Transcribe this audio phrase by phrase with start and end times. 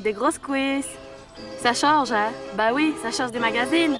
[0.00, 0.86] des grosses quiz.
[1.62, 2.30] Ça change, hein?
[2.54, 3.98] Bah oui, ça change des magazines.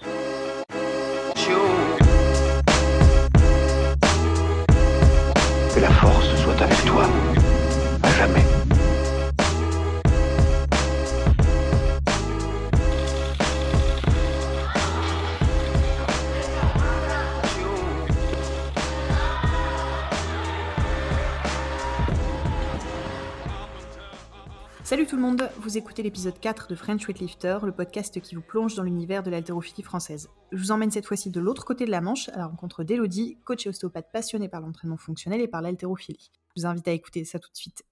[25.68, 29.28] Vous écoutez l'épisode 4 de French Weightlifter, le podcast qui vous plonge dans l'univers de
[29.30, 30.30] l'haltérophilie française.
[30.50, 33.36] Je vous emmène cette fois-ci de l'autre côté de la Manche, à la rencontre d'Elodie,
[33.44, 36.30] coach et ostéopathe passionnée par l'entraînement fonctionnel et par l'haltérophilie.
[36.56, 37.84] Je vous invite à écouter ça tout de suite.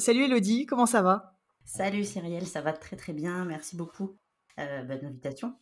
[0.00, 1.34] Salut Elodie, comment ça va?
[1.66, 4.16] Salut Cyrielle, ça va très très bien, merci beaucoup.
[4.58, 5.54] Euh, bonne invitation.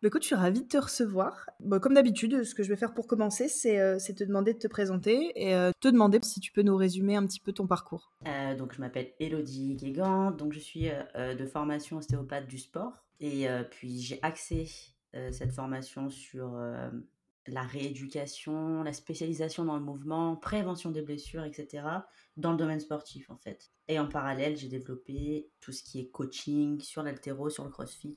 [0.00, 1.50] Bah, écoute, je suis ravie de te recevoir.
[1.58, 4.58] Bah, comme d'habitude, ce que je vais faire pour commencer, c'est euh, te demander de
[4.58, 7.66] te présenter et euh, te demander si tu peux nous résumer un petit peu ton
[7.66, 8.12] parcours.
[8.28, 13.48] Euh, donc je m'appelle Elodie Guégan, donc je suis de formation ostéopathe du sport et
[13.70, 14.70] puis j'ai axé
[15.32, 16.56] cette formation sur
[17.48, 21.84] la rééducation, la spécialisation dans le mouvement, prévention des blessures, etc.
[22.36, 23.72] dans le domaine sportif en fait.
[23.88, 28.14] Et en parallèle, j'ai développé tout ce qui est coaching sur l'altéro, sur le crossfit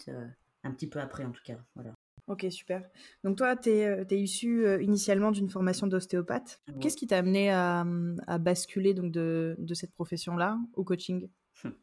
[0.64, 1.58] un petit peu après en tout cas.
[1.76, 1.94] Voilà.
[2.28, 2.88] Ok, super.
[3.24, 6.62] Donc toi, tu es, es, issu euh, initialement d'une formation d'ostéopathe.
[6.80, 7.86] Qu'est-ce qui t'a amené à,
[8.28, 11.28] à, basculer donc de, de cette profession-là au coaching?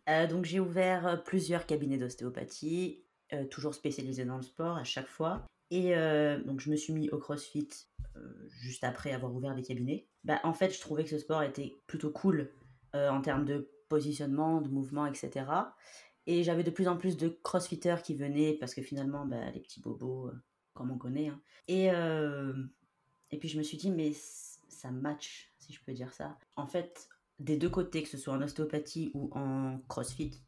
[0.08, 3.04] Euh, Donc j'ai ouvert euh, plusieurs cabinets d'ostéopathie,
[3.50, 5.44] toujours spécialisés dans le sport à chaque fois.
[5.70, 5.92] Et
[6.46, 7.68] donc je me suis mis au CrossFit
[8.48, 10.06] juste après avoir ouvert les cabinets.
[10.24, 12.50] Bah, en fait, je trouvais que ce sport était plutôt cool
[12.94, 15.44] en termes de positionnement, de mouvement, etc.
[16.30, 19.60] Et j'avais de plus en plus de crossfitters qui venaient parce que finalement, bah, les
[19.60, 20.42] petits bobos, euh,
[20.74, 21.28] comme on connaît.
[21.28, 21.40] Hein.
[21.68, 22.52] Et, euh,
[23.30, 24.12] et puis je me suis dit, mais
[24.68, 26.38] ça match, si je peux dire ça.
[26.54, 30.42] En fait, des deux côtés, que ce soit en ostéopathie ou en crossfit,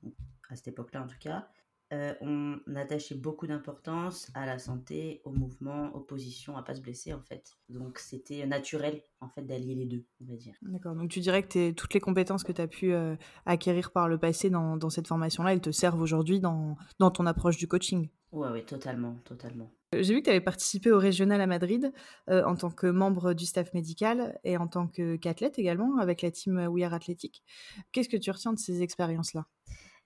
[0.50, 1.48] à cette époque-là en tout cas,
[1.92, 6.81] euh, on attachait beaucoup d'importance à la santé, au mouvement, aux positions, à pas se
[6.81, 7.56] blesser en fait.
[7.69, 10.54] Donc c'était naturel en fait d'allier les deux, on va dire.
[10.62, 14.09] D'accord, donc tu dirais que toutes les compétences que tu as pu euh, acquérir par
[14.09, 17.66] le passé dans, dans cette formation-là, elles te servent aujourd'hui dans, dans ton approche du
[17.66, 18.09] coaching?
[18.32, 19.72] Ouais, oui, totalement, totalement.
[19.93, 21.93] Euh, j'ai vu que tu avais participé au régional à Madrid
[22.28, 26.69] en tant que membre du staff médical et en tant qu'athlète également avec la team
[26.69, 27.43] We Are Athletic.
[27.91, 29.47] Qu'est-ce que tu retiens de ces expériences-là?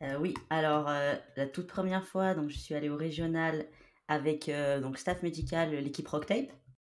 [0.04, 3.66] Euh, oui, alors euh, la toute première fois, donc je suis allée au régional
[4.09, 6.53] avec euh, donc staff médical, l'équipe Rocktape,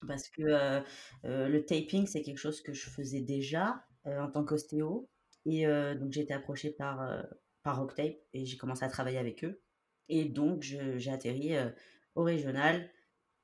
[0.06, 0.82] parce que
[1.24, 5.08] le taping c'est quelque chose que je faisais déjà en tant qu'ostéo,
[5.44, 5.66] et
[5.96, 7.24] donc j'ai été approchée par
[7.62, 9.60] par Rocktape et j'ai commencé à travailler avec eux,
[10.08, 11.54] et donc j'ai atterri
[12.14, 12.88] au régional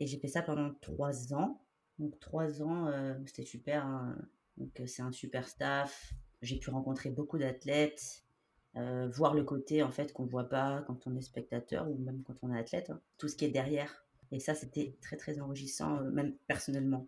[0.00, 1.64] et j'ai fait ça pendant trois ans.
[1.98, 2.90] Donc trois ans,
[3.26, 3.84] c'était super.
[3.86, 4.16] Hein.
[4.56, 6.12] Donc c'est un super staff.
[6.42, 8.23] J'ai pu rencontrer beaucoup d'athlètes.
[8.76, 12.24] Euh, voir le côté en fait qu'on voit pas quand on est spectateur ou même
[12.24, 13.00] quand on est athlète, hein.
[13.18, 14.04] tout ce qui est derrière.
[14.32, 17.06] Et ça, c'était très très enrichissant, euh, même personnellement,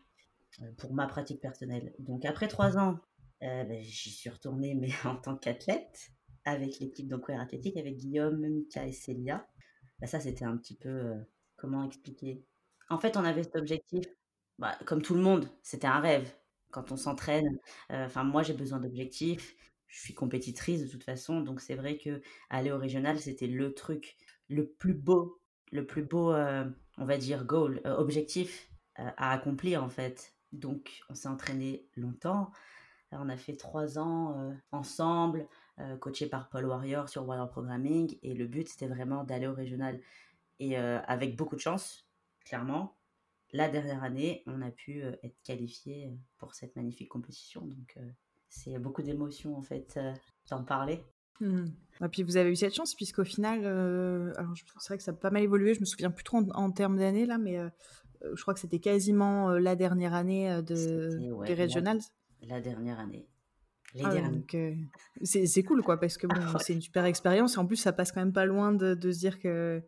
[0.62, 1.92] euh, pour ma pratique personnelle.
[1.98, 3.00] Donc après trois ans,
[3.40, 6.12] ben, j'y suis retournée, mais en tant qu'athlète,
[6.44, 9.46] avec l'équipe donc athlétique, avec Guillaume, Mika et Célia.
[9.98, 11.14] Ben, ça, c'était un petit peu
[11.56, 12.44] comment expliquer?
[12.90, 14.04] En fait, on avait cet objectif,
[14.60, 16.32] bah, comme tout le monde, c'était un rêve.
[16.70, 17.58] Quand on s'entraîne,
[17.90, 19.56] enfin moi j'ai besoin d'objectifs
[19.88, 22.20] je suis compétitrice de toute façon, donc c'est vrai que
[22.50, 24.16] aller au régional, c'était le truc
[24.48, 25.40] le plus beau,
[25.72, 26.64] le plus beau, euh,
[26.98, 30.34] on va dire, goal, euh, objectif euh, à accomplir en fait.
[30.52, 32.52] Donc on s'est entraîné longtemps.
[33.12, 35.48] on a fait trois ans ensemble,
[36.00, 40.00] coaché par Paul Warrior sur Warrior Programming, et le but c'était vraiment d'aller au régional.
[40.60, 42.08] Et avec beaucoup de chance,
[42.44, 42.96] clairement,
[43.52, 47.62] la dernière année, on a pu être qualifié pour cette magnifique compétition.
[47.66, 47.98] Donc
[48.48, 50.12] c'est beaucoup d'émotions en fait euh,
[50.50, 51.04] d'en parler.
[51.40, 51.72] Et mmh.
[52.00, 54.32] ah, puis vous avez eu cette chance puisqu'au final, euh,
[54.78, 55.74] c'est vrai que ça a pas mal évolué.
[55.74, 57.68] Je me souviens plus trop en, termes d'années là, mais euh,
[58.34, 62.00] je crois que c'était quasiment la dernière année de, des Regionals.
[62.42, 63.28] La, dernière année.
[63.94, 64.12] Les ah
[65.22, 68.12] c'est cool quoi parce que bon, c'est une super expérience et en plus ça passe
[68.12, 69.82] quand même pas loin de, de se dire que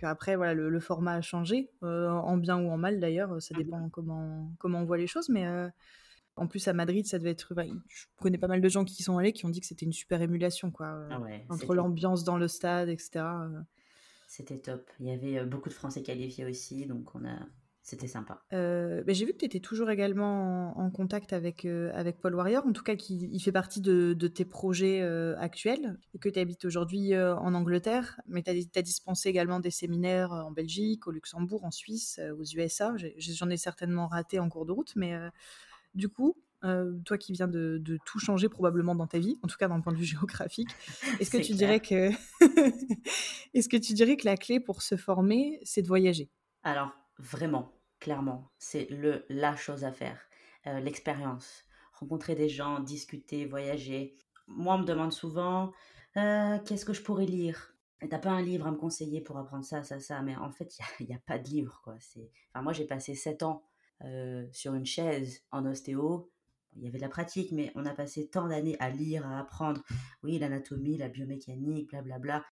[0.00, 3.88] après voilà le, format a changé en bien ou en mal d'ailleurs ça mmh dépend
[3.90, 5.46] comment comment on voit les choses mais
[6.36, 7.54] en plus, à Madrid, ça devait être.
[7.88, 9.84] je connais pas mal de gens qui y sont allés qui ont dit que c'était
[9.84, 10.86] une super émulation, quoi.
[10.86, 11.20] Euh, ah
[11.50, 13.10] entre l'ambiance dans le stade, etc.
[13.16, 13.60] Euh.
[14.28, 14.90] C'était top.
[14.98, 17.38] Il y avait euh, beaucoup de Français qualifiés aussi, donc on a.
[17.84, 18.40] C'était sympa.
[18.52, 22.84] J'ai vu que tu étais toujours également en, contact avec, avec Paul Warrior, en tout
[22.84, 25.02] cas qui il fait partie de, tes projets
[25.36, 29.72] actuels, et que tu habites aujourd'hui en Angleterre, mais tu as, as, dispensé également des
[29.72, 32.94] séminaires en Belgique, au Luxembourg, en Suisse, aux USA.
[33.18, 35.18] J'en ai, ai, certainement raté en cours de route, mais
[35.94, 39.48] du coup, euh, toi qui viens de, de, tout changer probablement dans ta vie, en
[39.48, 40.70] tout cas d'un point de vue géographique,
[41.18, 42.10] est-ce que tu dirais que
[43.54, 46.30] est-ce que tu dirais que la clé pour se former, c'est de voyager?
[46.62, 50.20] Alors vraiment, clairement, c'est le la chose à faire,
[50.66, 51.64] euh, l'expérience,
[51.94, 54.14] rencontrer des gens, discuter, voyager.
[54.46, 55.72] Moi, on me demande souvent
[56.16, 57.74] euh, qu'est-ce que je pourrais lire?
[58.10, 60.76] T'as pas un livre à me conseiller pour apprendre ça, ça, ça, mais en fait,
[61.00, 61.94] il n'y a, a, pas de livre, quoi.
[61.94, 63.62] Enfin, moi, j'ai passé sept ans
[64.04, 66.30] euh, sur une chaise en ostéo.
[66.74, 69.38] Il y avait de la pratique, mais on a passé tant d'années à lire, à
[69.38, 69.82] apprendre,
[70.22, 72.44] oui, l'anatomie, la biomécanique, blablabla.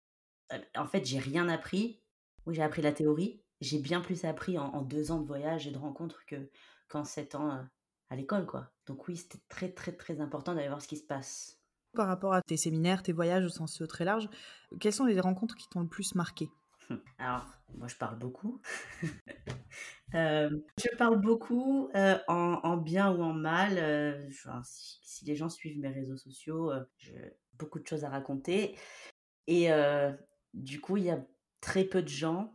[0.53, 2.03] Euh, en fait, j'ai rien appris.
[2.47, 3.43] Oui, j'ai appris la théorie.
[3.61, 6.50] J'ai bien plus appris en, deux ans de voyage et de rencontres que
[6.89, 7.62] qu'en sept ans euh,
[8.11, 8.73] à l'école, quoi.
[8.87, 11.59] Donc oui, c'était très, très, très important d'aller voir ce qui se passe
[11.94, 14.29] par rapport à tes séminaires, tes voyages au sens très large,
[14.79, 16.49] quelles sont les rencontres qui t'ont le plus marqué?
[17.19, 17.47] Alors,
[17.77, 18.61] moi je parle beaucoup.
[20.14, 23.78] euh, je parle beaucoup euh, en, en, bien ou en mal.
[23.78, 24.28] Euh,
[24.64, 28.76] si, les gens suivent mes réseaux sociaux, j'ai beaucoup de choses à raconter.
[29.46, 29.69] Et
[30.55, 31.25] du coup, il y a
[31.60, 32.52] très peu de gens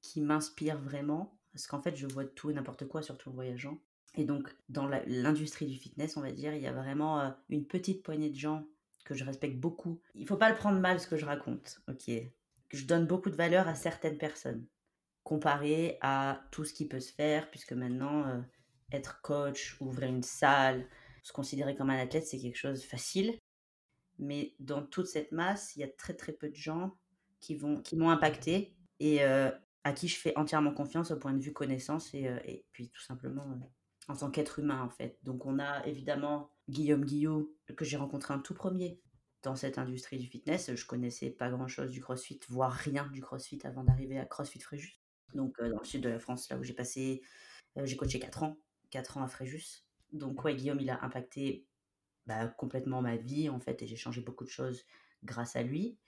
[0.00, 1.38] qui m'inspirent vraiment.
[1.52, 3.78] Parce qu'en fait, je vois tout et n'importe quoi, surtout en voyageant.
[4.14, 8.02] Et donc, dans l'industrie du fitness, on va dire, il y a vraiment une petite
[8.02, 8.66] poignée de gens
[9.04, 10.00] que je respecte beaucoup.
[10.14, 12.10] Il faut pas le prendre mal ce que je raconte, ok?
[12.70, 14.66] Je donne beaucoup de valeur à certaines personnes,
[15.26, 18.40] comparé à tout ce qui peut se faire, puisque maintenant, euh,
[18.92, 20.86] être coach, ouvrir une salle,
[21.24, 23.36] se considérer comme un athlète, c'est quelque chose de facile.
[24.20, 26.96] Mais dans toute cette masse, il y a très très peu de gens
[27.40, 29.50] qui vont qui m'ont impacté et euh,
[29.82, 32.38] à qui je fais entièrement confiance au point de vue connaissance et, euh,
[32.70, 33.58] puis tout simplement
[34.06, 35.18] en tant qu'être humain en fait.
[35.24, 39.00] Donc on a évidemment Guillaume Guillot que j'ai rencontré un tout premier
[39.42, 40.72] dans cette industrie du fitness.
[40.72, 44.60] Je connaissais pas grand chose du CrossFit, voire rien du CrossFit avant d'arriver à CrossFit
[44.60, 45.00] Fréjus.
[45.34, 47.22] Donc euh, dans le sud de la France, là où j'ai passé,
[47.76, 48.56] euh, j'ai coaché 4 ans,
[48.90, 49.84] 4 ans à Fréjus.
[50.12, 51.66] Donc ouais, Guillaume, il a impacté
[52.26, 54.84] bah, complètement ma vie en fait et j'ai changé beaucoup de choses
[55.24, 55.98] grâce à lui.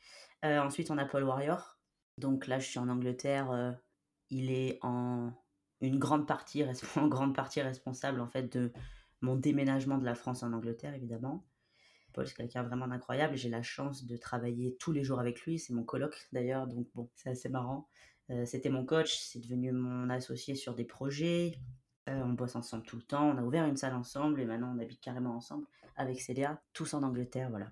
[0.44, 1.78] Euh, ensuite, on a Paul Warrior.
[2.16, 3.78] Donc là, je suis en Angleterre.
[4.30, 5.32] Il est en
[5.80, 6.64] une grande partie,
[6.96, 8.72] en grande partie responsable en fait de
[9.20, 11.44] mon déménagement de la France en Angleterre, évidemment.
[12.12, 13.36] Paul, c'est quelqu'un vraiment d'incroyable.
[13.36, 15.58] J'ai la chance de travailler tous les jours avec lui.
[15.58, 17.88] C'est mon coloc d'ailleurs, donc bon, c'est assez marrant.
[18.30, 21.58] Euh, C'était mon coach, c'est devenu mon associé sur des projets.
[22.08, 23.30] Euh, on bosse ensemble tout le temps.
[23.30, 25.66] On a ouvert une salle ensemble et maintenant on habite carrément ensemble
[25.96, 27.70] avec Célia, tous en Angleterre, voilà.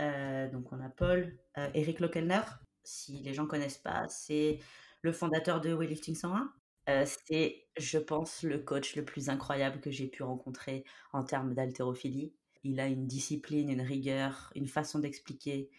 [0.00, 1.36] Euh, donc on a Paul,
[1.74, 2.42] Eric Lokelner,
[2.84, 4.60] si les gens connaissent pas, c'est
[5.02, 6.52] le fondateur de Weightlifting 101.
[6.90, 11.54] Euh, c'est, je pense, le coach le plus incroyable que j'ai pu rencontrer en termes
[11.54, 12.34] d'haltérophilie.
[12.62, 15.70] Il a une discipline, une rigueur, une façon d'expliquer.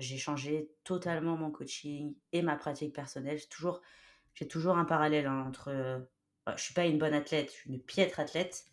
[0.00, 3.38] J'ai changé totalement mon coaching et ma pratique personnelle.
[3.38, 3.80] J'ai toujours,
[4.34, 5.68] j'ai toujours un parallèle hein, entre.
[5.68, 6.00] Euh,
[6.56, 8.64] je suis pas une bonne athlète, je suis une piètre athlète,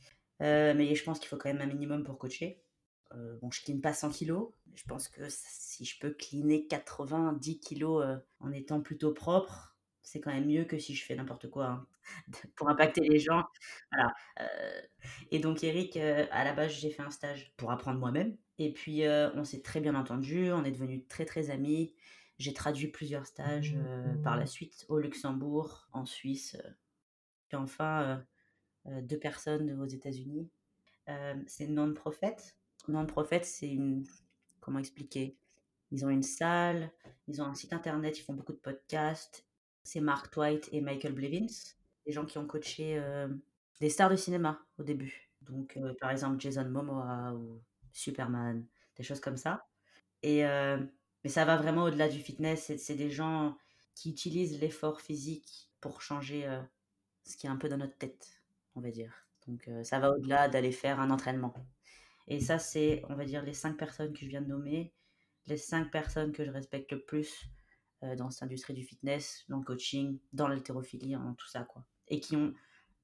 [0.41, 2.61] euh, mais je pense qu'il faut quand même un minimum pour coacher.
[3.13, 4.49] Euh, bon, je clean pas 100 kilos.
[4.75, 10.19] Je pense que si je peux cleaner 90 kilos euh, en étant plutôt propre, c'est
[10.19, 11.87] quand même mieux que si je fais n'importe quoi hein,
[12.55, 13.43] pour impacter les gens.
[13.91, 14.13] Voilà.
[15.31, 18.37] Et donc Eric, à la base, j'ai fait un stage pour apprendre moi-même.
[18.59, 21.93] Et puis euh, on s'est très bien entendu, on est devenus très très amis.
[22.39, 26.69] J'ai traduit plusieurs stages euh, par la suite au Luxembourg, en Suisse, euh,
[27.47, 28.23] puis enfin
[28.85, 30.49] euh, deux personnes aux États-Unis.
[31.45, 32.35] C'est non-profit.
[32.89, 34.05] Non-profit, c'est une
[34.59, 35.37] comment expliquer?
[35.91, 36.91] Ils ont une salle,
[37.29, 39.45] ils ont un site internet, ils font beaucoup de podcasts.
[39.83, 41.47] C'est Mark Twight et Michael Blevins,
[42.05, 43.01] des gens qui ont coaché
[43.79, 45.29] des stars de cinéma au début.
[45.43, 47.61] Donc, par exemple, Jason Momoa ou
[47.93, 48.65] Superman,
[48.95, 49.67] des choses comme ça.
[50.23, 50.77] Et, euh,
[51.23, 52.71] mais ça va vraiment au-delà du fitness.
[52.77, 53.57] C'est des gens
[53.95, 56.61] qui utilisent l'effort physique pour changer euh,
[57.25, 58.41] ce qui est un peu dans notre tête,
[58.75, 59.13] on va dire.
[59.47, 61.53] Donc, euh, ça va au-delà d'aller faire un entraînement.
[62.27, 64.93] Et ça, c'est, on va dire, les cinq personnes que je viens de nommer,
[65.45, 67.45] les cinq personnes que je respecte le plus
[68.17, 71.83] dans cette industrie du fitness, dans le coaching, dans l'haltérophilie, dans tout ça, quoi.
[72.09, 72.53] Et qui ont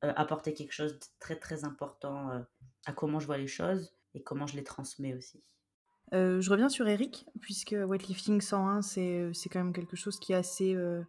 [0.02, 2.46] apporté quelque chose de très, très important
[2.86, 5.42] à comment je vois les choses et comment je les transmets aussi.
[6.14, 10.36] Euh, je reviens sur Eric, puisque Weightlifting 101, c'est quand même quelque chose qui est
[10.36, 11.02] assez, euh,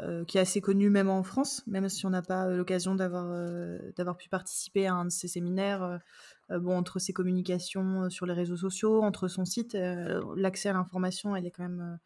[0.00, 4.16] euh, qui est assez connu même en France, même si on n'a pas l'occasion d'avoir
[4.18, 6.00] pu participer à un de ces séminaires.
[6.50, 9.76] bon, entre ses communications sur les réseaux sociaux, entre son site,
[10.36, 11.98] l'accès à l'information, elle est quand même,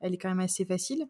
[0.00, 1.06] elle est quand même assez facile.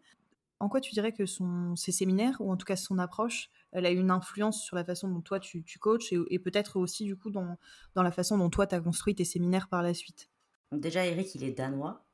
[0.61, 3.85] En quoi tu dirais que son, ses séminaires, ou en tout cas son approche, elle
[3.85, 7.29] a une influence sur la façon dont toi tu, coaches et, peut-être aussi du coup
[7.29, 7.57] dans,
[7.95, 10.29] dans la façon dont toi tu as construit tes séminaires par la suite
[10.71, 12.05] déjà, Eric, il est danois.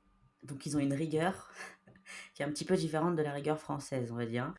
[0.44, 1.52] Donc ils ont une rigueur
[2.34, 4.54] qui est un petit peu différente de la rigueur française, on va dire.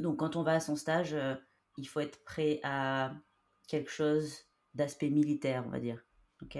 [0.00, 1.34] Donc quand on va à son stage, euh,
[1.76, 3.14] il faut être prêt à
[3.66, 6.04] quelque chose d'aspect militaire, on va dire.
[6.42, 6.58] Ok?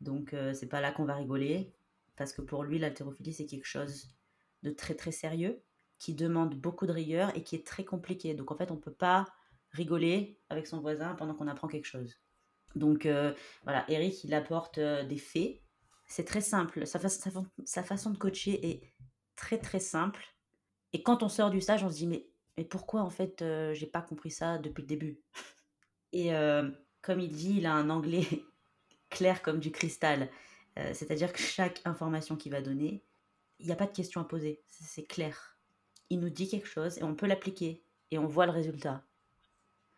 [0.00, 1.72] Donc, euh, c'est pas là qu'on va rigoler,
[2.16, 4.08] parce que pour lui, l'haltérophilie, c'est quelque chose
[4.62, 5.62] de très très sérieux,
[6.04, 8.34] qui demande beaucoup de rigueur et qui est très compliqué.
[8.34, 9.26] Donc, en fait, on peut pas
[9.70, 12.16] rigoler avec son voisin pendant qu'on apprend quelque chose.
[12.74, 13.32] Donc, euh,
[13.62, 15.60] voilà, Eric, il apporte euh, des faits.
[16.06, 16.86] C'est très simple.
[16.86, 18.92] Sa, façon de coacher est
[19.36, 20.24] très très simple.
[20.92, 23.42] Et quand on sort du stage, on se dit, mais, pourquoi en fait,
[23.72, 25.20] j'ai pas compris ça depuis le début?
[26.12, 26.30] Et
[27.02, 28.26] comme il dit, il a un anglais
[29.10, 30.28] clair comme du cristal.
[30.78, 33.04] Euh, c'est-à-dire que chaque information qu'il va donner,
[33.60, 34.62] il n'y a pas de question à poser.
[34.68, 35.53] C'est clair.
[36.10, 39.04] Il nous dit quelque chose et on peut l'appliquer et on voit le résultat.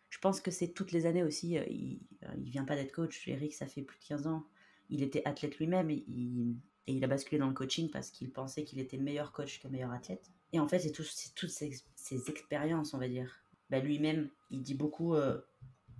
[0.09, 1.57] Je pense que c'est toutes les années aussi.
[1.57, 1.99] Euh, il
[2.37, 3.27] ne vient pas d'être coach.
[3.27, 4.47] Eric, ça fait plus de 15 ans.
[4.89, 8.79] Il était athlète lui-même et il, a basculé dans le coaching parce qu'il pensait qu'il
[8.79, 10.31] était meilleur coach que meilleur athlète.
[10.53, 13.43] Et en fait, c'est toutes ces, ces, expériences, on va dire.
[13.69, 15.41] Bah, lui-même, il dit beaucoup, euh,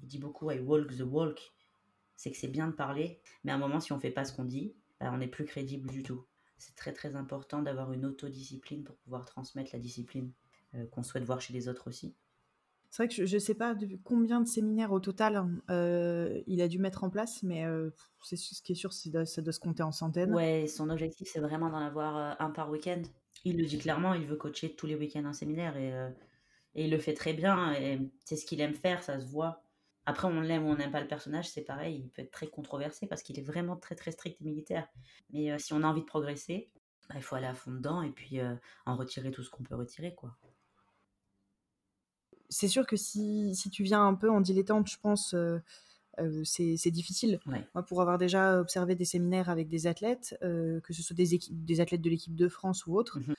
[0.01, 1.53] il dit beaucoup, I walk the walk
[2.17, 4.33] c'est que c'est bien de parler, mais à un moment, si on fait pas ce
[4.33, 6.25] qu'on dit, bah, on n'est plus crédible du tout.
[6.57, 10.31] C'est très très important d'avoir une autodiscipline pour pouvoir transmettre la discipline
[10.75, 12.15] euh, qu'on souhaite voir chez les autres aussi.
[12.89, 16.41] C'est vrai que je ne sais pas de combien de séminaires au total hein, euh,
[16.47, 17.89] il a dû mettre en place, mais euh,
[18.23, 20.33] c'est ce qui est sûr, c'est de, de, se compter en centaines.
[20.33, 23.01] Ouais, son objectif, c'est vraiment d'en avoir un par week-end.
[23.43, 25.91] Il le dit clairement, il veut coacher tous les week-ends un séminaire et,
[26.75, 27.73] et il le fait très bien.
[27.73, 29.66] Et c'est ce qu'il aime faire, ça se voit.
[30.07, 32.47] Après, on l'aime ou on n'aime pas le personnage, c'est pareil, il peut être très
[32.47, 34.87] controversé parce qu'il est vraiment très très strict et militaire.
[35.33, 36.71] Mais euh, si on a envie de progresser,
[37.09, 39.63] bah, il faut aller à fond dedans et puis euh, en retirer tout ce qu'on
[39.63, 40.15] peut retirer.
[40.15, 40.33] quoi.
[42.47, 45.59] C'est sûr que si, si, tu viens un peu en dilettante, je pense, euh,
[46.45, 47.41] c'est difficile.
[47.45, 51.81] Moi, pour avoir déjà observé des séminaires avec des athlètes, que ce soit des, des
[51.81, 53.35] athlètes de l'équipe de France ou autres, tu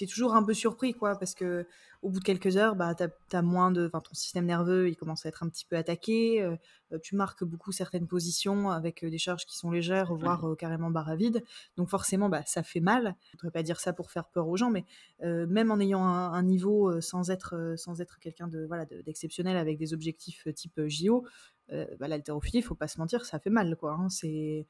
[0.00, 1.66] es toujours un peu surpris, quoi, parce que
[2.04, 2.94] au bout de quelques heures, bah,
[3.32, 6.42] as, moins de, ton système nerveux, il commence à être un petit peu attaqué.
[6.42, 6.54] Euh,
[6.92, 10.90] euh, tu marques beaucoup certaines positions avec euh, des charges qui sont légères, voire carrément
[10.90, 11.42] barre vide.
[11.78, 13.16] Donc forcément, bah, ça fait mal.
[13.32, 14.84] Je voudrais pas dire ça pour faire peur aux gens, mais
[15.22, 19.94] même en ayant un, niveau sans être, sans être quelqu'un de voilà d'exceptionnel avec des
[19.94, 21.24] objectifs type JO,
[21.70, 23.92] bah, l'haltérophilie, faut pas se mentir, ça fait mal, quoi.
[23.92, 24.08] Hein.
[24.08, 24.66] c'est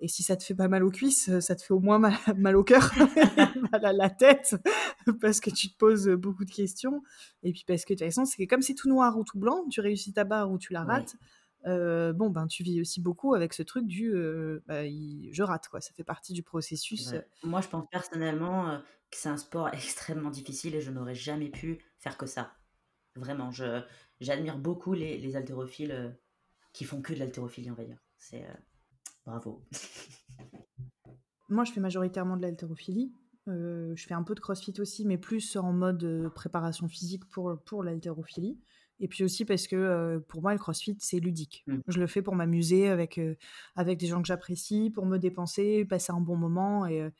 [0.00, 1.98] et si ça te fait pas mal aux cuisses, euh, ça te fait au moins
[1.98, 2.14] mal,
[2.56, 2.90] au cœur,
[3.72, 4.56] mal à la tête,
[5.20, 7.02] parce que tu te poses beaucoup de questions.
[7.42, 9.64] Et puis parce que de toute façon, c'est comme c'est tout noir ou tout blanc,
[9.70, 11.16] tu réussis ta barre ou tu la rates.
[11.66, 15.68] Euh, bon, ben, tu vis aussi beaucoup avec ce truc du euh, bah, je rate,
[15.68, 15.80] quoi.
[15.80, 17.14] Ça fait partie du processus.
[17.42, 21.78] Moi, je pense personnellement que c'est un sport extrêmement difficile et je n'aurais jamais pu
[21.98, 22.52] faire que ça.
[23.16, 23.80] Vraiment, je,
[24.20, 26.18] j'admire beaucoup les, les haltérophiles
[26.74, 27.98] qui font que de l'haltérophilie, on va dire.
[28.18, 28.44] C'est
[29.24, 29.64] Bravo.
[31.48, 33.14] Moi, je fais majoritairement de l'haltérophilie.
[33.48, 37.24] Euh, je fais un peu de crossfit aussi, mais plus en mode euh, préparation physique
[37.30, 38.58] pour, pour l'haltérophilie.
[39.00, 41.64] Et puis aussi parce que euh, pour moi, le crossfit, c'est ludique.
[41.66, 41.78] Mmh.
[41.88, 43.20] Je le fais pour m'amuser avec,
[43.76, 46.86] avec des gens que j'apprécie, pour me dépenser, passer un bon moment.
[46.86, 47.10] Et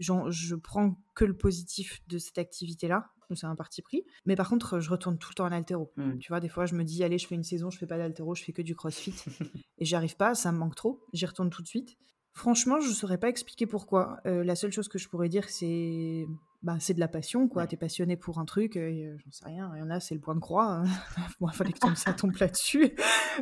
[0.00, 4.04] je prends que le positif de cette activité-là c'est un parti pris.
[4.26, 5.92] Mais par contre, je retourne tout le temps à l'altéro.
[5.96, 6.18] Hmm.
[6.18, 7.98] Tu vois, des fois, je me dis, allez, je fais une saison, je fais pas
[7.98, 9.14] d'altéro, je fais que du crossfit.
[9.78, 11.04] et j'y arrive pas, ça me manque trop.
[11.12, 11.96] J'y retourne tout de suite.
[12.32, 14.18] Franchement, je saurais pas expliquer pourquoi.
[14.26, 16.26] Euh, la seule chose que je pourrais dire, c'est
[16.64, 17.66] bah, c'est de la passion, quoi.
[17.66, 19.70] T'es passionné pour un truc, euh, j'en sais rien.
[19.76, 20.64] Il y en a, c'est le point de croix.
[20.64, 20.84] Hein.
[21.40, 22.96] Moi, il fallait que ça tombe là-dessus.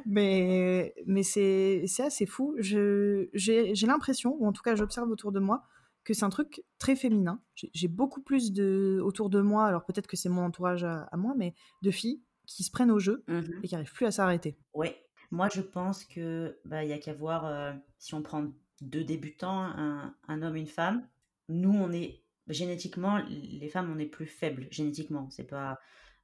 [0.06, 2.56] Mais, mais c'est assez fou.
[2.58, 3.30] J'ai
[3.86, 5.62] l'impression, ou en tout cas, j'observe autour de moi,
[6.04, 7.40] que c'est un truc très féminin.
[7.54, 11.34] J'ai beaucoup plus de autour de moi, alors peut-être que c'est mon entourage à, moi,
[11.36, 14.58] mais de filles qui se prennent au jeu mmh et qui n'arrivent plus à s'arrêter.
[14.74, 14.88] Oui,
[15.30, 18.46] moi je pense que bah il y a qu'à voir euh, si on prend
[18.80, 21.08] deux débutants, un, un, homme, une femme.
[21.48, 25.30] Nous on est génétiquement les femmes on est plus faibles génétiquement.
[25.30, 25.78] C'est pas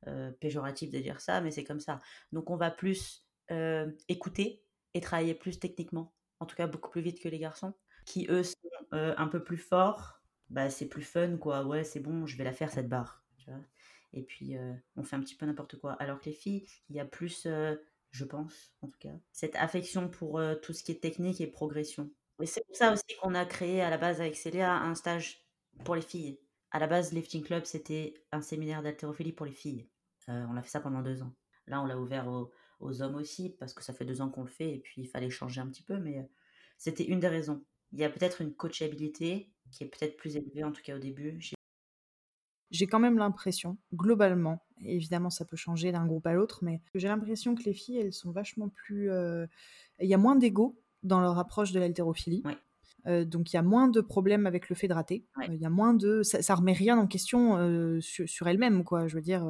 [0.07, 2.01] euh, péjoratif de dire ça, mais c'est comme ça.
[2.33, 6.15] Donc on va plus euh, écouter et travailler plus techniquement.
[6.41, 7.75] En tout cas beaucoup plus vite que les garçons
[8.09, 11.65] qui eux sont un peu plus forts, bah c'est plus fun quoi.
[11.65, 13.25] Ouais, c'est bon, je vais la faire cette barre.
[14.13, 14.57] et puis
[14.97, 15.93] on fait un petit peu n'importe quoi.
[15.95, 17.47] Alors que les filles, il y a plus,
[18.11, 22.11] je pense en tout cas, cette affection pour tout ce qui est technique et progression.
[22.41, 25.45] Et c'est pour ça aussi qu'on a créé à la base avec Célia un stage
[25.85, 26.39] pour les filles.
[26.71, 29.89] À la base, Lifting Club, c'était un séminaire d'haltérophilie pour les filles.
[30.29, 31.35] on a fait ça pendant deux ans.
[31.67, 34.43] Là, on l'a ouvert aux, aux, hommes aussi, parce que ça fait deux ans qu'on
[34.43, 36.29] le fait, et puis il fallait changer un petit peu, mais
[36.77, 37.65] c'était une des raisons.
[37.93, 40.99] Il y a peut-être une coachabilité qui est peut-être plus élevée, en tout cas au
[40.99, 41.39] début.
[42.71, 47.09] J'ai quand même l'impression, globalement, évidemment ça peut changer d'un groupe à l'autre, mais j'ai
[47.09, 49.11] l'impression que les filles, elles sont vachement plus...
[49.11, 49.47] Euh,
[50.01, 52.43] il y a moins d'ego dans leur approche de l'haltérophilie.
[53.07, 55.25] Euh, donc il y a moins de problèmes avec le fait de rater.
[55.39, 56.23] Euh, il y a moins de...
[56.23, 59.07] Ça, ça remet rien en question sur, sur elles-mêmes, quoi.
[59.07, 59.47] Je veux dire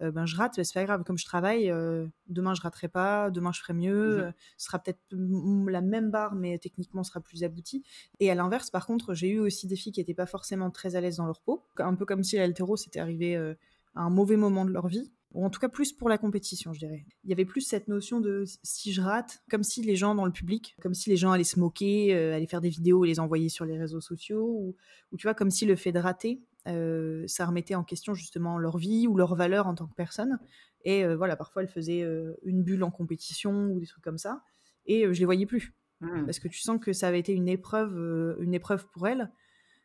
[0.00, 1.02] euh, ben je rate, c'est pas grave.
[1.04, 4.20] Comme je travaille, euh, demain je raterai pas, demain je ferai mieux.
[4.20, 7.82] Euh, ce sera peut-être la même barre, mais techniquement ce sera plus abouti.
[8.20, 10.96] Et à l'inverse, par contre, j'ai eu aussi des filles qui étaient pas forcément très
[10.96, 14.36] à l'aise dans leur peau, un peu comme si l'altéro s'était arrivé à un mauvais
[14.36, 15.10] moment de leur vie.
[15.34, 17.04] Ou en tout cas plus pour la compétition, je dirais.
[17.22, 20.24] Il y avait plus cette notion de si je rate, comme si les gens dans
[20.24, 23.20] le public, comme si les gens allaient se moquer, allaient faire des vidéos et les
[23.20, 24.76] envoyer sur les réseaux sociaux, ou,
[25.12, 28.58] ou tu vois, comme si le fait de rater, euh, ça remettait en question justement
[28.58, 30.38] leur vie ou leur valeur en tant que personne.
[30.84, 34.18] Et euh, voilà, parfois elles faisaient euh, une bulle en compétition ou des trucs comme
[34.18, 34.42] ça,
[34.86, 36.26] et je les voyais plus Hmm.
[36.26, 39.32] parce que tu sens que ça avait été une épreuve, une épreuve pour elles.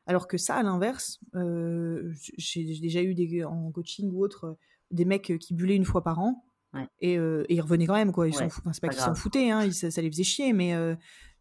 [0.06, 1.20] Alors que ça, à l'inverse,
[2.38, 4.58] j'ai déjà eu des, en coaching ou autre
[4.92, 6.88] des mecs qui bullaient une fois par an Ouais.
[7.02, 8.28] et, et ils revenaient quand même quoi.
[8.28, 10.02] Ils Ouais, s'en fou- enfin, c'est pas pas qu'ils s'en foutaient, hein, ils- ça, ça
[10.02, 10.75] les faisait chier, mais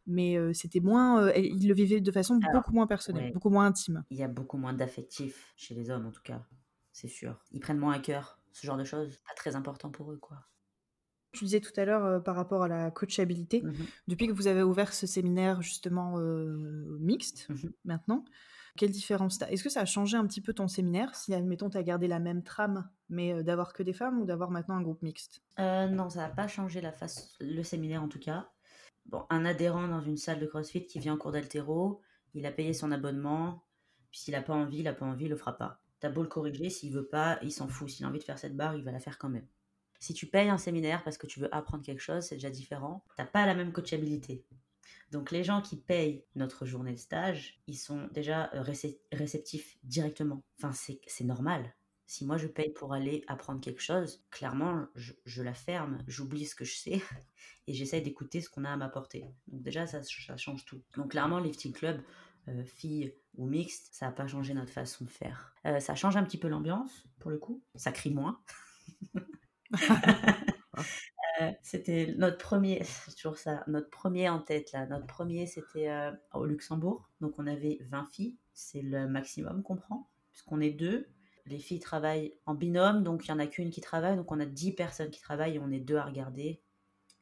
[0.07, 3.33] mais euh, c'était moins, euh, ils le vivaient de façon Alors, beaucoup moins personnelle, ouais.
[3.33, 4.05] beaucoup moins intime.
[4.11, 6.47] Il y a beaucoup moins d'affectifs chez les hommes, en tout cas.
[6.93, 7.43] C'est sûr.
[7.53, 9.19] Ils prennent moins à cœur ce genre de choses.
[9.27, 10.39] Pas très important pour eux, quoi.
[11.33, 13.87] Tu disais tout à l'heure euh, par rapport à la coachabilité, Mhm.
[14.07, 16.19] depuis que vous avez ouvert ce séminaire justement
[17.01, 17.73] mixte Mhm.
[17.85, 18.25] maintenant,
[18.77, 19.49] quelle différence t'as?
[19.49, 22.07] Est-ce que ça a changé un petit peu ton séminaire Si, admettons, tu as gardé
[22.07, 25.43] la même trame, mais d'avoir que des femmes ou d'avoir maintenant un groupe mixte?
[25.59, 28.51] Euh, non, ça n'a pas changé la face, le séminaire en tout cas.
[29.07, 32.01] Bon, un adhérent dans une salle de CrossFit qui vient en cours d'altéro,
[32.35, 33.63] il a payé son abonnement,
[34.11, 35.83] puis s'il n'a pas envie, il n'a pas envie, il le fera pas.
[36.01, 37.89] T'as beau le corriger, s'il veut pas, il s'en fout.
[37.89, 39.47] S'il a envie de faire cette barre, il va la faire quand même.
[40.01, 43.05] Si tu payes un séminaire parce que tu veux apprendre quelque chose, c'est déjà différent.
[43.17, 44.45] T'as pas la même coachabilité.
[45.13, 49.79] Donc les gens qui payent notre journée de stage, ils sont déjà euh, récep- réceptifs
[49.85, 50.43] directement.
[50.59, 51.73] Enfin, c'est normal.
[52.07, 56.55] Si moi je paye pour aller apprendre quelque chose, clairement, je, la ferme, j'oublie ce
[56.55, 57.03] que je sais
[57.67, 59.25] et j'essaie d'écouter ce qu'on a à m'apporter.
[59.49, 60.03] Donc déjà, ça,
[60.37, 60.83] change tout.
[60.97, 62.03] Donc clairement, Lifting Club,
[62.49, 65.55] euh, filles ou mixte, ça n'a pas changé notre façon de faire.
[65.67, 67.63] Euh, ça change un petit peu l'ambiance, pour le coup.
[67.75, 68.41] Ça crie moins.
[71.41, 72.83] Euh, c'était notre premier,
[73.17, 74.85] toujours ça, notre premier en tête là.
[74.87, 75.91] Notre premier, c'était
[76.35, 77.09] au Luxembourg.
[77.23, 81.09] Donc on avait 20 filles, c'est le maximum qu'on prend, puisqu'on est deux.
[81.47, 84.39] Les filles travaillent en binôme, donc il y en a qu'une qui travaille, donc on
[84.39, 86.61] a 10 personnes qui travaillent et on est deux à regarder.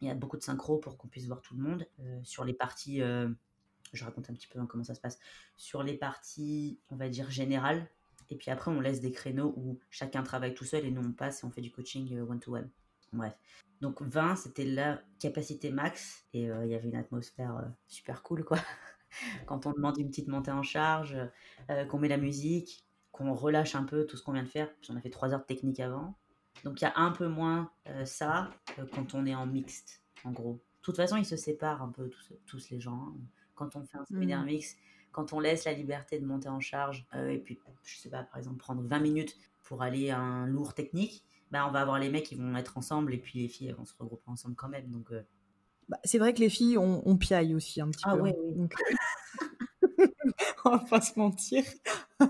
[0.01, 1.87] Il y a beaucoup de synchro pour qu'on puisse voir tout le monde.
[2.01, 3.29] Euh, sur les parties, euh,
[3.93, 5.19] je raconte un petit peu hein, comment ça se passe,
[5.57, 7.89] sur les parties, on va dire générales.
[8.29, 11.13] Et puis après, on laisse des créneaux où chacun travaille tout seul et nous on
[11.13, 12.71] passe et on fait du coaching euh, one-to-one.
[13.13, 13.35] Bref.
[13.81, 18.59] Donc 20, c'était la capacité max et il y avait une atmosphère super cool quoi.
[19.47, 21.17] Quand on demande une petite montée en charge,
[21.89, 24.91] qu'on met la musique, qu'on relâche un peu tout ce qu'on vient de faire, puis
[24.93, 26.15] on a fait 3 heures de technique avant.
[26.65, 30.03] Donc il y a un peu moins euh, ça euh, quand on est en mixte,
[30.25, 30.55] en gros.
[30.55, 33.09] De toute façon, ils se séparent un peu tous, tous les gens.
[33.09, 33.15] hein.
[33.55, 34.47] Quand on fait un séminaire Mhm.
[34.47, 34.79] mixte,
[35.13, 38.23] quand on laisse la liberté de monter en charge, euh, et puis, je sais pas,
[38.23, 41.99] par exemple, prendre 20 minutes pour aller à un lourd technique, bah, on va avoir
[41.99, 44.55] les mecs qui vont être ensemble, et puis les filles elles vont se regrouper ensemble
[44.55, 44.89] quand même.
[44.91, 45.13] Donc,
[45.89, 48.23] Bah, C'est vrai que les filles, on, on piaille aussi un petit Ah peu.
[48.23, 48.43] ouais, hein.
[48.43, 48.55] oui.
[48.57, 48.75] Donc,
[50.65, 51.65] on va pas se mentir.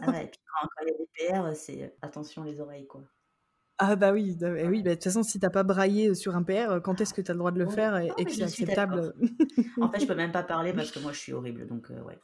[0.00, 1.07] Ah ouais, et puis quand il y a des
[1.50, 3.03] PR, c'est euh, attention les oreilles, quoi.
[3.79, 6.37] Ah bah oui, bah, eh oui bah, de toute façon, si t'as pas braillé sur
[6.37, 8.24] un PR, quand est-ce que tu as le droit de le faire et, Non, et
[8.24, 9.14] mais que c'est acceptable?
[9.81, 12.03] En fait, je peux même pas parler parce que moi, je suis horrible, donc euh,
[12.03, 12.18] ouais.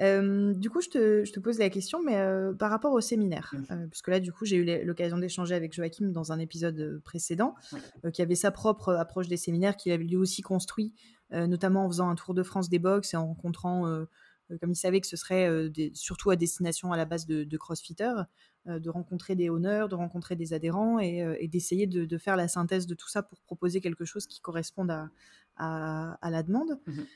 [0.00, 3.00] Euh, du coup, je te, je te pose la question, mais euh, par rapport au
[3.00, 3.66] séminaire, Mhm.
[3.70, 6.78] euh, parce que là, du coup, j'ai eu l'occasion d'échanger avec Joachim dans un épisode
[6.78, 7.54] euh, précédent,
[8.04, 10.94] euh, qui avait sa propre approche des séminaires, qu'il avait lui aussi construit,
[11.32, 14.06] euh, notamment en faisant un tour de France des box et en rencontrant, euh, euh,
[14.60, 17.44] comme il savait que ce serait euh, des- surtout à destination à la base de,
[17.44, 18.22] de crossfitters,
[18.66, 22.18] euh, de rencontrer des honneurs, de rencontrer des adhérents et, euh, et d'essayer de, de
[22.18, 25.10] faire la synthèse de tout ça pour proposer quelque chose qui corresponde à,
[25.56, 26.78] à- à la demande.
[26.86, 27.06] Mhm.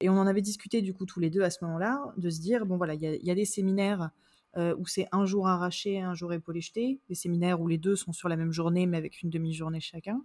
[0.00, 2.40] Et on en avait discuté du coup tous les deux à ce moment-là, de se
[2.40, 4.10] dire, bon voilà, il y, a- il y a des séminaires
[4.58, 7.96] euh, où c'est un jour arraché, un jour épaulé jeté, des séminaires où les deux
[7.96, 10.22] sont sur la même journée mais avec une demi-journée chacun.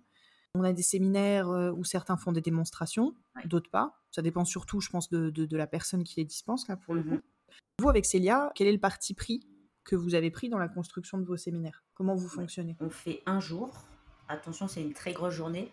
[0.56, 3.48] On a des séminaires euh, où certains font des démonstrations, Ouais.
[3.48, 4.02] d'autres pas.
[4.12, 6.94] Ça dépend surtout, je pense, de, de- de la personne qui les dispense, là, pour
[6.94, 7.18] le Mhm.
[7.20, 7.24] coup.
[7.80, 9.48] Vous, avec Célia, quel est le parti pris
[9.86, 11.84] que vous avez pris dans la construction de vos séminaires?
[11.94, 12.76] Comment vous fonctionnez?
[12.82, 13.86] On fait un jour.
[14.28, 15.72] Attention, c'est une très grosse journée.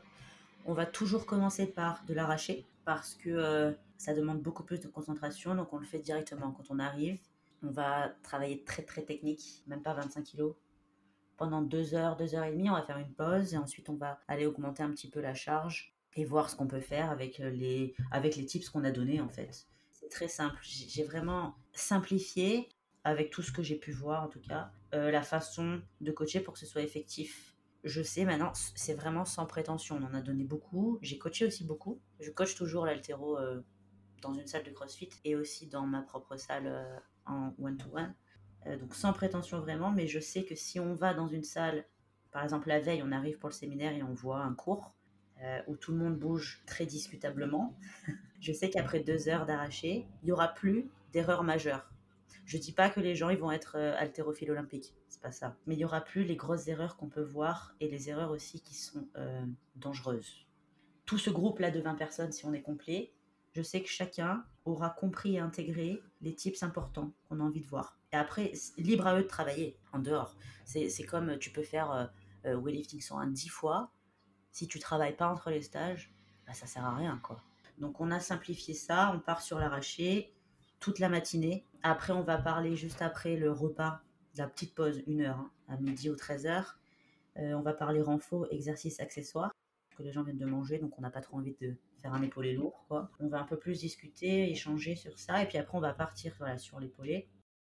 [0.64, 4.86] On va toujours commencer par de l'arraché parce que euh, ça demande beaucoup plus de
[4.88, 5.54] concentration.
[5.56, 7.18] Donc, on le fait directement quand on arrive.
[7.64, 10.54] On va travailler très très technique, même pas 25 kilos.
[11.38, 13.94] Pendant deux heures, deux heures et demie, on va faire une pause et ensuite on
[13.94, 17.38] va aller augmenter un petit peu la charge et voir ce qu'on peut faire avec
[17.38, 19.68] euh, les, avec les tips qu'on a donnés en fait.
[19.92, 20.58] C'est très simple.
[20.62, 22.68] J'ai vraiment simplifié
[23.04, 26.40] avec tout ce que j'ai pu voir en tout cas, euh, la façon de coacher
[26.40, 27.54] pour que ce soit effectif.
[27.84, 29.96] Je sais maintenant, c'est vraiment sans prétention.
[29.96, 30.98] On en a donné beaucoup.
[31.02, 32.00] J'ai coaché aussi beaucoup.
[32.18, 33.60] Je coach toujours l'altéro euh,
[34.22, 38.10] dans une salle de CrossFit et aussi dans ma propre salle en one-to-one.
[38.10, 38.27] Euh,
[38.66, 41.84] donc sans prétention vraiment, mais je sais que si on va dans une salle
[42.32, 44.94] Par exemple, la veille, on arrive pour le séminaire et on voit un cours
[45.42, 47.76] euh, où tout le monde bouge très discutablement.
[48.40, 51.88] je sais qu'après deux heures d'arraché, il n'y aura plus d'erreurs majeures.
[52.44, 55.54] Je dis pas que les gens ils vont être euh, haltérophiles olympiques, c'est pas ça.
[55.66, 58.60] Mais il y aura plus les grosses erreurs qu'on peut voir et les erreurs aussi
[58.60, 59.44] qui sont euh,
[59.76, 60.46] dangereuses.
[61.04, 63.12] Tout ce groupe là de 20 personnes, si on est complet,
[63.52, 67.66] je sais que chacun aura compris et intégré les tips importants qu'on a envie de
[67.66, 67.98] voir.
[68.12, 70.36] Et après, libre à eux de travailler en dehors.
[70.64, 72.06] C'est comme tu peux faire euh,
[72.46, 73.92] euh weightlifting 101 10 fois.
[74.50, 76.12] Si tu travailles pas entre les stages,
[76.46, 77.42] bah, ça sert à rien quoi.
[77.78, 80.34] Donc on a simplifié ça, on part sur l'arraché
[80.80, 81.64] toute la matinée.
[81.82, 84.00] Après, on va parler juste après le repas,
[84.36, 86.64] la petite pause, une heure, hein, à midi ou 13h.
[87.36, 89.52] Euh, on va parler renfort, exercice accessoire,
[89.96, 92.22] que les gens viennent de manger, donc on n'a pas trop envie de faire un
[92.22, 92.84] épaulé lourd.
[92.88, 93.10] Quoi.
[93.20, 96.34] On va un peu plus discuter, échanger sur ça, et puis après, on va partir
[96.38, 97.28] voilà, sur l'épaulé.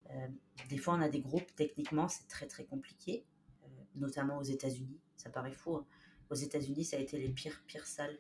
[0.10, 0.28] Euh,
[0.70, 3.26] des fois, on a des groupes, techniquement, c'est très très compliqué,
[3.64, 5.00] euh, notamment aux États-Unis.
[5.16, 5.76] Ça paraît fou.
[5.76, 5.86] Hein.
[6.30, 8.18] Aux États-Unis, ça a été les pires, pires salles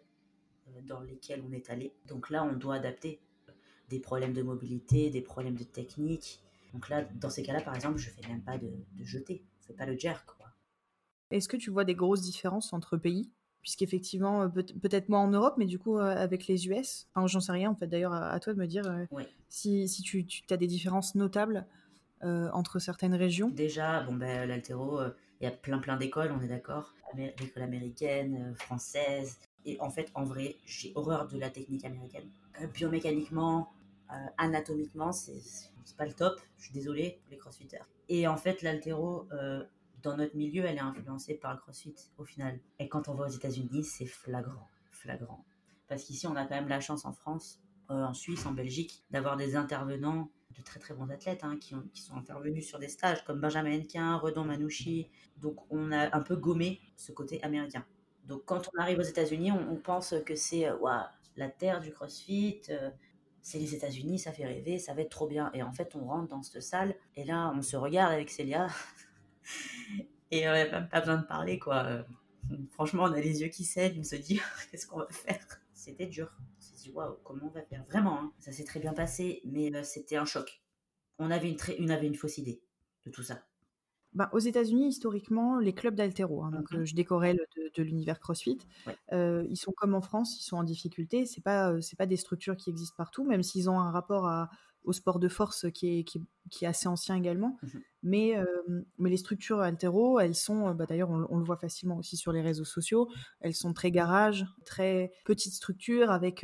[0.83, 1.93] dans lesquelles on est allé.
[2.05, 3.19] Donc là, on doit adapter
[3.89, 6.41] des problèmes de mobilité, des problèmes de technique.
[6.73, 9.67] Donc là, dans ces cas-là, par exemple, je fais même pas de, de jeter, je
[9.67, 10.29] fais pas le jerk.
[11.31, 13.31] Est-ce que tu vois des grosses différences entre pays?
[13.61, 17.39] Puisqu'effectivement, euh, peut-être moins en Europe, mais du coup, euh, avec les US, enfin, j'en
[17.39, 17.87] sais rien en fait.
[17.87, 21.65] D'ailleurs, à, toi de me dire euh, si, si, tu, tu as des différences notables
[22.23, 23.49] entre certaines régions.
[23.49, 24.99] Déjà, bon, ben, l'altéro,
[25.39, 26.93] il y a plein plein d'écoles, on est d'accord.
[27.15, 29.39] L'école américaine, française.
[29.65, 32.29] Et en fait, en vrai, j'ai horreur de la technique américaine.
[32.75, 33.71] biomécaniquement,
[34.37, 36.39] anatomiquement, c'est pas le top.
[36.59, 37.81] Je suis désolée pour les crossfitters.
[38.07, 39.27] Et en fait, l'altéro,
[40.01, 42.59] dans notre milieu, elle est influencée par le crossfit au final.
[42.79, 45.45] Et quand on va aux États-Unis, c'est flagrant, flagrant.
[45.87, 49.03] Parce qu'ici, on a quand même la chance en France, euh, en Suisse, en Belgique,
[49.11, 52.79] d'avoir des intervenants de très très bons athlètes hein, qui, ont, qui, sont intervenus sur
[52.79, 55.09] des stages comme Benjamin Henquin, Redon Manouchi.
[55.37, 57.85] Donc on a un peu gommé ce côté américain.
[58.25, 60.67] Donc quand on arrive aux États-Unis, on, pense que c'est
[61.35, 62.61] la terre du CrossFit,
[63.41, 65.49] c'est les États-Unis, ça fait rêver, ça va être trop bien.
[65.53, 68.67] Et en fait, on rentre dans cette salle et là, on se regarde avec Célia
[70.31, 72.05] et on n'a même pas besoin de parler, quoi.
[72.71, 74.39] Franchement, on a les yeux qui saignent, on se dit,
[74.71, 75.45] qu'est-ce qu'on va faire?
[75.73, 76.31] C'était dur.
[76.39, 77.83] On s'est dit, waouh, comment on va faire?
[77.89, 78.31] Vraiment, hein.
[78.39, 80.61] ça s'est très bien passé, mais euh, c'était un choc.
[81.19, 82.61] On avait une, une, avait une fausse idée
[83.05, 83.43] de tout ça.
[84.13, 88.19] Bah, aux États-Unis, historiquement, les clubs d'altéro, hein, donc mmh je décorrèle de, de l'univers
[88.19, 88.57] CrossFit,
[89.13, 91.25] ils sont comme en France, ils sont en difficulté.
[91.25, 94.49] C'est pas c'est pas des structures qui existent partout, même s'ils ont un rapport à,
[94.83, 97.57] au sport de force qui est, qui qui est assez ancien également.
[97.61, 97.67] Mmh
[98.03, 98.33] mais,
[98.97, 102.31] mais les structures altéro, elles sont, bah, d'ailleurs, on, on, le voit facilement aussi sur
[102.31, 103.07] les réseaux sociaux,
[103.41, 106.43] elles sont très garage, très petites structures avec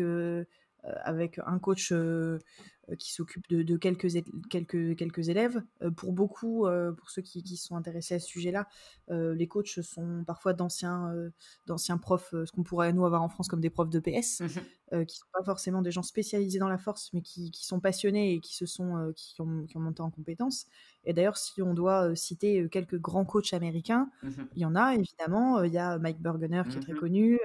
[1.04, 2.40] avec un coach euh,
[2.96, 4.08] qui s'occupe de, quelques,
[4.50, 5.62] quelques, quelques élèves.
[5.82, 8.68] Euh, pour beaucoup, euh, pour ceux qui, sont intéressés à ce sujet-là,
[9.10, 11.14] les coachs sont parfois d'anciens
[11.66, 14.48] d'anciens profs, ce qu'on pourrait nous avoir en France comme des profs de PS, mmh
[14.90, 18.36] qui ne sont pas forcément des gens spécialisés dans la force, mais qui, sont passionnés
[18.36, 20.66] et qui, se sont, qui, ont, qui ont monté en compétences.
[21.04, 24.96] Et d'ailleurs, si on doit citer quelques grands coachs américains, mmh il y en a
[24.96, 25.64] évidemment.
[25.64, 27.40] Il y a Mike Bergener qui est très mmh connu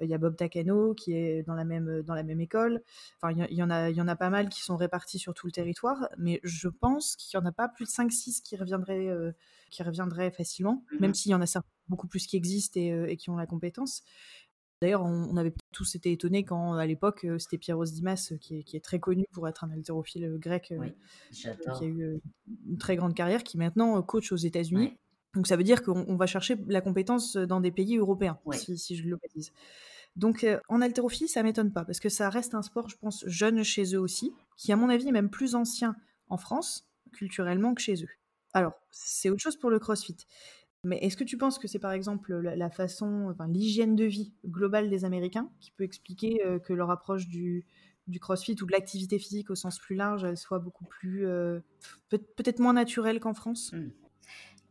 [0.00, 2.82] il y a Bob Takano qui est dans la même, dans la même école.
[3.20, 5.34] Enfin, il y, en a, il y en a pas mal qui sont répartis sur
[5.34, 8.56] tout le territoire, mais je pense qu'il n'y en a pas plus de 5-6 qui
[8.56, 9.32] reviendraient, euh,
[9.70, 13.14] qui reviendraient facilement, mmh même s'il y en a beaucoup plus qui existent et, euh,
[13.14, 14.02] qui ont la compétence.
[14.82, 18.62] D'ailleurs, on, avait tous été étonnés quand, à l'époque, euh, c'était Pierros Dimas, qui est,
[18.62, 20.74] qui est, très connu pour être un haltérophile grec,
[21.32, 22.20] qui a eu
[22.66, 24.98] une très grande carrière, qui maintenant coach aux États-Unis.
[25.36, 28.96] Donc ça veut dire qu'on va chercher la compétence dans des pays européens, si, si,
[28.96, 29.52] je globalise.
[30.16, 33.22] Donc euh, en haltérophilie, ça m'étonne pas, parce que ça reste un sport, je pense,
[33.26, 35.94] jeune chez eux aussi, qui à mon avis est même plus ancien
[36.28, 38.08] en France, culturellement, que chez eux.
[38.54, 40.16] Alors, c'est autre chose pour le CrossFit.
[40.84, 44.32] Mais est-ce que tu penses que c'est par exemple la, façon, enfin, l'hygiène de vie
[44.46, 47.66] globale des Américains qui peut expliquer euh, que leur approche du,
[48.06, 51.60] du CrossFit ou de l'activité physique au sens plus large, elle soit beaucoup plus, euh,
[52.08, 53.72] peut-être moins naturelle qu'en France?
[53.72, 53.90] Mmh.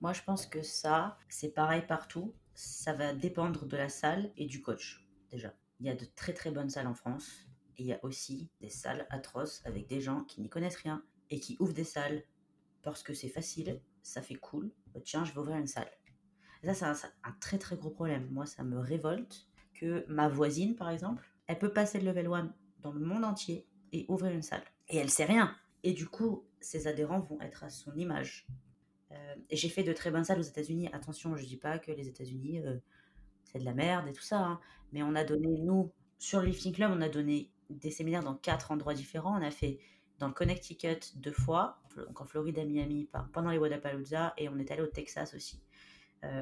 [0.01, 2.34] Moi, je pense que ça, c'est pareil partout.
[2.53, 5.53] Ça va dépendre de la salle et du coach, déjà.
[5.79, 7.47] Il y a de très très bonnes salles en France.
[7.77, 11.03] Et il y a aussi des salles atroces avec des gens qui n'y connaissent rien
[11.29, 12.23] et qui ouvrent des salles
[12.81, 14.71] parce que c'est facile, ça fait cool.
[14.93, 15.89] Oh, tiens, je vais ouvrir une salle.
[16.63, 18.29] ça, c'est un, très très gros problème.
[18.31, 22.53] Moi, ça me révolte que ma voisine, par exemple, elle peut passer le level 1
[22.79, 24.63] dans le monde entier et ouvrir une salle.
[24.88, 25.55] Et elle sait rien.
[25.84, 28.47] Et du coup, ses adhérents vont être à son image.
[29.15, 30.89] Euh, j'ai fait de très bonnes salles aux États-Unis.
[30.93, 32.78] Attention, je dis pas que les États-Unis, euh,
[33.45, 34.39] c'est de la merde et tout ça.
[34.39, 34.60] Hein.
[34.91, 38.36] Mais on a donné, nous, sur le Lifting Club, on a donné des séminaires dans
[38.36, 39.38] quatre endroits différents.
[39.39, 39.80] On a fait
[40.19, 44.58] dans le Connecticut deux fois, donc en Floride à Miami pendant les Wadapalooza, et on
[44.60, 45.62] est allé au Texas aussi.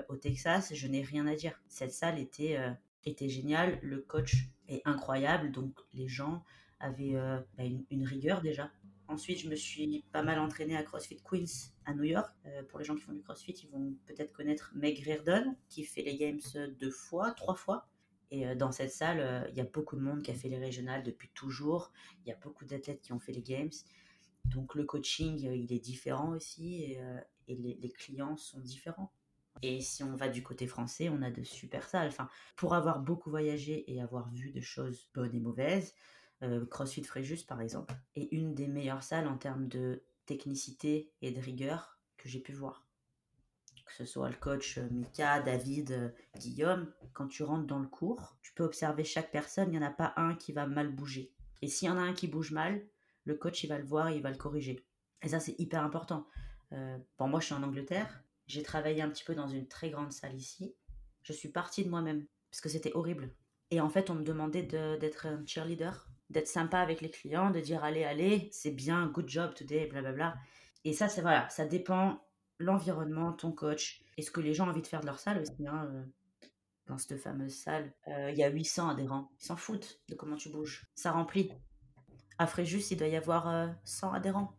[0.10, 1.60] au Texas, je n'ai rien à dire.
[1.68, 2.56] Cette salle était,
[3.04, 6.44] était géniale, le coach est incroyable, donc les gens
[6.80, 7.16] avaient
[7.58, 8.70] bah, une, rigueur déjà.
[9.14, 12.34] Ensuite, je me suis pas mal entraînée à CrossFit Queens à New York.
[12.68, 16.02] pour les gens qui font du CrossFit, ils vont peut-être connaître Meg Reardon, qui fait
[16.02, 16.40] les games
[16.80, 17.88] deux fois, trois fois.
[18.32, 21.04] Et dans cette salle, il y a beaucoup de monde qui a fait les régionales
[21.04, 21.92] depuis toujours.
[22.26, 23.70] Il y a beaucoup d'athlètes qui ont fait les games.
[24.46, 27.00] Donc le coaching, il est différent aussi et,
[27.48, 29.14] les, clients sont différents.
[29.62, 32.08] Et si on va du côté français, on a de super salles.
[32.08, 35.94] Enfin, pour avoir beaucoup voyagé et avoir vu de choses bonnes et mauvaises,
[36.70, 41.40] CrossFit Fréjus, par exemple, est une des meilleures salles en termes de technicité et de
[41.40, 42.86] rigueur que j'ai pu voir.
[43.86, 48.54] Que ce soit le coach Mika, David, Guillaume, quand tu rentres dans le cours, tu
[48.54, 51.32] peux observer chaque personne, il n'y en a pas un qui va mal bouger.
[51.62, 52.86] Et s'il y en a un qui bouge mal,
[53.26, 54.86] le coach, il va le voir et il va le corriger.
[55.22, 56.28] Et ça, c'est hyper important.
[56.74, 58.24] Euh, bon, moi, je suis en Angleterre.
[58.48, 60.76] J'ai travaillé un petit peu dans une très grande salle ici.
[61.22, 63.34] Je suis partie de moi-même parce que c'était horrible.
[63.72, 67.60] Et en fait, on me demandait d'être un cheerleader, d'être sympa avec les clients, de
[67.60, 70.36] dire allez, allez, c'est bien, good job today, blablabla.
[70.84, 72.22] Et ça, c'est voilà, ça dépend
[72.60, 75.40] l'environnement, ton coach, et ce que les gens ont envie de faire de leur salle
[75.40, 75.68] aussi.
[75.68, 76.04] Hein, euh,
[76.88, 79.32] dans cette fameuse salle, euh, il y a 800 adhérents.
[79.40, 80.86] Ils s'en foutent de comment tu bouges.
[80.96, 81.52] Ça remplit.
[82.38, 84.54] À Fréjus, il doit y avoir 100 euh, adhérents.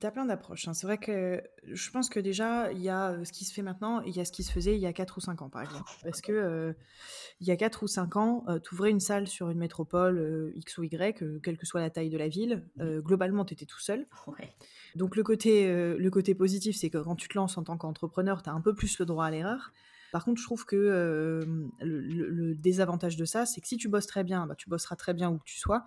[0.00, 0.68] Tu as plein d'approches.
[0.68, 0.74] Hein.
[0.74, 3.62] C'est vrai que je pense que déjà, il y a euh, ce qui se fait
[3.62, 5.42] maintenant et il y a ce qui se faisait il y a 4 ou 5
[5.42, 5.90] ans, par exemple.
[6.04, 6.72] Parce que euh,
[7.40, 10.78] il y a 4 ou 5 ans, tu ouvrais une salle sur une métropole X
[10.78, 12.64] ou Y, quelle que soit la taille de la ville.
[12.76, 12.98] Mmh.
[12.98, 14.06] globalement, tu étais tout seul.
[14.94, 18.42] Donc le côté, le côté positif, c'est que quand tu te lances en tant qu'entrepreneur,
[18.42, 19.72] tu as un peu plus le droit à l'erreur.
[20.10, 20.76] Par contre, je trouve que
[21.80, 25.14] le, désavantage de ça, c'est que si tu bosses très bien, bah, tu bosseras très
[25.14, 25.86] bien où que tu sois.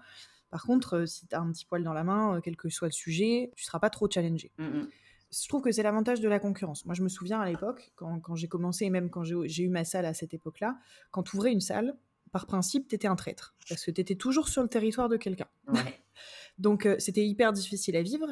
[0.52, 2.70] Par contre, euh, si tu as un petit poil dans la main, euh, quel que
[2.70, 4.52] soit le sujet, tu seras pas trop challengé.
[4.58, 4.88] Mmh, mmh.
[5.32, 6.86] Je trouve que c'est l'avantage de la concurrence.
[6.86, 9.86] Moi, je me souviens à l'époque, quand, j'ai commencé, et même quand j'ai eu ma
[9.86, 10.78] salle à cette époque-là,
[11.10, 11.96] quand tu ouvrais une salle,
[12.34, 13.56] par principe, tu étais un traître.
[13.70, 15.48] Parce que tu étais toujours sur le territoire de quelqu'un.
[16.58, 18.28] Donc, euh, c'était hyper difficile à vivre.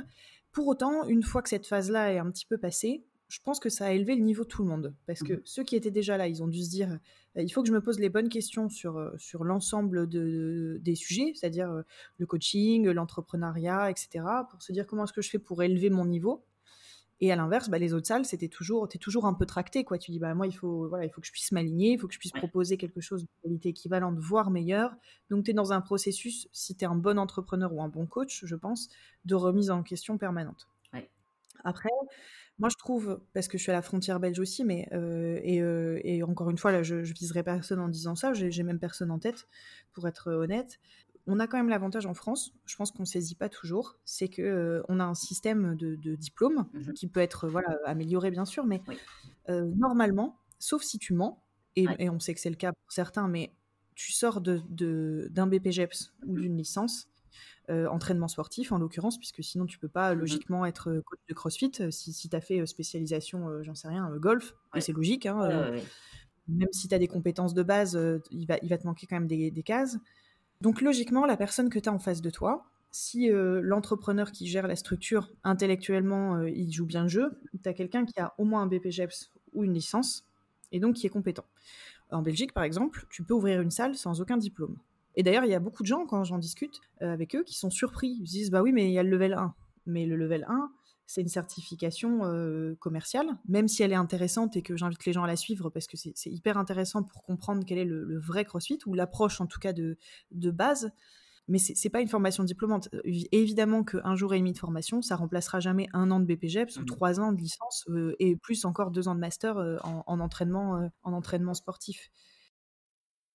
[0.51, 3.69] Pour autant, une fois que cette phase-là est un petit peu passée, je pense que
[3.69, 4.93] ça a élevé le niveau de tout le monde.
[5.07, 5.41] Parce que mmh.
[5.45, 6.99] ceux qui étaient déjà là, ils ont dû se dire
[7.43, 11.33] il faut que je me pose les bonnes questions sur, sur l'ensemble de, des sujets,
[11.35, 11.83] c'est-à-dire
[12.17, 16.05] le coaching, l'entrepreneuriat, etc., pour se dire comment est-ce que je fais pour élever mon
[16.05, 16.43] niveau.
[17.21, 19.97] Et à l'inverse, bah, les autres salles, c'était toujours, es toujours un peu tracté, quoi.
[19.97, 22.07] Tu dis, bah, moi, il faut, voilà, il faut que je puisse m'aligner, il faut
[22.07, 24.95] que je puisse proposer quelque chose de qualité équivalente, voire meilleure.
[25.29, 28.05] Donc, tu es dans un processus, si tu es un bon entrepreneur ou un bon
[28.05, 28.87] coach, je pense,
[29.25, 30.67] de remise en question permanente.
[31.65, 31.89] Après,
[32.59, 35.99] moi, je trouve, parce que je suis à la frontière belge aussi, mais euh, euh,
[36.03, 39.11] et, encore une fois, là, je, ne viserai personne en disant ça, j'ai même personne
[39.11, 39.47] en tête,
[39.93, 40.79] pour être honnête.
[41.25, 44.29] On a quand même l'avantage en France, je pense qu'on ne saisit pas toujours, c'est
[44.29, 48.45] que euh, on a un système de, diplôme mmh qui peut être voilà amélioré bien
[48.45, 48.81] sûr, mais
[49.47, 51.43] normalement, sauf si tu mens,
[51.75, 53.53] et, on sait que c'est le cas pour certains, mais
[53.95, 57.08] tu sors d'un de, d'un BPGEPS ou d'une licence,
[57.69, 61.19] euh, entraînement sportif en l'occurrence, puisque sinon tu peux pas mmh logiquement être euh, coach
[61.27, 64.93] de CrossFit euh, si, si tu as fait spécialisation, j'en sais rien, golf, et c'est
[64.93, 65.25] logique.
[65.25, 65.71] Hein,
[66.47, 67.99] même si tu as des compétences de base,
[68.31, 69.97] il, va, il va te manquer quand même des, cases.
[70.61, 74.67] Donc logiquement, la personne que tu as en face de toi, si l'entrepreneur qui gère
[74.67, 78.63] la structure intellectuellement, il joue bien le jeu, tu as quelqu'un qui a au moins
[78.63, 80.25] un BPGEPS ou une licence,
[80.71, 81.45] et donc qui est compétent.
[82.11, 84.77] En Belgique, par exemple, tu peux ouvrir une salle sans aucun diplôme.
[85.19, 87.57] Et d'ailleurs, il y a beaucoup de gens, quand j'en discute euh, avec eux, qui
[87.57, 88.15] sont surpris.
[88.21, 89.53] Ils se disent, bah oui, mais il y a le level 1.
[89.85, 90.71] Mais le level 1,
[91.07, 95.25] c'est une certification euh, commerciale, même si elle est intéressante et que j'invite les gens
[95.25, 98.79] à la suivre parce que c'est hyper intéressant pour comprendre quel est le, vrai CrossFit
[98.85, 99.97] ou l'approche en tout cas de,
[100.31, 100.89] de base.
[101.49, 102.87] Mais c'est pas une formation diplômante.
[103.03, 106.83] évidemment qu'un jour et demi de formation, ça remplacera jamais un an de BPGEPS ou
[106.83, 110.89] mmh trois ans de licence euh, et plus encore deux ans de master en, entraînement,
[111.03, 112.09] en entraînement sportif.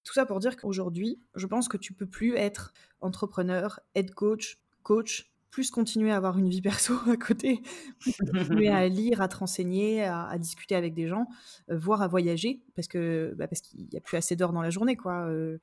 [0.04, 4.58] Tout ça pour dire qu'aujourd'hui, je pense que tu peux plus être entrepreneur, head coach,
[4.82, 7.62] coach, plus continuer à avoir une vie perso à côté,
[8.18, 11.28] continuer à lire, à te renseigner, à, discuter avec des gens,
[11.70, 14.62] euh, voire à voyager, parce que bah, parce qu'il n'y a plus assez d'heures dans
[14.62, 15.26] la journée, quoi.
[15.28, 15.58] Euh,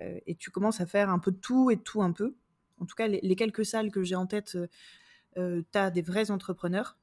[0.00, 2.34] euh, et tu commences à faire un peu de tout et de tout un peu.
[2.80, 4.56] En tout cas, les, les quelques salles que j'ai en tête,
[5.36, 6.96] tu as des vrais entrepreneurs,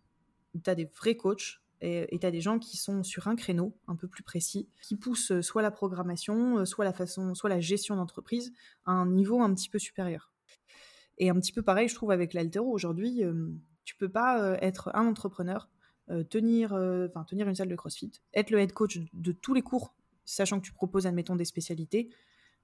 [0.63, 3.75] tu as des vrais coachs, et tu as des gens qui sont sur un créneau
[3.87, 7.49] un peu plus précis, qui poussent euh, soit la programmation, euh, soit la façon, soit
[7.49, 8.53] la gestion d'entreprise
[8.85, 10.31] à un niveau un petit peu supérieur.
[11.17, 12.71] Et un petit peu pareil, je trouve, avec l'altéro.
[12.71, 13.49] Aujourd'hui, euh,
[13.83, 15.69] tu peux pas être un entrepreneur,
[16.29, 20.65] tenir une salle de CrossFit, être le head coach de tous les cours, sachant que
[20.65, 22.09] tu proposes, admettons, des spécialités,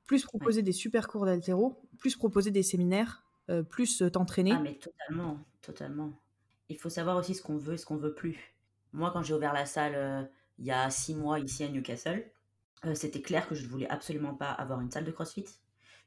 [0.06, 3.26] plus proposer des super cours d'altéro, plus proposer des séminaires,
[3.70, 4.54] plus t'entraîner.
[4.54, 6.20] Ah mais totalement, totalement.
[6.70, 8.57] Il faut savoir aussi ce qu'on veut et ce qu'on veut plus.
[8.98, 10.24] Moi, quand j'ai ouvert la salle, euh,
[10.58, 12.26] il y a six mois ici à Newcastle,
[12.84, 15.46] euh, c'était clair que je ne voulais absolument pas avoir une salle de CrossFit.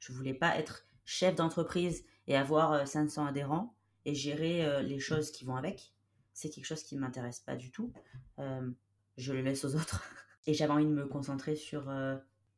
[0.01, 3.77] Je ne voulais pas être chef d'entreprise et avoir 500 adhérents
[4.07, 5.93] et gérer les choses qui vont avec.
[6.33, 7.93] C'est quelque chose qui ne m'intéresse pas du tout.
[8.39, 10.03] je le laisse aux autres.
[10.47, 11.85] Et j'avais envie de me concentrer sur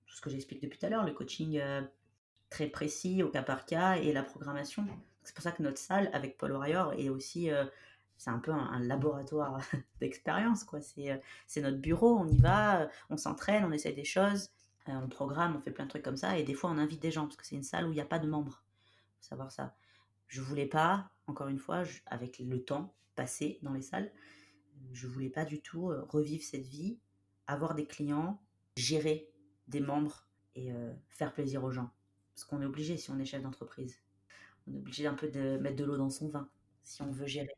[0.06, 1.60] tout ce que j'explique depuis tout à l'heure, le coaching
[2.48, 4.86] très précis au cas par cas et la programmation.
[5.24, 7.50] C'est pour ça que notre salle avec Paul Warrior est aussi,
[8.22, 9.60] c'est un peu un, laboratoire
[10.00, 10.62] d'expérience.
[10.62, 10.78] quoi.
[10.80, 14.50] C'est notre bureau, on y va, on s'entraîne, on essaie des choses,
[14.86, 17.10] on programme, on fait plein de trucs comme ça et des fois on invite des
[17.10, 18.62] gens parce que c'est une salle où il n'y a pas de membres.
[19.18, 19.74] Faut savoir ça.
[20.28, 24.12] Je voulais pas, encore une fois, avec le temps passé dans les salles,
[24.92, 26.98] je voulais pas du tout revivre cette vie
[27.48, 28.40] avoir des clients,
[28.76, 29.28] gérer
[29.66, 31.90] des membres et euh, faire plaisir aux gens.
[32.34, 34.00] Parce qu'on est obligé si on est chef d'entreprise.
[34.68, 36.48] On est obligé un peu de mettre de l'eau dans son vin
[36.84, 37.56] si on veut gérer.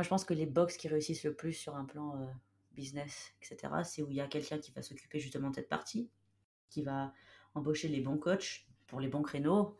[0.00, 2.26] Je pense que les box qui réussissent le plus sur un plan euh,
[2.72, 6.08] business, etc., c'est où il y a quelqu'un qui va s'occuper justement de cette partie,
[6.70, 7.12] qui va
[7.54, 9.78] embaucher les bons coachs pour les bons créneaux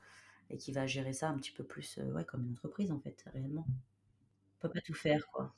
[0.51, 3.25] et qui va gérer ça un petit peu plus euh, comme une entreprise en fait,
[3.33, 3.67] réellement.
[3.69, 5.55] On peut pas tout faire, quoi.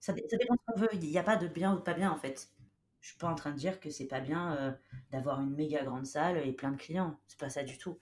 [0.00, 0.88] Ça, ça dépend de ce qu'on veut.
[0.92, 2.50] Il n'y a pas de bien ou de pas bien en fait.
[3.00, 4.72] Je suis pas en train de dire que c'est pas bien euh,
[5.10, 7.18] d'avoir une méga grande salle et plein de clients.
[7.26, 7.98] C'est pas ça du tout.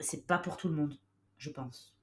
[0.00, 0.98] C'est pas pour tout le monde,
[1.38, 1.97] je pense.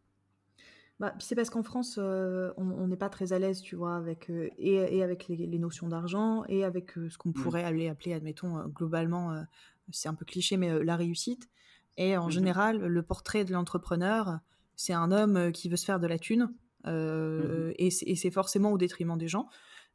[0.99, 4.29] Bah, c'est parce qu'en France, euh, on n'est pas très à l'aise, tu vois, avec,
[4.29, 7.33] euh, et, avec les, notions d'argent et avec ce qu'on mmh.
[7.33, 9.45] pourrait aller appeler, admettons, globalement,
[9.91, 11.49] c'est un peu cliché, mais la réussite.
[11.97, 14.39] Et en mmh général, le portrait de l'entrepreneur,
[14.75, 16.53] c'est un homme qui veut se faire de la thune,
[16.85, 19.49] mmh et c'est forcément au détriment des gens.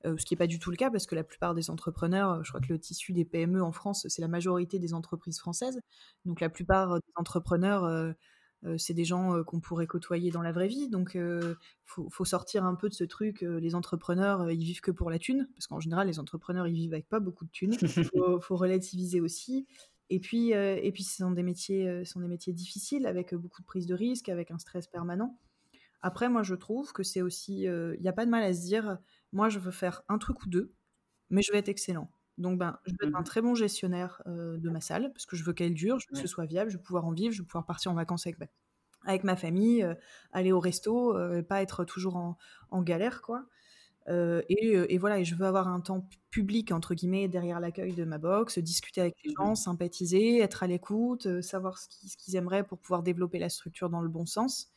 [0.07, 2.31] Euh, ce qui n'est pas du tout le cas parce que la plupart des entrepreneurs,
[2.31, 5.39] euh, je crois que le tissu des PME en France, c'est la majorité des entreprises
[5.39, 5.81] françaises.
[6.25, 8.13] Donc la plupart des entrepreneurs, euh,
[8.77, 10.89] c'est des gens qu'on pourrait côtoyer dans la vraie vie.
[10.89, 15.11] Donc il faut, sortir un peu de ce truc, les entrepreneurs, ils vivent que pour
[15.11, 17.77] la thune, parce qu'en général, les entrepreneurs, ils vivent avec pas beaucoup de thunes.
[18.15, 19.67] Il faut, relativiser aussi.
[20.11, 23.67] Et puis, et puis, ce sont des métiers, sont des métiers difficiles avec beaucoup de
[23.67, 25.39] prise de risque, avec un stress permanent.
[26.03, 28.61] Après, moi, je trouve que c'est aussi, il n'y a pas de mal à se
[28.61, 28.99] dire,
[29.33, 30.75] moi, je veux faire un truc ou deux,
[31.31, 32.11] mais je vais être excellent.
[32.41, 35.37] Donc, ben, je veux être un mmh très bon gestionnaire de ma salle, parce que
[35.37, 37.33] je veux qu'elle dure, je veux que ce soit viable, je veux pouvoir en vivre,
[37.33, 38.39] je veux pouvoir partir en vacances avec,
[39.05, 39.87] avec ma famille,
[40.33, 41.17] aller au resto,
[41.49, 43.45] pas être toujours en, galère, quoi.
[44.09, 48.17] Et, voilà, et je veux avoir un temps public, entre guillemets, derrière l'accueil de ma
[48.17, 52.79] box, discuter avec les mmh gens, sympathiser, être à l'écoute, savoir ce qu'ils aimeraient pour
[52.79, 54.73] pouvoir développer la structure dans le bon sens.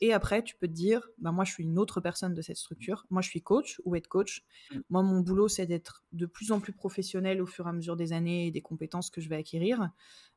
[0.00, 2.56] Et après, tu peux te dire, bah, moi, je suis une autre personne de cette
[2.56, 3.04] structure.
[3.10, 4.44] Moi, je suis coach ou head coach.
[4.70, 4.78] Mmh.
[4.90, 7.96] Moi, mon boulot, c'est d'être de plus en plus professionnel au fur et à mesure
[7.96, 9.90] des années et des compétences que je vais acquérir.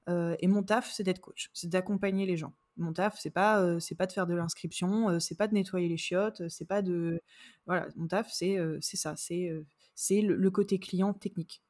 [0.09, 2.53] Euh, et mon taf, c'est d'être coach, c'est d'accompagner les gens.
[2.77, 5.53] Mon taf, c'est pas, euh, c'est pas de faire de l'inscription, euh, c'est pas de
[5.53, 7.21] nettoyer les chiottes, c'est pas de,
[7.67, 9.51] voilà, mon taf, c'est, c'est ça, c'est,
[9.93, 11.61] c'est le, côté client technique.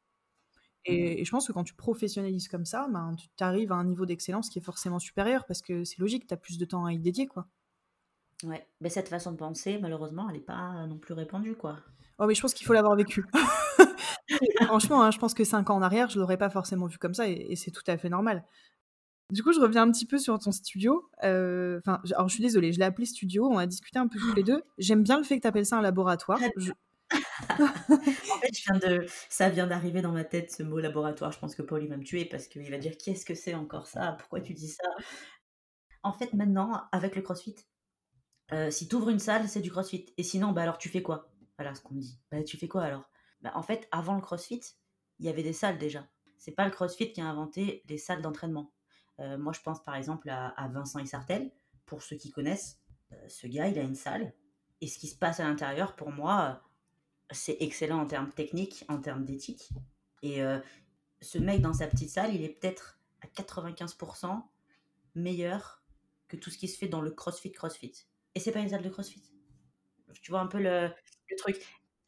[0.88, 0.92] Mmh.
[0.94, 4.06] Et, je pense que quand tu professionnalises comme ça, ben, tu arrives à un niveau
[4.06, 6.94] d'excellence qui est forcément supérieur parce que c'est logique, tu as plus de temps à
[6.94, 7.48] y dédier, quoi.
[8.44, 11.78] Ouais, mais cette façon de penser, malheureusement, elle n'est pas non plus répandue, quoi.
[12.18, 13.26] Oh, mais je pense qu'il faut l'avoir vécu.
[14.66, 17.14] Franchement, hein, je pense que cinq ans en arrière, je l'aurais pas forcément vu comme
[17.14, 18.44] ça, et, c'est tout à fait normal.
[19.32, 21.10] Du coup, je reviens un petit peu sur ton studio.
[21.24, 24.20] Euh, enfin, alors je suis désolée, je l'ai appelé studio, on a discuté un peu
[24.20, 24.62] tous les deux.
[24.78, 26.40] J'aime bien le fait que tu appelles ça un laboratoire.
[27.50, 27.98] en
[28.40, 29.06] fait, je viens de...
[29.30, 31.32] ça vient d'arriver dans ma tête, ce mot laboratoire.
[31.32, 33.54] Je pense que Paul, il va me tuer parce qu'il va dire Qu'est-ce que c'est
[33.54, 34.16] encore ça?
[34.20, 34.84] Pourquoi tu dis ça?
[36.04, 37.56] En fait, maintenant, avec le crossfit,
[38.54, 40.14] euh, si tu ouvres une salle, c'est du crossfit.
[40.18, 41.32] Et sinon, bah alors tu fais quoi?
[41.58, 42.20] Voilà ce qu'on me dit.
[42.32, 43.10] Bah tu fais quoi alors?
[43.42, 44.62] Bah, En fait, avant le crossfit,
[45.20, 46.06] il y avait des salles déjà.
[46.38, 48.74] C'est pas le crossfit qui a inventé les salles d'entraînement.
[49.20, 51.52] Euh, moi, je pense par exemple à, Vincent Isartel.
[51.86, 52.80] Pour ceux qui connaissent,
[53.12, 54.34] euh, ce gars, il a une salle.
[54.80, 56.62] Et ce qui se passe à l'intérieur, pour moi,
[57.30, 59.70] c'est excellent en termes techniques, en termes d'éthique.
[60.24, 60.42] Et
[61.22, 64.42] ce mec dans sa petite salle, il est peut-être à 95%
[65.14, 65.84] meilleur
[66.28, 68.84] que tout ce qui se fait dans le CrossFit CrossFit et c'est pas une salle
[68.84, 69.24] de CrossFit.
[70.22, 70.90] Tu vois un peu le,
[71.38, 71.58] truc.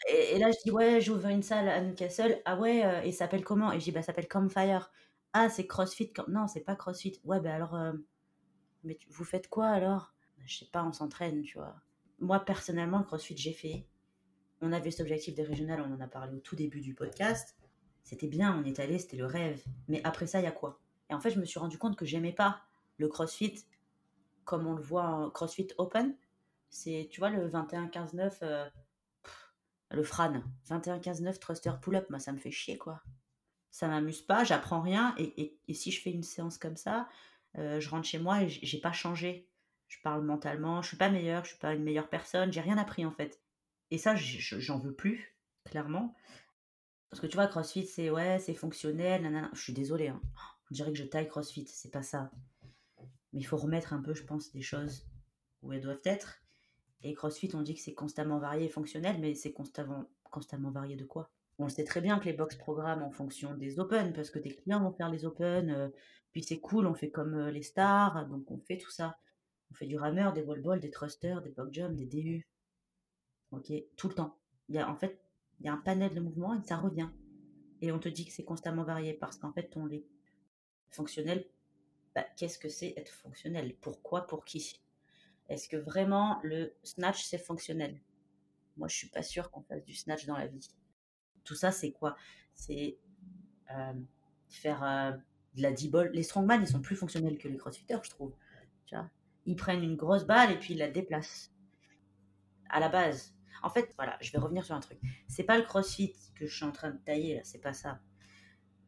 [0.09, 2.41] Et, là, je dis, ouais, j'ouvre une salle à Newcastle.
[2.45, 3.71] Ah ouais, euh, et ça s'appelle comment?
[3.71, 4.91] Et je dis, bah, ça s'appelle Campfire.
[5.33, 6.13] Ah, c'est CrossFit.
[6.27, 7.19] Non, c'est pas CrossFit.
[7.23, 7.93] Ouais, bah alors, euh,
[8.83, 10.13] mais vous faites quoi alors?
[10.45, 11.75] Je sais pas, on s'entraîne, tu vois.
[12.19, 13.87] Moi, personnellement, le CrossFit, j'ai fait.
[14.62, 17.56] On avait cet objectif des régionales, on en a parlé au tout début du podcast.
[18.04, 19.63] C'était bien, on est allé, c'était le rêve.
[19.87, 20.79] Mais après ça, il y a quoi?
[21.10, 22.62] Et en fait, je me suis rendu compte que j'aimais pas
[22.98, 23.56] le CrossFit
[24.46, 26.15] comme on le voit en CrossFit Open.
[26.69, 28.69] C'est, tu vois, le 21-15-9, euh,
[29.91, 33.02] le Fran, 21-15-9 thruster pull-up, moi ça me fait chier quoi.
[33.69, 35.15] Ça m'amuse pas, j'apprends rien.
[35.17, 37.08] Et, si je fais une séance comme ça,
[37.58, 39.48] euh, je rentre chez moi et j'ai pas changé.
[39.87, 42.77] Je parle mentalement, je suis pas meilleure, je suis pas une meilleure personne, j'ai rien
[42.77, 43.39] appris en fait.
[43.91, 45.35] Et ça, j'en veux plus,
[45.65, 46.15] clairement.
[47.10, 49.52] Parce que tu vois, CrossFit, c'est ouais, c'est fonctionnel, nanana.
[49.54, 50.19] Je suis désolée, hein.
[50.71, 52.31] on dirait que je taille CrossFit, c'est pas ça.
[53.34, 55.06] Mais il faut remettre un peu, je pense, des choses
[55.62, 56.44] où elles doivent être.
[57.02, 60.96] Et CrossFit, on dit que c'est constamment varié et fonctionnel, mais c'est constamment, constamment varié
[60.96, 61.29] de quoi?
[61.60, 64.56] On sait très bien que les box programment en fonction des open, parce que tes
[64.56, 65.90] clients vont faire les open, euh,
[66.31, 69.17] puis c'est cool, on fait comme euh, les stars, donc on fait tout ça.
[69.71, 72.48] On fait du rameur, des wall balls, des thrusters, des box jumps, des DU.
[73.52, 74.38] Ok, tout le temps.
[74.69, 75.19] Il y a, en fait,
[75.60, 77.10] il y a un panel de mouvements et ça revient.
[77.81, 80.06] Et on te dit que c'est constamment varié parce qu'en fait, on est
[80.90, 81.46] fonctionnel.
[82.15, 83.75] Bah, Qu'est-ce que c'est être fonctionnel?
[83.81, 84.27] Pourquoi?
[84.27, 84.81] Pour qui?
[85.49, 87.99] Est-ce que vraiment le snatch c'est fonctionnel?
[88.77, 90.67] Moi, je suis pas sûre qu'on fasse du snatch dans la vie.
[91.43, 92.15] Tout ça, c'est quoi?
[92.53, 92.97] C'est
[93.71, 93.93] euh,
[94.49, 95.11] faire euh,
[95.55, 96.09] de la D-ball.
[96.13, 98.33] Les strongman, ils sont plus fonctionnels que les crossfitters, je trouve.
[98.85, 99.09] Tu vois?
[99.45, 101.51] Ils prennent une grosse balle et puis ils la déplacent.
[102.69, 104.99] À la base, en fait, voilà, je vais revenir sur un truc.
[105.27, 107.99] C'est pas le crossfit que je suis en train de tailler, là, c'est pas ça.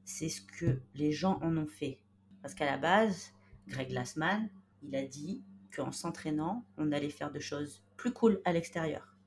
[0.03, 1.99] C'est ce que les gens en ont fait.
[2.46, 3.34] Parce qu'à la base,
[3.68, 4.52] Greg Glassman,
[4.84, 5.43] il a dit
[5.76, 9.18] qu'en s'entraînant, on allait faire de choses plus cool à l'extérieur.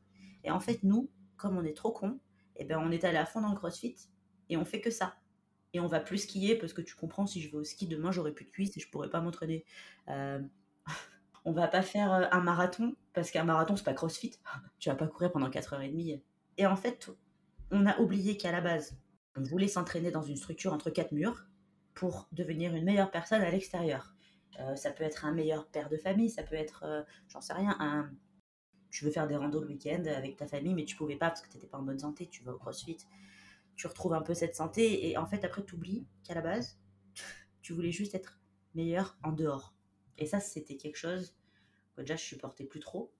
[0.44, 2.20] Et en fait, nous, comme on est trop cons,
[2.54, 3.96] eh ben, on est allé à fond dans le crossfit
[4.48, 5.16] et on fait que ça.
[5.72, 8.12] Et on va plus skier parce que tu comprends, si je vais au ski demain,
[8.12, 9.64] j'aurai plus de cuisses et je pourrai pas m'entraîner.
[10.06, 10.40] Euh,
[11.44, 14.38] on va pas faire euh, un marathon parce qu'un marathon c'est pas crossfit.
[14.78, 16.22] Tu vas pas courir pendant 4h30.
[16.56, 17.10] Et en fait,
[17.72, 18.96] on a oublié qu'à la base,
[19.36, 21.47] on voulait s'entraîner dans une structure entre quatre murs
[21.98, 24.14] pour devenir une meilleure personne à l'extérieur.
[24.60, 27.52] Euh, ça peut être un meilleur père de famille, ça peut être, euh, j'en sais
[27.52, 28.08] rien, un...
[28.88, 31.42] tu veux faire des randos le week-end avec ta famille, mais tu pouvais pas parce
[31.42, 32.98] que tu n'étais pas en bonne santé, tu vas au crossfit,
[33.74, 36.78] tu retrouves un peu cette santé, et en fait, après, tu oublies qu'à la base,
[37.62, 38.38] tu voulais juste être
[38.76, 39.74] meilleur en dehors.
[40.18, 41.34] Et ça, c'était quelque chose
[41.96, 43.12] que déjà je supportais plus trop,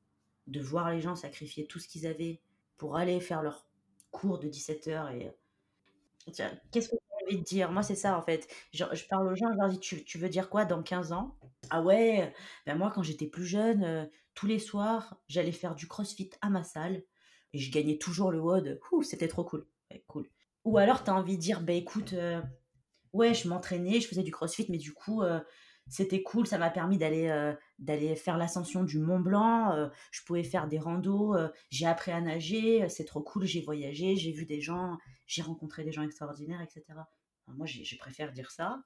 [0.46, 2.40] de voir les gens sacrifier tout ce qu'ils avaient
[2.76, 3.66] pour aller faire leur
[4.12, 5.32] cours de 17h et
[6.70, 6.96] qu'est-ce que
[7.36, 8.48] de dire Moi, c'est ça en fait.
[8.72, 11.36] Je, parle aux gens, je leur dis tu, tu veux dire quoi dans 15 ans?
[11.70, 12.32] Ah ouais,
[12.66, 16.50] ben moi, quand j'étais plus jeune, euh, tous les soirs, j'allais faire du crossfit à
[16.50, 17.02] ma salle
[17.52, 18.80] et je gagnais toujours le WOD.
[18.92, 19.66] Ouh, c'était trop cool.
[20.06, 20.28] Cool.
[20.64, 22.40] Ou alors, tu as envie de dire bah écoute, euh,
[23.12, 25.40] ouais, je m'entraînais, je faisais du crossfit, mais du coup, euh,
[25.88, 30.68] c'était cool, ça m'a permis d'aller d'aller faire l'ascension du Mont Blanc, je pouvais faire
[30.68, 31.34] des randos,
[31.70, 35.84] j'ai appris à nager, c'est trop cool, j'ai voyagé, j'ai vu des gens, j'ai rencontré
[35.84, 36.84] des gens extraordinaires, etc.
[37.56, 38.82] Moi, je préfère dire ça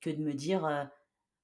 [0.00, 0.84] que de me dire, euh,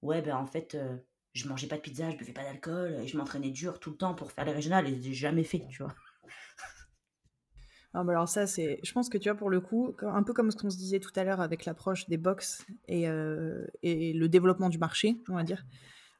[0.03, 0.97] ouais, ben en fait, euh,
[1.33, 3.97] je mangeais pas de pizza, je buvais pas d'alcool, et je m'entraînais dur tout le
[3.97, 5.95] temps pour faire les régionales, et j'ai jamais fait, tu vois.
[7.95, 10.35] Ah, bah alors ça, c'est, je pense que tu vois, pour le coup, un peu
[10.35, 14.12] comme ce qu'on se disait tout à l'heure avec l'approche des box et, euh, et
[14.12, 15.64] le développement du marché, on va dire,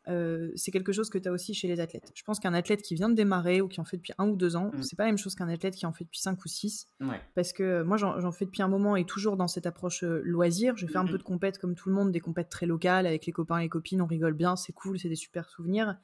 [0.09, 2.11] euh, c'est quelque chose que tu as aussi chez les athlètes.
[2.15, 4.37] Je pense qu'un athlète qui vient de démarrer ou qui en fait depuis un ou
[4.37, 4.83] deux ans, Mm.
[4.83, 6.87] c'est pas la même chose qu'un athlète qui en fait depuis cinq ou six.
[7.01, 7.21] Ouais.
[7.35, 10.21] Parce que euh, moi, j'en fais depuis un moment et toujours dans cette approche euh,
[10.25, 10.77] loisir.
[10.77, 13.27] Je fais un peu de compète comme tout le monde, des compètes très locales avec
[13.27, 15.97] les copains et les copines, on rigole bien, c'est cool, c'est des super souvenirs.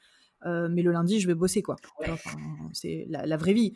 [0.47, 1.77] Euh, mais le lundi, je vais bosser, quoi.
[2.01, 2.11] Ouais.
[2.11, 2.37] enfin,
[2.75, 3.73] c'est la, la vraie vie.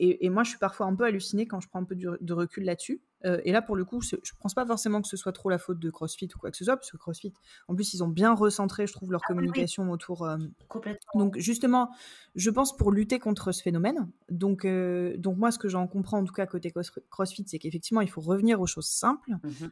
[0.00, 2.32] Et, et moi, je suis parfois un peu hallucinée quand je prends un peu de
[2.32, 3.00] recul là-dessus.
[3.24, 5.58] Euh, et là, pour le coup, je pense pas forcément que ce soit trop la
[5.58, 7.32] faute de CrossFit ou quoi que ce soit, parce que CrossFit,
[7.68, 9.34] en plus, ils ont bien recentré, je trouve, leur Ah oui.
[9.34, 10.38] communication autour, euh,
[10.68, 11.12] Complètement.
[11.14, 11.90] donc justement,
[12.34, 16.18] je pense pour lutter contre ce phénomène, donc, euh, donc moi ce que j'en comprends
[16.18, 16.72] en tout cas côté
[17.10, 19.70] CrossFit, c'est qu'effectivement il faut revenir aux choses simples, Mhm.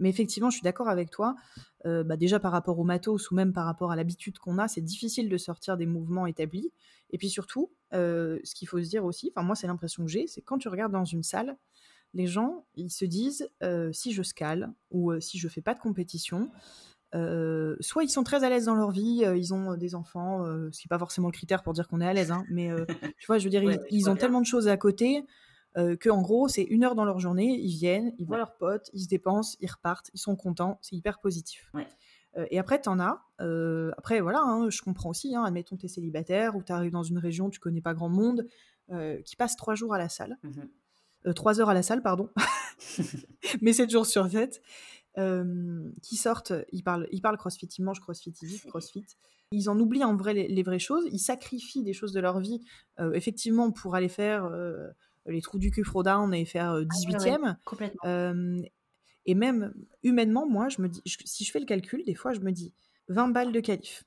[0.00, 1.36] Mais effectivement je suis d'accord avec toi,
[1.84, 4.80] bah, déjà par rapport au matos ou même par rapport à l'habitude qu'on a, c'est
[4.80, 6.72] difficile de sortir des mouvements établis,
[7.10, 10.26] et puis surtout, ce qu'il faut se dire aussi, enfin moi c'est l'impression que j'ai,
[10.26, 11.56] c'est quand tu regardes dans une salle,
[12.14, 15.74] les gens, ils se disent euh, si je scale ou euh, si je fais pas
[15.74, 16.50] de compétition,
[17.14, 20.80] euh, soit ils sont très à l'aise dans leur vie, ils ont des enfants, ce
[20.80, 22.70] qui n'est pas forcément le critère pour dire qu'on est à l'aise, hein, mais
[23.18, 25.24] tu vois, je veux dire, ils, ont tellement de choses à côté
[25.74, 28.56] qu'en que en gros, c'est une heure dans leur journée, ils viennent, ils voient leurs
[28.56, 31.70] potes, ils se dépensent, ils repartent, ils sont contents, c'est hyper positif.
[32.50, 33.22] Et après, t'en as.
[33.98, 35.36] après, voilà, hein, je comprends aussi.
[35.36, 38.46] Hein, admettons, t'es célibataire ou t'arrives dans une région, tu connais pas grand monde,
[39.24, 40.38] qui passe trois jours à la salle.
[41.26, 42.28] Euh, 3 heures à la salle, pardon,
[43.62, 44.60] mais 7 jours sur 7,
[45.18, 49.04] euh, qui sortent, ils parlent, ils parlent CrossFit, ils mangent CrossFit, ils vivent CrossFit.
[49.52, 52.62] Ils en oublient en vrai les, vraies choses, ils sacrifient des choses de leur vie,
[53.00, 54.50] euh, effectivement, pour aller faire
[55.26, 58.64] les trous du cul Frodown et faire ah 18e.
[59.24, 62.40] Et même humainement, moi, je me dis, si je fais le calcul, des fois, je
[62.40, 62.74] me dis
[63.08, 64.04] 20 balles de qualif.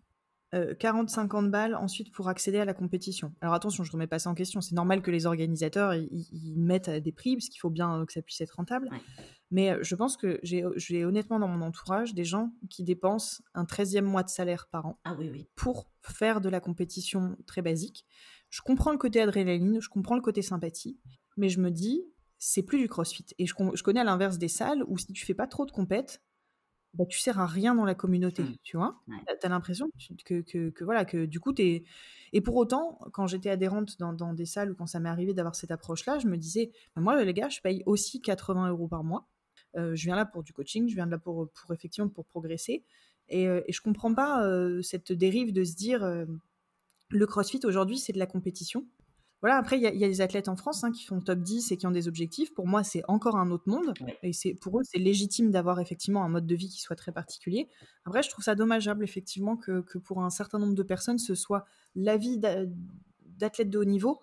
[0.55, 3.33] 40-50 balles ensuite pour accéder à la compétition.
[3.41, 4.61] Alors attention, je ne remets pas ça en question.
[4.61, 8.13] C'est normal que les organisateurs ils, mettent des prix parce qu'il faut bien euh, que
[8.13, 8.89] ça puisse être rentable.
[8.91, 9.01] Ouais.
[9.51, 13.43] Mais euh, je pense que j'ai j'ai honnêtement dans mon entourage des gens qui dépensent
[13.53, 15.47] un 13e mois de salaire par an Ah oui, oui.
[15.55, 18.05] pour faire de la compétition très basique.
[18.49, 20.97] Je comprends le côté adrénaline, je comprends le côté sympathie,
[21.37, 22.03] mais je me dis,
[22.37, 23.25] c'est plus du crossfit.
[23.37, 25.71] Et je, je connais à l'inverse des salles où si tu fais pas trop de
[25.71, 26.21] compètes,
[26.97, 28.55] bah, tu sers à rien dans la communauté, mmh.
[28.63, 29.01] tu vois?
[29.07, 29.89] Tu as l'impression
[30.25, 31.83] que, que, que, voilà, que du coup, tu es...
[32.33, 35.33] Et pour autant, quand j'étais adhérente dans, dans, des salles ou quand ça m'est arrivé
[35.33, 38.87] d'avoir cette approche-là, je me disais, bah, moi, les gars, je paye aussi 80 euros
[38.87, 39.27] par mois.
[39.77, 42.83] Euh, je viens là pour du coaching, je viens là pour, pour effectivement pour progresser.
[43.29, 46.05] Et, euh, et je comprends pas euh, cette dérive de se dire,
[47.09, 48.85] le CrossFit aujourd'hui, c'est de la compétition.
[49.45, 51.77] Voilà, après, il y, a des athlètes en France hein, qui font top 10 et
[51.77, 52.51] qui ont des objectifs.
[52.51, 53.93] Pour moi, c'est encore un autre monde.
[54.23, 57.11] Et c'est pour eux, c'est légitime d'avoir effectivement un mode de vie qui soit très
[57.11, 57.69] particulier.
[58.05, 61.67] Après, je trouve ça dommageable, effectivement, que, pour un certain nombre de personnes, ce soit
[61.93, 64.19] la vie d'athlète de haut niveau,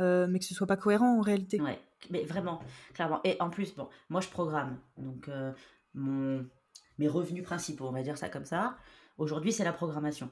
[0.00, 1.60] euh, mais que ce soit pas cohérent en réalité.
[1.60, 1.78] Ouais,
[2.08, 2.62] mais vraiment,
[2.94, 3.20] clairement.
[3.24, 4.78] Et en plus, bon, moi, je programme.
[4.96, 5.52] Donc, euh,
[5.92, 6.48] mon...
[6.96, 8.78] mes revenus principaux, on va dire ça comme ça,
[9.18, 10.30] aujourd'hui, c'est la programmation.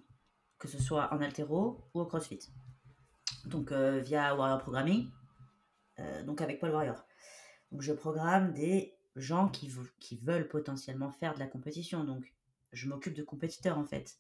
[0.59, 2.40] Que ce soit en altéro ou au crossfit
[3.47, 5.09] donc euh, via Warrior Programming,
[5.99, 7.05] euh, donc avec Paul Warrior.
[7.72, 9.68] Donc je programme des gens qui,
[10.22, 12.05] veulent potentiellement faire de la compétition.
[12.05, 12.32] Donc
[12.72, 14.18] je m'occupe de compétiteurs en fait.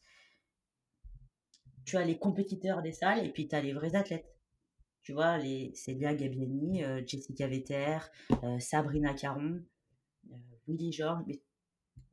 [1.84, 4.36] Tu as les compétiteurs des salles et puis tu as les vrais athlètes.
[5.02, 7.98] Tu vois, les Célia Gabiani, euh, Jessica Vetter,
[8.58, 9.64] Sabrina Caron,
[10.68, 11.24] Willy George.
[11.26, 11.40] Mais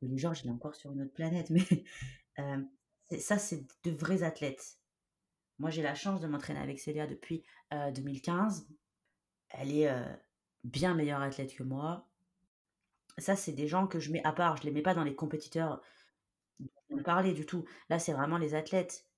[0.00, 1.50] Willy George, il est encore sur une autre planète.
[3.10, 4.77] Mais ça, c'est de vrais athlètes.
[5.58, 8.68] Moi, j'ai la chance de m'entraîner avec Célia depuis 2015.
[9.50, 9.90] Elle est
[10.64, 12.08] bien meilleure athlète que moi.
[13.18, 14.56] Ça, c'est des gens que je mets à part.
[14.56, 15.82] Je ne les mets pas dans les compétiteurs
[16.90, 17.64] dont parler du tout.
[17.90, 19.08] Là, c'est vraiment les athlètes.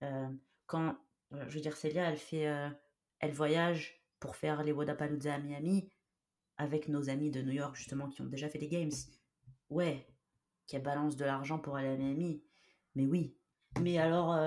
[0.71, 0.97] quand,
[1.33, 2.47] je veux dire, Célia, elle fait,
[3.19, 5.91] elle voyage pour faire les Wodapalooza à Miami
[6.59, 8.93] avec nos amis de New York, justement, qui ont déjà fait des games.
[9.69, 10.07] Ouais,
[10.67, 12.43] qui balance de l'argent pour aller à Miami.
[12.95, 13.37] Mais oui.
[13.81, 14.39] Mais alors,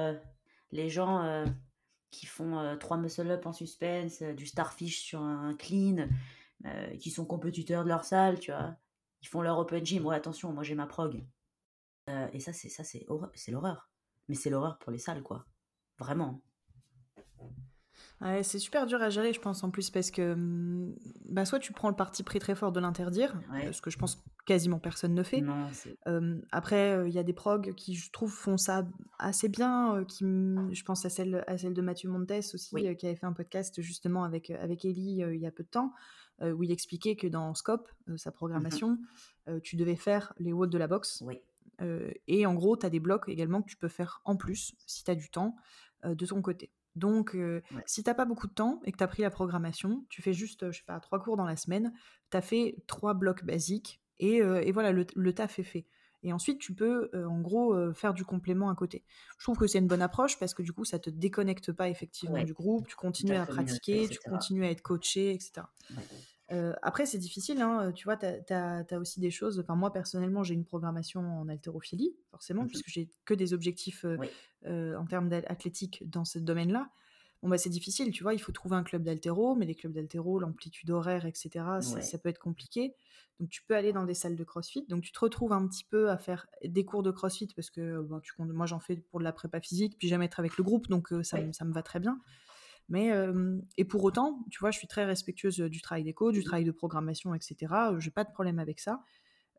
[0.71, 1.45] les gens
[2.13, 6.07] qui font euh, trois muscle-up en suspense, euh, du starfish sur un clean,
[6.65, 8.75] euh, qui sont compétiteurs de leur salle, tu vois.
[9.21, 10.05] Ils font leur open gym.
[10.05, 11.25] Ouais, attention, moi j'ai ma prog.
[12.33, 13.89] et ça, c'est ça, c'est l'horreur.
[14.27, 15.45] Mais c'est l'horreur pour les salles, quoi.
[15.97, 16.41] Vraiment
[18.41, 20.95] c'est super dur à gérer, je pense, en plus, parce que mmh,
[21.29, 23.35] bah, soit tu prends le parti pris très fort de l'interdire,
[23.71, 25.43] ce que je pense quasiment personne ne fait.
[26.51, 28.87] après, il y a des progs qui, je trouve, font ça
[29.19, 30.03] assez bien.
[30.07, 33.33] qui, je pense à celle, à celle de Mathieu Montes aussi, qui avait fait un
[33.33, 35.93] podcast justement avec, avec Ellie il y a peu de temps,
[36.41, 38.99] où il expliquait que dans Scope, sa programmation,
[39.63, 41.23] tu devais faire les watts de la boxe.
[42.27, 45.03] et en gros, tu as des blocs également que tu peux faire en plus, si
[45.03, 45.55] tu as du temps,
[46.05, 46.71] de ton côté.
[46.95, 47.35] Donc,
[47.85, 50.33] si t'as pas beaucoup de temps et que tu as pris la programmation, tu fais
[50.33, 51.93] juste, je sais pas, trois cours dans la semaine,
[52.31, 54.41] tu as fait trois blocs basiques et,
[54.71, 55.85] voilà, le, taf est fait.
[56.25, 59.03] Et ensuite, tu peux, en gros, faire du complément à côté.
[59.37, 61.89] Je trouve que c'est une bonne approche parce que du coup, ça te déconnecte pas
[61.89, 65.63] effectivement du groupe, tu continues à pratiquer, tu continues à être coaché, etc.
[66.81, 69.59] après, c'est difficile, hein, tu vois, tu as, aussi des choses.
[69.59, 74.05] Enfin, moi, personnellement, j'ai une programmation en haltérophilie, forcément, mmh puisque j'ai que des objectifs
[74.65, 76.89] en termes d'athlétique dans ce domaine-là.
[77.43, 79.91] Bon, bah, c'est difficile, tu vois, il faut trouver un club d'haltéro, mais les clubs
[79.91, 82.95] d'haltéro, l'amplitude horaire, etc., ça, peut être compliqué.
[83.37, 84.85] Donc, tu peux aller dans des salles de crossfit.
[84.87, 87.99] Donc, tu te retrouves un petit peu à faire des cours de crossfit parce que
[87.99, 90.63] bon, tu, moi, j'en fais pour de la prépa physique, puis jamais être avec le
[90.63, 92.17] groupe, donc ça, ça me va très bien.
[92.89, 93.11] Mais,
[93.77, 96.63] et pour autant, tu vois, je suis très respectueuse du travail coachs, du mmh travail
[96.65, 97.73] de programmation, etc.
[97.97, 99.01] Je n'ai pas de problème avec ça.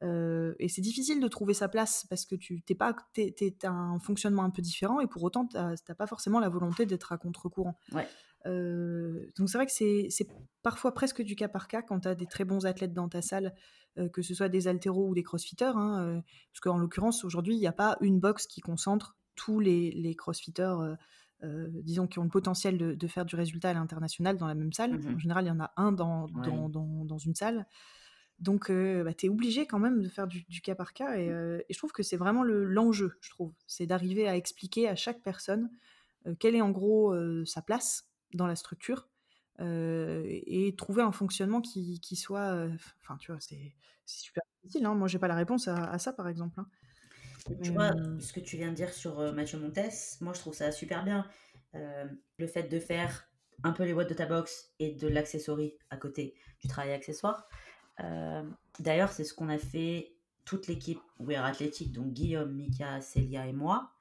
[0.03, 4.45] et c'est difficile de trouver sa place parce que tu t'es pas, as un fonctionnement
[4.45, 7.79] un peu différent et pour autant, tu n'as pas forcément la volonté d'être à contre-courant.
[7.93, 8.07] Ouais.
[8.45, 10.29] donc c'est vrai que c'est
[10.62, 13.22] parfois presque du cas par cas quand tu as des très bons athlètes dans ta
[13.22, 13.55] salle,
[14.12, 15.77] que ce soit des altéros ou des crossfitters.
[15.77, 16.22] Hein,
[16.53, 20.14] parce qu'en l'occurrence, aujourd'hui, il n'y a pas une box qui concentre tous les, les
[20.14, 20.77] crossfitters
[21.43, 24.72] euh, disons, qui ont le potentiel de, faire du résultat à l'international dans la même
[24.72, 24.99] salle.
[24.99, 27.66] Mmh en général, il y en a un dans, dans, une salle.
[28.39, 31.16] Donc, euh, bah, tu es obligé quand même de faire du, cas par cas.
[31.16, 31.32] Et, mmh.
[31.32, 33.53] euh, je trouve que c'est vraiment l'enjeu, je trouve.
[33.66, 35.70] C'est d'arriver à expliquer à chaque personne
[36.39, 37.14] quelle est en gros
[37.45, 39.09] sa place dans la structure
[39.59, 42.66] et trouver un fonctionnement qui, qui soit.
[43.03, 43.74] Enfin, tu vois, c'est
[44.07, 44.87] super difficile.
[44.87, 44.95] Hein.
[44.95, 46.59] Moi, j'ai pas la réponse à, ça, par exemple.
[46.61, 46.66] Hein.
[47.62, 49.78] Tu vois, ce que tu viens de dire sur Mathieu Montes,
[50.20, 51.26] moi je trouve ça super bien.
[52.38, 53.28] le fait de faire
[53.62, 57.49] un peu les watts de ta box et de l'accessory à côté du travail accessoire.
[58.80, 63.53] D'ailleurs, c'est ce qu'on a fait toute l'équipe Wear Athletic, donc Guillaume, Mika, Célia et
[63.53, 63.92] moi,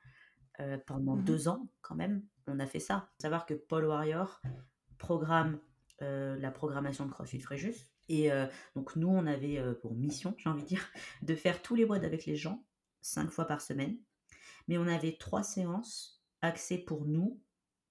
[0.86, 2.24] pendant mmh deux ans quand même.
[2.48, 3.10] On a fait ça.
[3.20, 4.42] Savoir que Paul Warrior
[4.98, 5.60] programme
[6.00, 7.88] la programmation de CrossFit Fréjus.
[8.10, 8.30] Et
[8.76, 10.86] donc nous, on avait pour mission, j'ai envie de dire,
[11.22, 12.64] de faire tous les watts avec les gens
[13.04, 13.98] cinq fois par semaine.
[14.68, 17.40] Mais on avait trois séances axées pour nous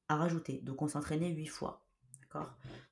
[0.08, 0.60] à rajouter.
[0.62, 1.82] Donc on s'entraînait huit fois.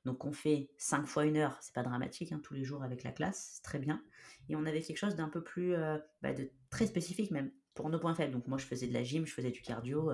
[0.05, 3.03] Donc on fait 5 fois une heure, c'est pas dramatique, hein, tous les jours avec
[3.03, 4.03] la classe, c'est très bien.
[4.49, 7.89] Et on avait quelque chose d'un peu plus, euh, bah, de très spécifique même, pour
[7.89, 8.33] nos points faibles.
[8.33, 10.11] Donc moi je faisais de la gym, je faisais du cardio,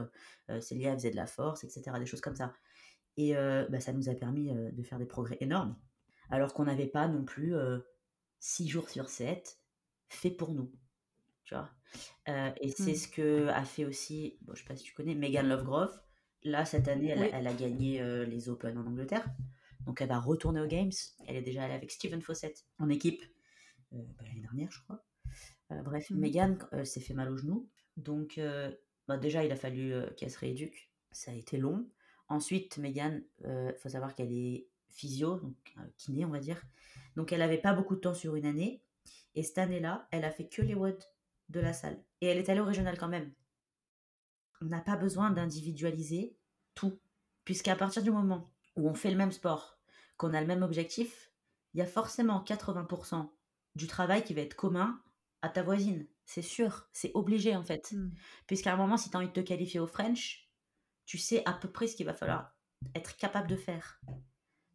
[0.49, 1.83] euh, Célia faisait de la force, etc.
[1.99, 2.53] Des choses comme ça.
[3.17, 5.75] Et bah, ça nous a permis de faire des progrès énormes.
[6.29, 7.55] Alors qu'on n'avait pas non plus
[8.39, 9.59] 6 jours sur 7
[10.07, 10.71] fait pour nous.
[11.47, 11.69] Tu vois?
[12.61, 12.95] Et c'est mmh.
[12.95, 15.97] ce que a fait aussi, bon, je sais pas si tu connais, Megan Lovegrove.
[16.43, 19.25] Là, cette année, elle, a gagné les Open en Angleterre.
[19.85, 20.91] Donc, elle va retourner aux Games.
[21.25, 23.23] Elle est déjà allée avec Stephen Fawcett en équipe
[23.91, 25.05] bah, l'année dernière, je crois.
[25.69, 26.19] bref, mmh.
[26.19, 27.69] Megan s'est fait mal au genou.
[27.95, 28.41] Donc,
[29.07, 30.91] bah, déjà, il a fallu qu'elle se rééduque.
[31.13, 31.89] Ça a été long.
[32.27, 35.55] Ensuite, Megan, il faut savoir qu'elle est physio, donc
[35.97, 36.61] kiné, on va dire.
[37.15, 38.83] Donc, elle n'avait pas beaucoup de temps sur une année.
[39.33, 41.01] Et cette année-là, elle a fait que les WOD
[41.49, 42.03] de la salle.
[42.21, 43.31] Et elle est allée au régional quand même.
[44.61, 46.37] On n'a pas besoin d'individualiser
[46.75, 46.99] tout.
[47.45, 49.79] Puisqu'à partir du moment où on fait le même sport,
[50.17, 51.31] qu'on a le même objectif,
[51.73, 53.29] il y a forcément 80%
[53.75, 55.01] du travail qui va être commun
[55.41, 56.07] à ta voisine.
[56.25, 57.91] C'est sûr, c'est obligé en fait.
[57.91, 58.11] Hmm.
[58.47, 60.49] Puisqu'à un moment, si tu as envie de te qualifier au French,
[61.05, 62.57] tu sais à peu près ce qu'il va falloir
[62.95, 64.01] être capable de faire.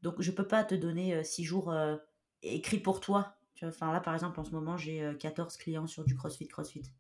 [0.01, 1.97] Donc je peux pas te donner euh, six jours euh,
[2.43, 6.05] écrits pour toi Enfin là, par exemple, en ce moment, j'ai 14 euh, clients sur
[6.05, 6.93] du CrossFit CrossFit.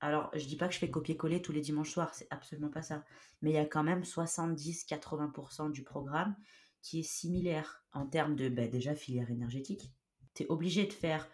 [0.00, 2.82] Alors, je dis pas que je fais copier-coller tous les dimanches soirs, c'est absolument pas
[2.82, 3.04] ça.
[3.42, 6.36] Mais il y a quand même 70-80% du programme
[6.82, 9.92] qui est similaire en termes de bah, déjà filière énergétique.
[10.34, 11.28] Tu es obligé de faire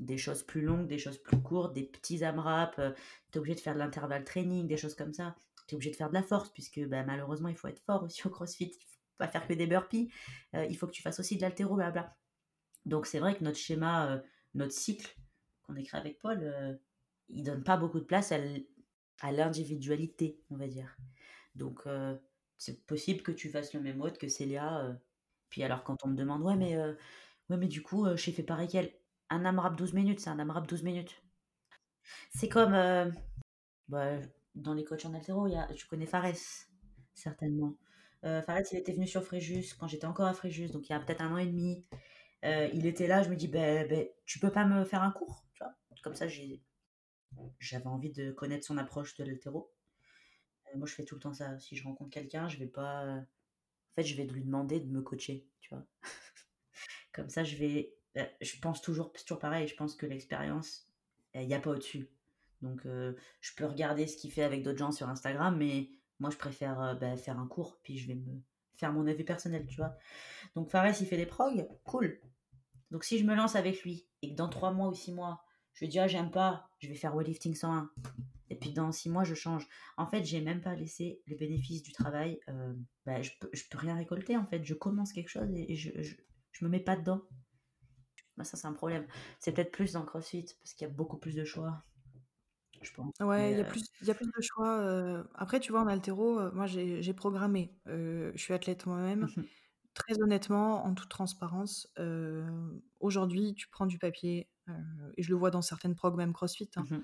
[0.00, 2.92] des choses plus longues, des choses plus courtes, des petits AMRAP, euh,
[3.30, 5.34] tu es obligé de faire de l'intervalle training, des choses comme ça.
[5.66, 8.02] Tu es obligé de faire de la force, puisque bah, malheureusement, il faut être fort
[8.02, 8.72] aussi au CrossFit.
[8.74, 10.10] Il faut pas faire que des burpees.
[10.54, 12.16] Euh, il faut que tu fasses aussi de l'altéro, blabla.
[12.86, 14.18] Donc c'est vrai que notre schéma, euh,
[14.54, 15.14] notre cycle
[15.62, 16.74] qu'on écrit avec Paul, euh,
[17.28, 20.96] il donne pas beaucoup de place à l'individualité, on va dire.
[21.54, 22.16] Donc euh,
[22.56, 24.96] c'est possible que tu fasses le même mode que Célia.
[25.50, 28.68] puis alors quand on me demande, ouais mais, ouais, mais du coup, j'ai fait pareil
[28.68, 28.92] qu'elle.
[29.32, 31.22] Un AMRAP 12 minutes, c'est un AMRAP 12 minutes.
[32.30, 32.72] C'est comme
[33.88, 34.18] bah,
[34.56, 36.66] dans les coachs en altéro, y a, tu connais Fares,
[37.14, 37.76] certainement.
[38.22, 40.98] Fares, il était venu sur Fréjus quand j'étais encore à Fréjus, donc il y a
[40.98, 41.84] peut-être un an et demi.
[42.44, 45.10] Euh, il était là, je me dis, ben, ben, tu peux pas me faire un
[45.10, 46.26] cours, tu vois Comme ça,
[47.58, 49.70] j'avais envie de connaître son approche de l'altéro.
[50.66, 51.58] Euh, moi, je fais tout le temps ça.
[51.58, 53.04] Si je rencontre quelqu'un, je vais pas.
[53.06, 55.84] En fait, je vais lui demander de me coacher, tu vois.
[57.12, 57.94] Comme ça, je vais.
[58.16, 60.88] Euh, je pense toujours, toujours pareil, je pense que l'expérience,
[61.34, 62.08] il n'y a pas au-dessus.
[62.62, 65.88] Donc, je peux regarder ce qu'il fait avec d'autres gens sur Instagram, mais
[66.18, 68.42] moi, je préfère ben, faire un cours, puis je vais me
[68.88, 69.96] mon avis personnel, tu vois.
[70.54, 72.20] Donc Fares, il fait des progs, cool.
[72.90, 75.44] Donc si je me lance avec lui et que dans 3 mois ou 6 mois,
[75.74, 77.90] je dis ah j'aime pas, je vais faire weightlifting 101.
[78.50, 79.66] Et puis dans 6 mois, je change.
[79.96, 82.40] En fait, j'ai même pas laissé les bénéfices du travail.
[82.48, 82.74] Euh,
[83.06, 84.64] bah, je, peux, peux rien récolter en fait.
[84.64, 87.22] Je commence quelque chose et, je, je, me mets pas dedans.
[88.36, 89.06] Bah, ça, c'est un problème.
[89.38, 91.84] C'est peut-être plus dans CrossFit parce qu'il y a beaucoup plus de choix.
[92.82, 93.14] Je pense.
[93.20, 95.24] Ouais, il y, a plus, y a plus de choix.
[95.34, 97.74] Après, tu vois, en altéro, moi j'ai programmé.
[97.86, 99.28] je suis athlète moi-même.
[99.36, 99.42] Mmh
[99.92, 101.92] Très honnêtement, en toute transparence,
[103.00, 104.48] aujourd'hui, tu prends du papier,
[105.16, 106.84] et je le vois dans certaines prog, même CrossFit, hein.
[106.88, 107.00] mmh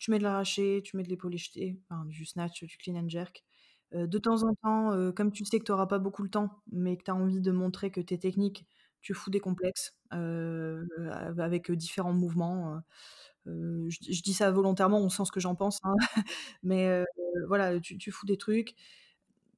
[0.00, 3.44] tu mets de l'arraché, tu mets de l'épaule jeté, du snatch, du clean and jerk.
[3.92, 6.96] de temps en temps, comme tu sais que tu n'auras pas beaucoup le temps, mais
[6.96, 8.66] que tu as envie de montrer que tu es technique,
[9.06, 12.82] tu fous des complexes avec différents mouvements.
[13.46, 15.94] Je, dis ça volontairement, on sent ce que j'en pense, hein,
[16.64, 17.04] mais
[17.46, 18.74] voilà, tu, tu, fous des trucs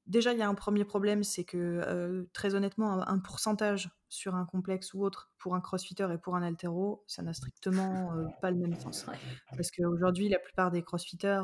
[0.08, 4.46] déjà, il y a un premier problème, c'est que très honnêtement, un, pourcentage sur un
[4.46, 8.56] complexe ou autre pour un crossfitter et pour un altéro, ça n'a strictement pas le
[8.56, 9.06] même sens.
[9.54, 11.42] Parce qu'aujourd'hui, la plupart des crossfitters,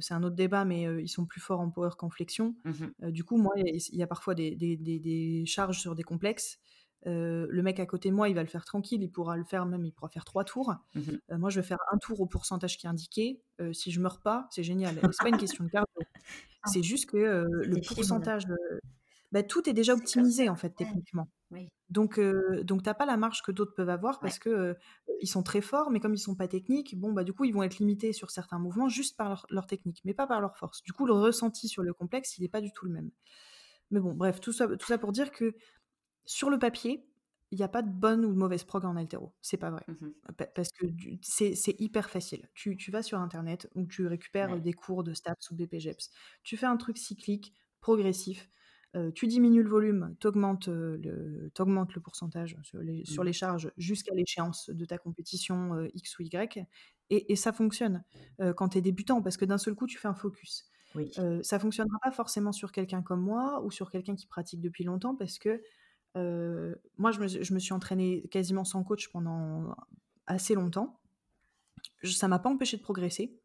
[0.00, 2.54] c'est un autre débat, mais ils sont plus forts en power qu'en flexion.
[2.64, 6.58] Mmh du coup, moi, il y, a parfois des, des, charges sur des complexes
[7.06, 9.66] le mec à côté de moi, il va le faire tranquille, il pourra le faire
[9.66, 10.74] même, il pourra faire trois tours.
[10.94, 11.00] Mmh
[11.38, 13.40] moi, je vais faire un tour au pourcentage qui est indiqué.
[13.72, 14.94] si je meurs pas, c'est génial.
[15.02, 15.86] c'est pas une question de cardio.
[16.62, 16.68] Ah.
[16.70, 18.44] C'est juste que le pourcentage,
[19.32, 21.28] bah, tout est déjà optimisé en fait techniquement.
[21.88, 22.20] Donc,
[22.62, 24.76] donc t'as pas la marge que d'autres peuvent avoir parce que
[25.20, 27.52] ils sont très forts, mais comme ils sont pas techniques, bon bah du coup ils
[27.52, 30.82] vont être limités sur certains mouvements juste par leur, technique, mais pas par leur force.
[30.82, 33.10] Du coup, le ressenti sur le complexe, il n'est pas du tout le même.
[33.90, 35.56] Mais bon, bref, tout ça, tout ça pour dire que
[36.30, 37.04] sur le papier,
[37.50, 39.32] il n'y a pas de bonne ou de mauvaise prog en altéro.
[39.42, 39.84] C'est pas vrai.
[39.88, 40.10] Mmh
[40.54, 40.86] parce que
[41.22, 42.48] c'est hyper facile.
[42.54, 46.10] Tu, vas sur Internet ou tu récupères des cours de stats ou BPGEPS.
[46.44, 48.48] Tu fais un truc cyclique, progressif.
[48.94, 53.30] Euh, tu diminues le volume, tu augmentes, euh, le, le pourcentage sur les, sur les
[53.30, 53.34] mmh.
[53.34, 56.64] charges jusqu'à l'échéance de ta compétition euh, X ou Y.
[57.10, 58.04] Et, et ça fonctionne
[58.56, 60.70] quand tu es débutant parce que d'un seul coup, tu fais un focus.
[60.96, 61.12] Oui.
[61.42, 65.14] ça fonctionnera pas forcément sur quelqu'un comme moi ou sur quelqu'un qui pratique depuis longtemps
[65.14, 65.62] parce que
[66.16, 69.74] euh, moi, je me, je me suis entraînée quasiment sans coach pendant
[70.26, 71.00] assez longtemps.
[72.02, 73.38] Je- ça m'a pas empêché de progresser.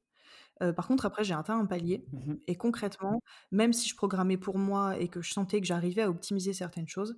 [0.61, 2.05] Euh, par contre, après, j'ai atteint un palier.
[2.13, 2.39] Mhm.
[2.47, 6.09] Et concrètement, même si je programmais pour moi et que je sentais que j'arrivais à
[6.09, 7.17] optimiser certaines choses,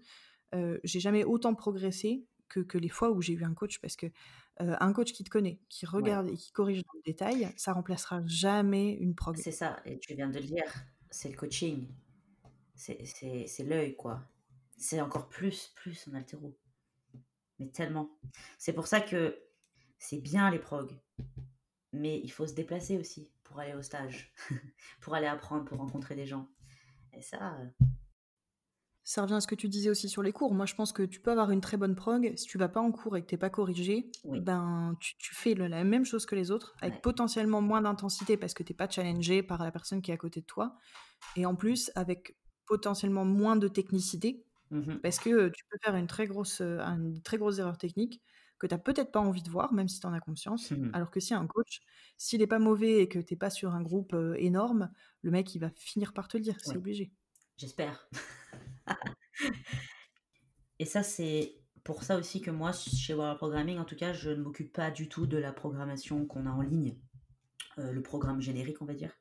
[0.55, 3.79] euh, j'ai jamais autant progressé que, que les fois où j'ai eu un coach.
[3.79, 4.07] Parce que
[4.61, 7.73] euh, un coach qui te connaît, qui regarde et qui corrige dans le détail, ça
[7.73, 9.37] remplacera jamais une prog.
[9.37, 10.63] C'est ça, et tu viens de le dire,
[11.11, 11.87] c'est le coaching.
[12.73, 14.23] C'est l'œil, quoi.
[14.77, 16.57] C'est encore plus, plus en altéro.
[17.59, 18.09] Mais tellement.
[18.59, 19.37] C'est pour ça que
[19.97, 20.91] c'est bien les prog.
[21.93, 24.33] Mais il faut se déplacer aussi pour aller au stage,
[25.01, 26.47] pour aller apprendre, pour rencontrer des gens.
[27.13, 27.85] Et ça, euh,
[29.03, 30.53] Ça revient à ce que tu disais aussi sur les cours.
[30.53, 32.33] Moi, je pense que tu peux avoir une très bonne prog.
[32.35, 34.41] Si tu vas pas en cours et que t'es pas corrigé, Oui.
[34.41, 37.01] ben tu, tu fais le- la même chose que les autres, avec Ouais.
[37.01, 40.41] potentiellement moins d'intensité parce que t'es pas challengé par la personne qui est à côté
[40.41, 40.75] de toi,
[41.37, 46.07] et en plus avec potentiellement moins de technicité mhm, parce que tu peux faire une
[46.07, 48.21] très grosse, une très grosse erreur technique
[48.59, 50.71] que t'as peut-être pas envie de voir, même si tu en as conscience.
[50.71, 50.91] mhm.
[50.93, 51.81] Alors que si un coach,
[52.17, 54.91] s'il est pas mauvais et que t'es pas sur un groupe énorme,
[55.21, 57.11] le mec il va finir par te le dire, c'est obligé.
[57.57, 58.07] J'espère.
[60.79, 64.29] Et ça, c'est pour ça aussi que moi, chez World Programming, en tout cas, je
[64.29, 66.97] ne m'occupe pas du tout de la programmation qu'on a en ligne.
[67.77, 69.13] Euh, le programme générique, on va dire.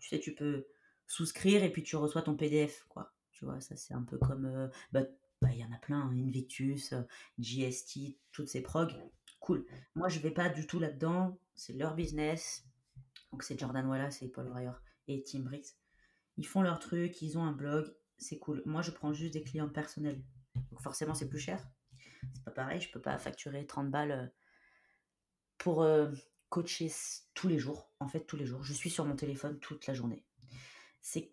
[0.00, 0.66] Tu sais, tu peux
[1.06, 3.12] souscrire et puis tu reçois ton PDF, quoi.
[3.40, 4.44] Tu vois, ça, c'est un peu comme...
[4.44, 5.00] euh, bah,
[5.40, 7.00] bah, il y en a plein, hein, Invictus, euh,
[7.38, 8.92] GST, toutes ces progs.
[9.40, 9.64] Cool.
[9.94, 11.38] Moi, je vais pas du tout là-dedans.
[11.54, 12.66] C'est leur business.
[13.32, 14.72] Donc, c'est Jordan Wallace et Paul Breyer
[15.08, 15.68] et Tim Briggs.
[16.36, 18.62] Ils font leur truc, ils ont un blog, c'est cool.
[18.66, 20.22] Moi, je prends juste des clients personnels.
[20.70, 21.66] Donc forcément, c'est plus cher.
[22.34, 24.26] C'est pas pareil, je peux pas facturer 30 balles euh,
[25.56, 25.86] pour
[26.50, 26.90] coacher
[27.34, 27.90] tous les jours.
[28.00, 28.62] En fait, tous les jours.
[28.64, 30.24] Je suis sur mon téléphone toute la journée.
[31.00, 31.32] C'est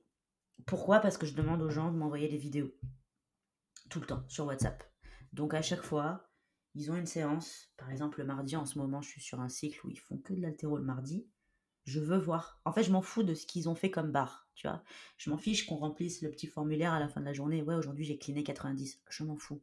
[0.66, 1.00] pourquoi?
[1.00, 2.72] Parce que je demande aux gens de m'envoyer des vidéos
[3.90, 4.84] tout le temps sur WhatsApp.
[5.34, 6.30] Donc à chaque fois,
[6.76, 7.72] ils ont une séance.
[7.78, 10.18] Par exemple, le mardi, en ce moment, je suis sur un cycle où ils font
[10.18, 11.28] que de l'altéro le mardi.
[11.86, 12.60] Je veux voir.
[12.66, 14.84] En fait, je m'en fous de ce qu'ils ont fait comme barre, tu vois.
[15.18, 17.62] Je m'en fiche qu'on remplisse le petit formulaire à la fin de la journée.
[17.62, 19.02] Ouais, aujourd'hui, j'ai cliné 90.
[19.10, 19.62] Je m'en fous.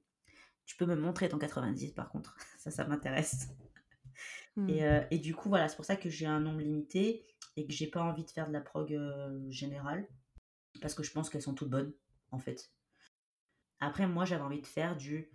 [0.64, 2.34] Tu peux me montrer ton 90 par contre.
[2.58, 3.48] Ça, ça m'intéresse.
[4.56, 4.68] Hmm.
[4.70, 7.26] Et, euh, et du coup, voilà, c'est pour ça que j'ai un nombre limité
[7.56, 10.08] et que j'ai pas envie de faire de la prog euh, générale.
[10.80, 11.92] Parce que je pense qu'elles sont toutes bonnes,
[12.30, 12.72] en fait.
[13.80, 15.30] Après, moi, j'avais envie de faire du,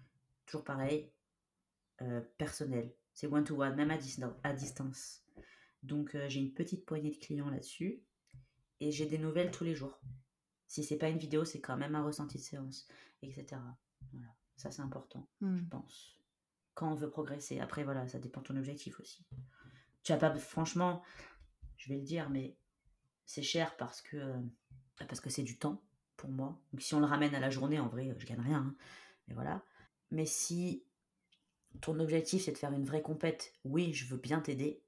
[0.45, 1.11] toujours pareil,
[2.01, 2.93] euh, personnel.
[3.13, 5.23] C'est one-to-one, même à, distan- à distance.
[5.83, 8.01] Donc, euh, j'ai une petite poignée de clients là-dessus.
[8.81, 9.99] Et j'ai des nouvelles tous les jours.
[10.67, 12.87] Si c'est pas une vidéo, c'est quand même un ressenti de séance,
[13.21, 13.45] etc.
[14.13, 14.27] Voilà.
[14.55, 15.57] Ça, c'est important Hmm.
[15.57, 16.15] je pense.
[16.75, 17.59] Quand on veut progresser.
[17.59, 19.25] Après, voilà, ça dépend de ton objectif aussi.
[20.03, 21.03] Tu as pas, franchement,
[21.75, 22.55] je vais le dire, mais
[23.25, 24.39] c'est cher parce que euh,
[25.07, 25.81] parce que c'est du temps
[26.17, 26.59] pour moi.
[26.71, 28.59] Donc si on le ramène à la journée, en vrai, je gagne rien.
[28.59, 28.75] hein.
[29.27, 29.63] Mais voilà.
[30.11, 30.83] Mais si
[31.81, 34.83] ton objectif c'est de faire une vraie compète, oui, je veux bien t'aider.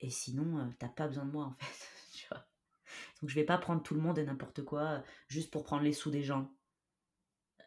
[0.00, 2.36] Et sinon, euh, t'as pas besoin de moi en fait.
[3.20, 5.82] Donc je vais pas prendre tout le monde et n'importe quoi euh, juste pour prendre
[5.82, 6.50] les sous des gens.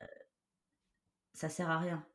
[0.02, 0.06] Euh,
[1.34, 2.06] ça sert à rien.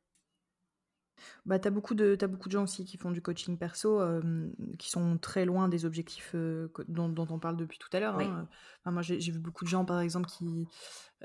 [1.47, 4.01] Bah, tu as beaucoup de, t'as beaucoup de gens aussi qui font du coaching perso,
[4.01, 4.49] euh,
[4.79, 8.01] qui sont très loin des objectifs euh, que- dont, dont on parle depuis tout à
[8.01, 8.17] l'heure.
[8.17, 8.25] Oui.
[8.25, 8.49] hein.
[8.81, 10.67] Enfin, moi, j'ai j'ai vu beaucoup de gens, par exemple, qui,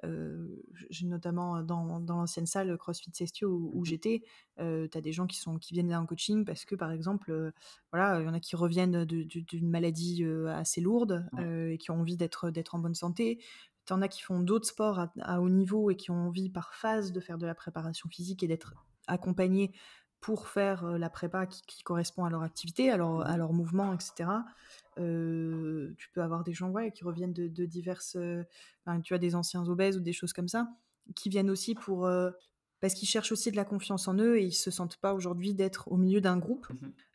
[0.06, 0.48] euh,
[0.90, 3.86] j'ai notamment dans, dans l'ancienne salle CrossFit Sestio où, où Mhm.
[3.86, 4.22] j'étais,
[4.58, 4.64] tu
[4.98, 7.52] as des gens qui, sont, qui viennent là en coaching parce que, par exemple, euh,
[7.92, 11.44] voilà, il y en a qui reviennent de- de- d'une maladie euh, assez lourde Ouais.
[11.44, 13.40] euh, et qui ont envie d'être d'être en bonne santé.
[13.86, 16.76] T'en as qui font d'autres sports à, à haut niveau et qui ont envie par
[16.76, 18.76] phase de faire de la préparation physique et d'être
[19.10, 19.72] accompagnés
[20.22, 23.93] pour faire la prépa qui, qui correspond à leur activité, à leur, à leur mouvement,
[23.93, 24.30] etc.
[24.97, 28.16] Euh, tu peux avoir des gens ouais, qui reviennent de, de diverses...
[28.18, 28.43] euh,
[28.86, 30.70] enfin, tu as des anciens obèses ou des choses comme ça,
[31.16, 32.05] qui viennent aussi pour...
[32.05, 32.32] euh,
[32.82, 35.53] parce qu'ils cherchent aussi de la confiance en eux et ils se sentent pas aujourd'hui
[35.53, 36.68] d'être au milieu d'un groupe.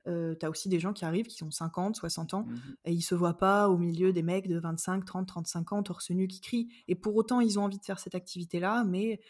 [0.07, 2.77] Euh, tu as aussi des gens qui arrivent, qui ont 50, 60 ans, Mhm.
[2.85, 6.11] et ils se voient pas au milieu des mecs de 25, 30, 35 ans, torse
[6.11, 6.69] nu, qui crient.
[6.89, 9.21] Et pour autant, ils ont envie de faire cette activité-là, mais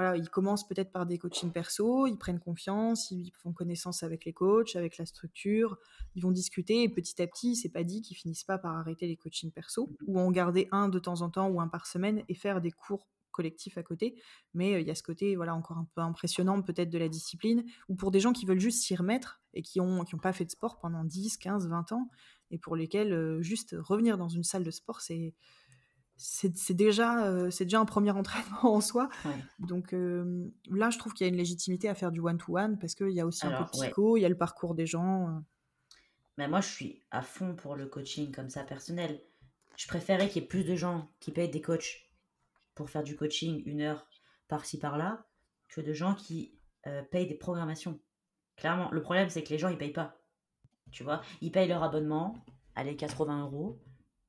[0.00, 4.24] voilà, ils commencent peut-être par des coachings perso, ils prennent confiance, ils font connaissance avec
[4.24, 5.76] les coachs, avec la structure,
[6.14, 9.06] ils vont discuter, et petit à petit, c'est pas dit qu'ils finissent pas par arrêter
[9.06, 12.22] les coachings perso, ou en garder un de temps en temps ou un par semaine
[12.30, 14.16] et faire des cours collectifs à côté.
[14.54, 17.10] Mais euh, il y a ce côté, voilà, encore un peu impressionnant peut-être de la
[17.10, 20.18] discipline, ou pour des gens qui veulent juste s'y remettre et qui ont, qui ont
[20.18, 22.08] pas fait de sport pendant 10, 15, 20 ans,
[22.50, 25.34] et pour lesquels euh, juste revenir dans une salle de sport, c'est
[26.22, 29.08] c'est déjà, euh, c'est déjà un premier entraînement en soi.
[29.24, 29.32] Ouais.
[29.58, 32.94] Donc euh, là, je trouve qu'il y a une légitimité à faire du one-to-one parce
[32.94, 35.42] qu'il y a aussi un peu de psycho, il y a le parcours des gens.
[36.36, 39.22] Mais moi, je suis à fond pour le coaching comme ça personnel.
[39.76, 42.10] je préférais qu'il y ait plus de gens qui payent des coachs
[42.74, 44.06] pour faire du coaching une heure
[44.48, 45.26] par-ci par-là
[45.68, 47.98] que de gens qui euh, payent des programmations.
[48.56, 50.18] Clairement, le problème c'est que les gens ils payent pas.
[50.90, 52.44] Tu vois, ils payent leur abonnement,
[52.74, 53.80] allez 80 euros,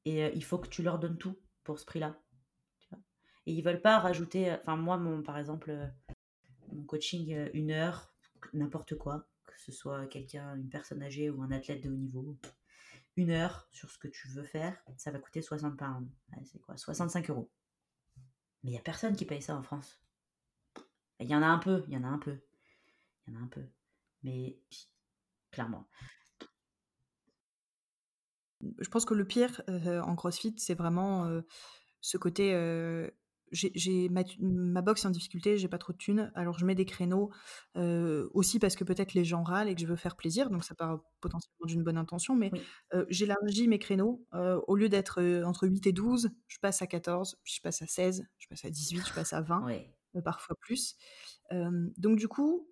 [0.06, 1.36] et il faut que tu leur donnes tout
[1.72, 2.20] pour ce prix-là.
[3.46, 4.52] Et ils veulent pas rajouter.
[4.52, 5.88] Enfin moi, mon, par exemple, euh,
[6.74, 8.14] mon coaching une heure,
[8.52, 12.38] n'importe quoi, que ce soit quelqu'un, une personne âgée ou un athlète de haut niveau,
[13.16, 16.10] une heure sur ce que tu veux faire, ça va coûter 60 pounds.
[16.44, 16.76] c'est quoi?
[16.76, 17.50] 65 euros.
[18.64, 20.02] Mais il n'y a personne qui paye ça en France.
[21.22, 22.38] Il y en a un peu, il y en a un peu.
[23.26, 23.64] Il y en a un peu.
[24.24, 24.60] Mais
[25.52, 25.88] clairement.
[28.80, 31.42] Je pense que le pire euh, en CrossFit, c'est vraiment euh,
[32.02, 33.10] ce côté euh,
[33.52, 36.76] j'ai ma, ma, box est en difficulté, j'ai pas trop de thunes, alors je mets
[36.76, 37.32] des créneaux
[37.76, 40.74] aussi parce que peut-être les gens râlent et que je veux faire plaisir, donc ça
[40.74, 42.50] part potentiellement d'une bonne intention, mais
[43.10, 44.26] j'élargis mes créneaux.
[44.32, 47.88] Au lieu d'être entre 8 et 12, je passe à 14, puis je passe à
[47.88, 49.68] 16, je passe à 18, je passe à 20,
[50.24, 50.96] parfois plus.
[51.52, 52.72] donc du coup,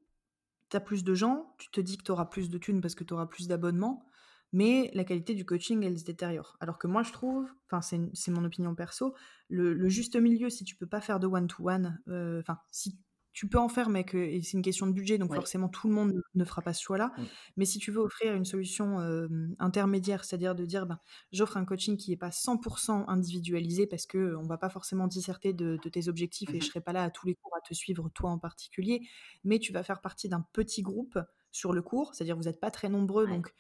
[0.70, 2.96] tu as plus de gens, tu te dis que tu auras plus de thunes parce
[2.96, 4.06] que tu auras plus d'abonnements,
[4.52, 6.58] mais la qualité du coaching, elle se détériore.
[6.60, 9.14] Alors que moi, je trouve, enfin, c'est mon opinion perso,
[9.50, 13.00] le, juste milieu, si tu peux pas faire de one-to-one, euh, enfin, si
[13.32, 15.94] tu peux en faire, mais que c'est une question de budget, donc forcément tout le
[15.94, 17.14] monde ne fera pas ce choix-là.
[17.58, 19.28] Mais si tu veux offrir une solution euh,
[19.60, 21.00] intermédiaire, c'est-à-dire de dire, ben,
[21.32, 25.54] j'offre un coaching qui n'est pas 100% individualisé parce que on va pas forcément disserter
[25.54, 27.74] de, tes objectifs et je mmh serai pas là à tous les cours à te
[27.74, 29.08] suivre toi en particulier,
[29.44, 31.18] mais tu vas faire partie d'un petit groupe
[31.52, 33.54] sur le cours, c'est-à-dire vous n'êtes pas très nombreux, donc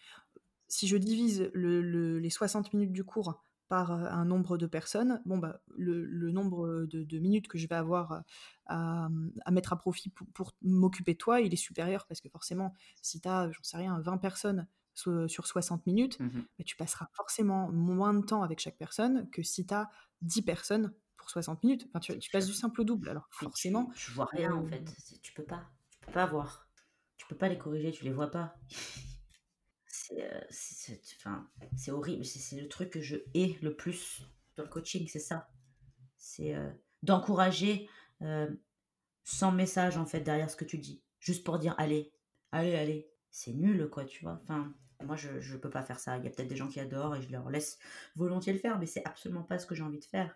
[0.70, 5.61] si je divise les 60 minutes du cours par un nombre de personnes, bon bah
[5.76, 8.24] le, nombre de, minutes que je vais avoir
[8.65, 9.09] à,
[9.51, 13.28] mettre à profit pour, m'occuper de toi, il est supérieur parce que forcément, si tu
[13.28, 18.13] as, j'en sais rien, 20 personnes sur 60 minutes, mmh bah, tu passeras forcément moins
[18.13, 19.89] de temps avec chaque personne que si tu as
[20.22, 21.88] 10 personnes pour 60 minutes.
[21.93, 23.09] Enfin, tu, passes du simple au double.
[23.09, 23.91] Alors forcément.
[23.95, 24.84] Tu, vois rien en fait.
[25.22, 25.70] Tu peux pas.
[25.91, 26.67] Tu peux pas voir.
[27.17, 28.55] Tu peux pas les corriger, tu les vois pas.
[30.18, 32.26] Euh, c'est horrible.
[32.26, 34.24] C'est le truc que je hais le plus
[34.55, 35.49] dans le coaching, c'est ça.
[36.18, 36.70] C'est euh,
[37.03, 37.88] d'encourager
[38.22, 38.49] euh,
[39.24, 41.01] sans message en fait derrière ce que tu dis.
[41.20, 42.12] Juste pour dire allez,
[42.51, 43.12] allez, allez.
[43.32, 44.39] C'est nul quoi, tu vois.
[44.43, 46.18] Enfin, moi je ne peux pas faire ça.
[46.18, 47.78] Il y a peut-être des gens qui adorent et je leur laisse
[48.16, 50.36] volontiers le faire, mais c'est absolument pas ce que j'ai envie de faire.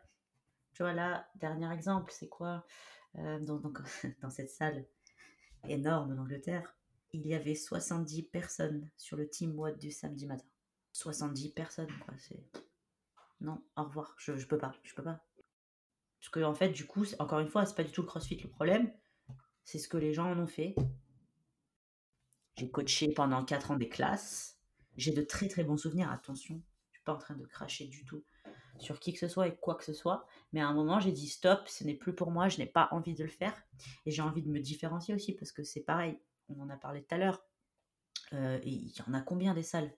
[0.74, 2.66] Tu vois là, dernier exemple, c'est quoi
[3.16, 3.62] dans,
[4.22, 4.86] dans cette salle
[5.68, 6.76] énorme d'Angleterre
[7.14, 10.46] il y avait 70 personnes sur le team du samedi matin.
[10.94, 12.14] 70 personnes, quoi.
[12.18, 12.44] C'est.
[13.40, 14.16] Non, au revoir.
[14.18, 14.74] Je, je peux pas.
[14.84, 15.24] Je peux pas.
[16.20, 18.38] Parce que, en fait, du coup, encore une fois, c'est pas du tout le crossfit
[18.38, 18.92] le problème.
[19.64, 20.76] C'est ce que les gens en ont fait.
[22.58, 24.60] J'ai coaché pendant 4 ans des classes.
[24.98, 26.12] J'ai de très très bons souvenirs.
[26.12, 26.62] Attention,
[26.92, 28.24] je suis pas en train de cracher du tout
[28.80, 30.26] sur qui que ce soit et quoi que ce soit.
[30.52, 32.90] Mais à un moment, j'ai dit stop, ce n'est plus pour moi, je n'ai pas
[32.92, 33.56] envie de le faire.
[34.06, 36.20] Et j'ai envie de me différencier aussi parce que c'est pareil
[36.50, 37.44] on en a parlé tout à l'heure.
[38.34, 39.96] Euh, il y en a combien des salles?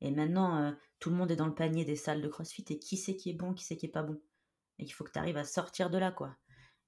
[0.00, 2.78] Et maintenant, euh, tout le monde est dans le panier des salles de CrossFit et
[2.78, 4.20] qui sait qui est bon, qui sait qui est pas bon?
[4.78, 6.36] Et il faut que tu arrives à sortir de là, quoi.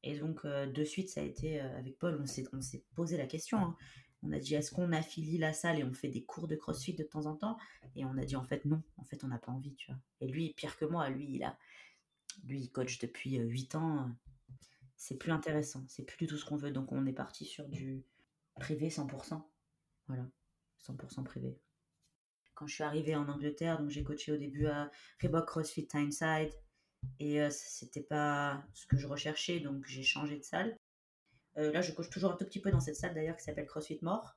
[0.03, 3.59] Et donc, euh, de suite, ça a été avec Paul, on s'est, posé la question.
[3.59, 3.77] Hein.
[4.23, 6.95] On a dit, est-ce qu'on affilie la salle et on fait des cours de CrossFit
[6.95, 7.59] de temps en temps?
[7.97, 8.83] Et on a dit, en fait, non.
[8.97, 10.01] En fait, on n'a pas envie, tu vois.
[10.21, 11.59] Et lui, pire que moi, lui, il a,
[12.45, 14.11] lui, il coach depuis 8 ans.
[14.97, 15.85] C'est plus intéressant.
[15.89, 16.71] C'est plus du tout ce qu'on veut.
[16.71, 18.05] Donc, on est parti sur du,
[18.61, 19.43] privé 100%.
[20.09, 20.27] Voilà,
[20.87, 21.59] 100% privé.
[22.55, 24.91] Quand je suis arrivée en Angleterre, donc j'ai coaché au début à
[25.23, 26.53] Reebok CrossFit Tyneside
[27.19, 30.79] et euh, c'était pas ce que je recherchais, donc j'ai changé de salle.
[31.59, 33.67] Euh, là, je coach toujours un tout petit peu dans cette salle d'ailleurs qui s'appelle
[33.67, 34.37] CrossFit More.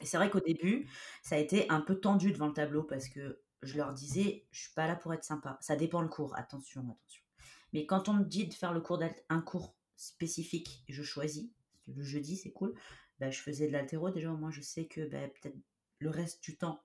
[0.00, 0.88] Et c'est vrai qu'au début,
[1.22, 4.62] ça a été un peu tendu devant le tableau parce que je leur disais, je
[4.62, 5.58] suis pas là pour être sympa.
[5.60, 7.22] Ça dépend le cours, attention, attention.
[7.72, 11.50] Mais quand on me dit de faire le cours un cours spécifique, je choisis.
[11.86, 12.74] Le jeudi, c'est cool.
[13.20, 14.10] Bah, je faisais de l'altéro.
[14.10, 15.56] Déjà, moi, je sais que bah, peut-être
[15.98, 16.82] le reste du temps,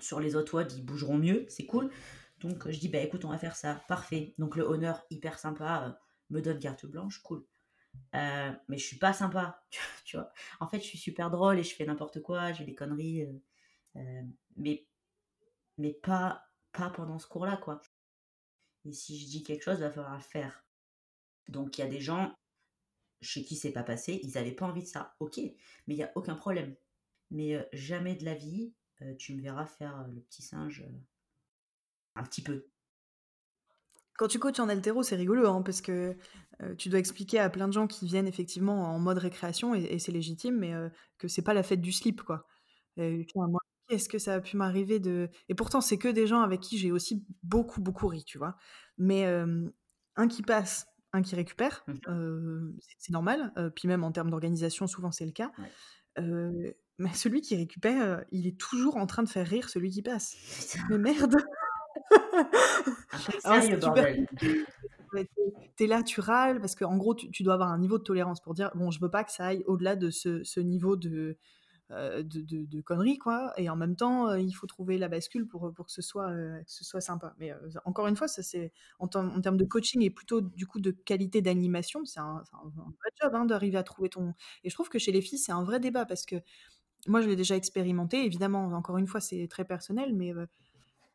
[0.00, 1.46] sur les autres WOD, ils bougeront mieux.
[1.48, 1.90] C'est cool.
[2.40, 3.82] Donc, je dis, bah écoute, on va faire ça.
[3.88, 4.34] Parfait.
[4.38, 5.92] Donc, le honneur, hyper sympa, euh,
[6.30, 7.20] me donne carte blanche.
[7.22, 7.44] Cool.
[8.14, 9.62] Euh, mais je suis pas sympa.
[10.04, 10.32] Tu vois.
[10.60, 12.52] En fait, je suis super drôle et je fais n'importe quoi.
[12.52, 13.28] J'ai des conneries.
[13.96, 14.22] Euh,
[14.56, 14.86] mais,
[15.76, 17.82] mais pas, pas pendant ce cours-là, quoi.
[18.84, 20.64] Et si je dis quelque chose, il va falloir le faire.
[21.48, 22.34] Donc, il y a des gens,
[23.20, 25.14] chez qui c'est pas passé, ils n'avaient pas envie de ça.
[25.20, 26.74] Ok, mais il n'y a aucun problème.
[27.30, 30.84] Mais euh, jamais de la vie, euh, tu me verras faire euh, le petit singe
[32.14, 32.66] un petit peu.
[34.16, 36.16] Quand tu coaches en altéro, c'est rigolo, hein, parce que
[36.76, 40.10] tu dois expliquer à plein de gens qui viennent effectivement en mode récréation, et, c'est
[40.10, 40.72] légitime, mais
[41.18, 42.44] que c'est pas la fête du slip, quoi.
[42.96, 46.60] moi qu'est-ce que ça a pu m'arriver de et pourtant c'est que des gens avec
[46.60, 48.56] qui j'ai aussi beaucoup, beaucoup ri, tu vois?
[48.96, 54.86] Mais un qui passe, un qui récupère, Mmh c'est normal, puis même en termes d'organisation,
[54.86, 55.52] souvent c'est le cas.
[55.58, 55.72] Ouais.
[56.98, 60.36] Mais celui qui récupère, il est toujours en train de faire rire celui qui passe.
[60.90, 61.36] Mais merde!
[63.12, 64.16] un peu Alors sérieux, c'est super bordel.
[64.16, 64.66] compliqué,
[65.14, 65.28] ouais,
[65.76, 68.02] tu es là, tu râles parce qu'en gros tu tu dois avoir un niveau de
[68.04, 70.96] tolérance pour dire: «Bon, je veux pas que ça aille au-delà de ce ce niveau
[70.96, 71.38] de,
[71.90, 75.46] de de de conneries, quoi» et en même temps, heu, il faut trouver la bascule
[75.48, 77.34] pour, pour que ce soit, heu, que ce soit sympa.
[77.38, 77.52] Mais,
[77.84, 80.80] encore une fois, ça c'est en termes en termes de coaching et plutôt du coup
[80.80, 84.34] de qualité d'animation, c'est un c'est un un vrai job, hein, d'arriver à trouver ton
[84.64, 86.36] et je trouve que chez les filles, c'est un vrai débat parce que
[87.08, 90.34] moi je l'ai déjà expérimenté, évidemment, encore une fois, c'est très personnel, mais,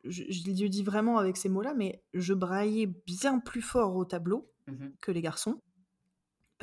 [0.04, 0.22] je
[0.64, 4.96] le dis vraiment avec ces mots-là, mais je braillais bien plus fort au tableau Mmh
[5.00, 5.62] que les garçons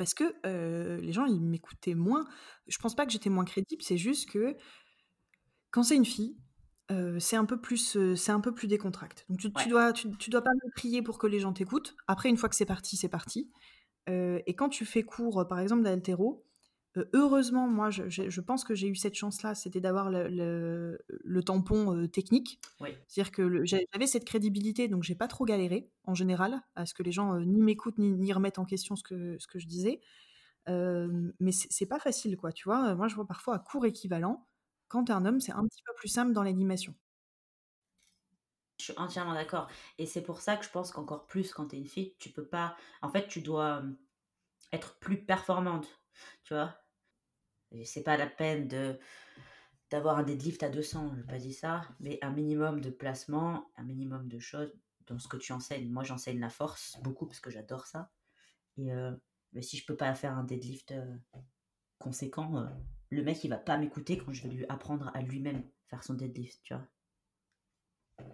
[0.02, 0.34] parce que,
[1.00, 2.26] les gens ils m'écoutaient moins.
[2.66, 4.56] Je pense pas que j'étais moins crédible, c'est juste que
[5.70, 6.36] quand c'est une fille,
[7.20, 9.22] c'est un peu plus, c'est un peu plus décontracté.
[9.28, 9.70] Donc tu tu Ouais.
[9.70, 11.94] dois tu tu dois pas me prier pour que les gens t'écoutent.
[12.08, 13.52] Après une fois que c'est parti, c'est parti.
[14.08, 16.51] Et quand tu fais cours, par exemple d'haltéro, heu,
[17.14, 21.94] heureusement moi je pense que j'ai eu cette chance-là, c'était d'avoir le le le tampon,
[21.96, 22.60] heu, technique.
[22.80, 23.02] Oui.
[23.08, 27.02] C'est-à-dire que j'avais cette crédibilité, donc j'ai pas trop galéré, en général, à ce que
[27.02, 29.66] les gens, heu, ni m'écoutent ni ni remettent en question ce que ce que je
[29.66, 30.00] disais.
[30.66, 32.94] Hem, mais c'est pas facile, quoi, tu vois?
[32.96, 34.48] Moi je vois parfois à cours équivalent,
[34.88, 36.94] quand es un homme, c'est un petit peu plus simple dans l'animation.
[38.78, 39.68] Je suis entièrement d'accord
[39.98, 42.30] et c'est pour ça que je pense qu'encore plus quand tu es une fille, tu
[42.32, 43.82] peux pas en fait, tu dois,
[44.72, 45.88] être plus performante,
[46.44, 46.81] tu vois?
[47.84, 48.98] C'est pas la peine de
[49.90, 53.84] d'avoir un deadlift à 200, j'ai pas dit ça, mais un minimum de placement, un
[53.84, 54.72] minimum de choses
[55.06, 55.90] dans ce que tu enseignes.
[55.90, 58.10] Moi, j'enseigne la force beaucoup parce que j'adore ça
[58.78, 59.20] et heu,
[59.52, 61.20] mais si je peux pas faire un deadlift, heu,
[61.98, 62.68] conséquent, heu,
[63.10, 66.14] le mec, il va pas m'écouter quand je vais lui apprendre à lui-même faire son
[66.14, 66.88] deadlift, tu vois?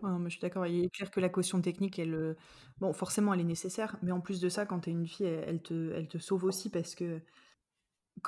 [0.02, 2.36] Ouais, mais je suis d'accord, il est clair que la caution technique, elle,
[2.78, 5.26] bon, forcément, elle est nécessaire, mais en plus de ça, quand tu es une fille,
[5.64, 7.20] te elle te sauve aussi parce que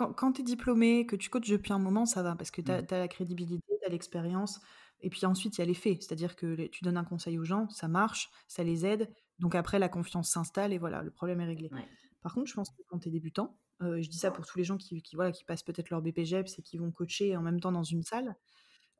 [0.00, 2.60] quand quand tu es diplômée, que tu coaches depuis un moment, ça va parce que
[2.62, 2.86] tu as Mmh.
[2.90, 4.60] as la crédibilité, tu as l'expérience
[5.00, 6.02] et puis ensuite, il y a les faits.
[6.02, 9.54] C'est-à-dire que les tu donnes un conseil aux gens, ça marche, ça les aide, donc
[9.54, 11.72] après la confiance s'installe et voilà, le problème est réglé.
[11.72, 11.88] Ouais.
[12.22, 14.58] Par contre, je pense que quand tu es débutant, et je dis ça pour tous
[14.58, 17.42] les gens qui qui, voilà, qui passent peut-être leur BPGEPS et qui vont coacher en
[17.42, 18.36] même temps dans une salle,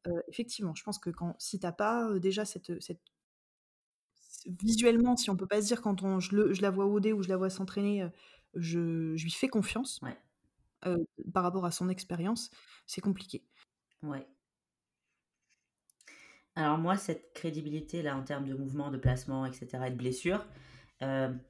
[0.09, 3.01] heu, effectivement, je pense que quand si tu as pas, heu, déjà cette, cette
[4.63, 7.13] visuellement, si on peut pas se dire quand on je le je la vois OD
[7.13, 8.11] ou je la vois s'entraîner, heu,
[8.55, 10.17] je je lui fais confiance, Ouais.
[10.87, 12.51] Heu, par rapport à son expérience,
[12.87, 13.45] c'est compliqué.
[14.03, 14.27] Ouais.
[16.57, 20.47] Alors moi, cette crédibilité-là, en termes de mouvement, de placement, et cetera et de blessure,
[21.01, 21.41] hem,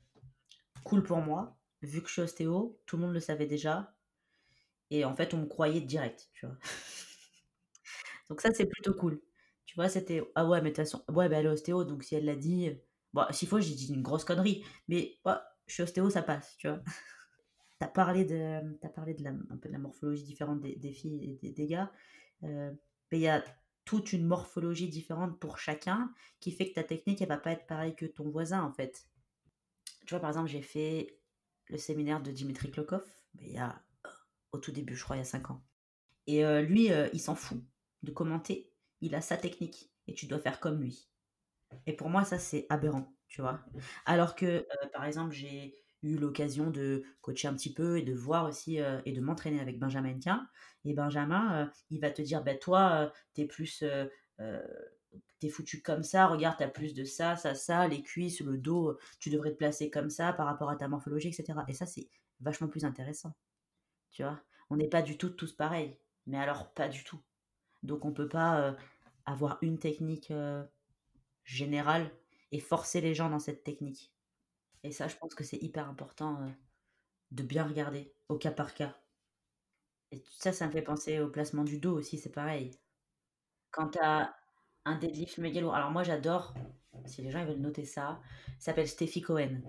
[0.84, 1.58] cool pour moi.
[1.82, 3.96] Vu que je suis ostéo, tout le monde le savait déjà
[4.90, 6.56] et en fait, on me croyait direct, tu vois?
[8.28, 9.20] Donc ça, c'est plutôt cool.
[9.66, 12.02] Tu vois, c'était: «Ah ouais, mais de toute façon, ouais, bah, elle est ostéo, donc
[12.02, 15.18] si elle l'a dit, heu» bon, s'il faut, j'ai dit une grosse connerie, mais
[15.66, 16.82] je suis ostéo, ça passe, tu vois?
[17.80, 18.60] Tu as parlé de,
[18.94, 21.90] parlé de la morphologie différente des filles et des gars,
[22.44, 22.78] heu,
[23.10, 23.42] mais il y a
[23.84, 27.66] toute une morphologie différente pour chacun qui fait que ta technique, elle va pas être
[27.66, 29.06] pareille que ton voisin, en fait.
[30.06, 31.18] Tu vois, par exemple, j'ai fait
[31.68, 33.04] le séminaire de Dimitri Klokov,
[33.34, 33.82] mais il y a,
[34.52, 35.64] au tout début, je crois, il y a 5 ans
[36.28, 37.62] et heu, lui, heu, il s'en fout
[38.04, 38.72] de commenter.
[39.02, 41.10] Il a sa technique et tu dois faire comme lui
[41.86, 43.64] et pour moi, ça, c'est aberrant, tu vois?
[44.06, 48.46] Alors que, par exemple, j'ai eu l'occasion de coacher un petit peu et de voir
[48.48, 50.48] aussi, heu et de m'entraîner avec Benjamin Hennequin
[50.84, 54.62] et Benjamin, heu, il va te dire: «Bah, toi, heu, tu es plus, heu heu,
[55.40, 58.40] tu es foutu comme ça, regarde, tu as plus de ça, ça, ça, les cuisses,
[58.40, 61.64] le dos, tu devrais te placer comme ça par rapport à ta morphologie» et cetera
[61.68, 62.08] et ça, c'est
[62.40, 63.34] vachement plus intéressant,
[64.10, 64.40] tu vois?
[64.70, 65.96] On n'est pas du tout tous pareils,
[66.26, 67.20] mais alors pas du tout.
[67.84, 68.76] Donc on peut pas,
[69.26, 70.32] avoir une technique,
[71.44, 72.10] générale
[72.52, 74.12] et forcer les gens dans cette technique
[74.82, 76.52] et ça, je pense que c'est hyper important, heu,
[77.32, 78.96] de bien regarder au cas par cas
[80.12, 82.70] et ça, ça me fait penser au placement du dos aussi, c'est pareil.
[83.70, 84.34] Quand as
[84.84, 86.54] un deadlift méga lourd alors moi, j'adore,
[87.06, 88.20] si les gens veulent noter ça,
[88.58, 89.62] s'appelle Steffi Cohen.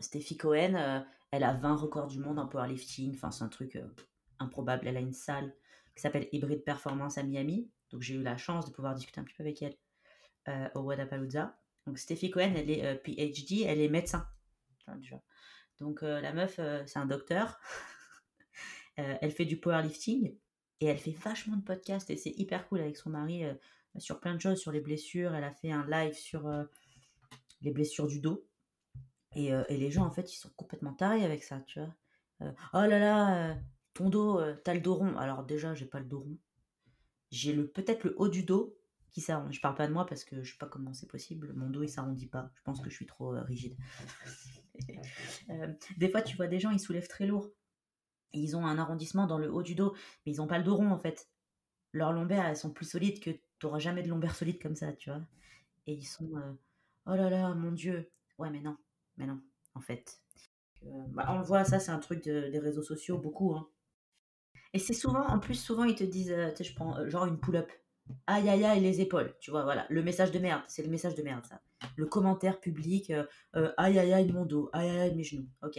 [0.00, 3.76] Steffi Cohen, heu, elle a 20 records du monde en powerlifting, enfin, c'est un truc,
[3.76, 3.94] heu,
[4.40, 4.88] improbable.
[4.88, 5.54] Elle a une salle
[5.96, 9.24] qui s'appelle Hybrid Performance à Miami, donc j'ai eu la chance de pouvoir discuter un
[9.24, 9.76] petit peu avec elle,
[10.74, 11.56] au Wodapalooza.
[11.86, 14.26] Donc Steffi Cohen, elle est, heu, PhD, elle est médecin.
[15.78, 17.58] Donc heu, la meuf, heu, c'est un docteur.
[18.96, 20.36] Elle fait du powerlifting
[20.80, 23.42] et elle fait vachement de podcasts et c'est hyper cool avec son mari,
[23.98, 25.34] sur plein de choses, sur les blessures.
[25.34, 26.48] Elle a fait un live sur,
[27.62, 28.46] les blessures du dos
[29.34, 31.92] et les gens, en fait, ils sont complètement tarés avec ça, tu vois?
[32.72, 33.56] «Oh là là,
[33.94, 35.16] ton dos, heu, tu as le dos rond».
[35.16, 36.38] Alors déjà, j'ai pas le dos rond.
[37.30, 38.76] j'ai peut-être le haut du dos
[39.14, 39.54] qui s'arrondit.
[39.54, 41.52] Je parle pas de moi parce que je sais pas comment c'est possible.
[41.54, 42.50] Mon dos il s'arrondit pas.
[42.56, 43.76] Je pense que je suis trop euh, rigide.
[45.50, 47.48] Euh, des fois, tu vois des gens, ils soulèvent très lourd.
[48.32, 49.94] Et ils ont un arrondissement dans le haut du dos,
[50.26, 51.28] mais ils ont pas le dos rond en fait.
[51.92, 54.92] Leurs lombaires, elles sont plus solides que tu n'auras jamais de lombaires solides comme ça,
[54.92, 55.20] tu vois.
[55.86, 56.52] Et ils sont, euh,
[57.06, 58.10] oh là là, mon Dieu.
[58.36, 58.76] Ouais, mais non,
[59.16, 59.40] mais non,
[59.76, 60.20] en fait.
[60.82, 63.54] Bah, on le voit, ça c'est un truc des réseaux sociaux, beaucoup.
[63.54, 63.68] Hein.
[64.72, 67.38] Et c'est souvent, en plus, souvent ils te disent, tu sais, je prends genre une
[67.38, 67.70] pull-up
[68.26, 71.14] aïe aïe aïe les épaules, tu vois, voilà, le message de merde, c'est le message
[71.14, 71.60] de merde ça.
[71.96, 73.24] Le commentaire public, euh,
[73.56, 75.78] euh, aïe aïe aïe mon dos, aïe aïe aïe mes genoux, ok.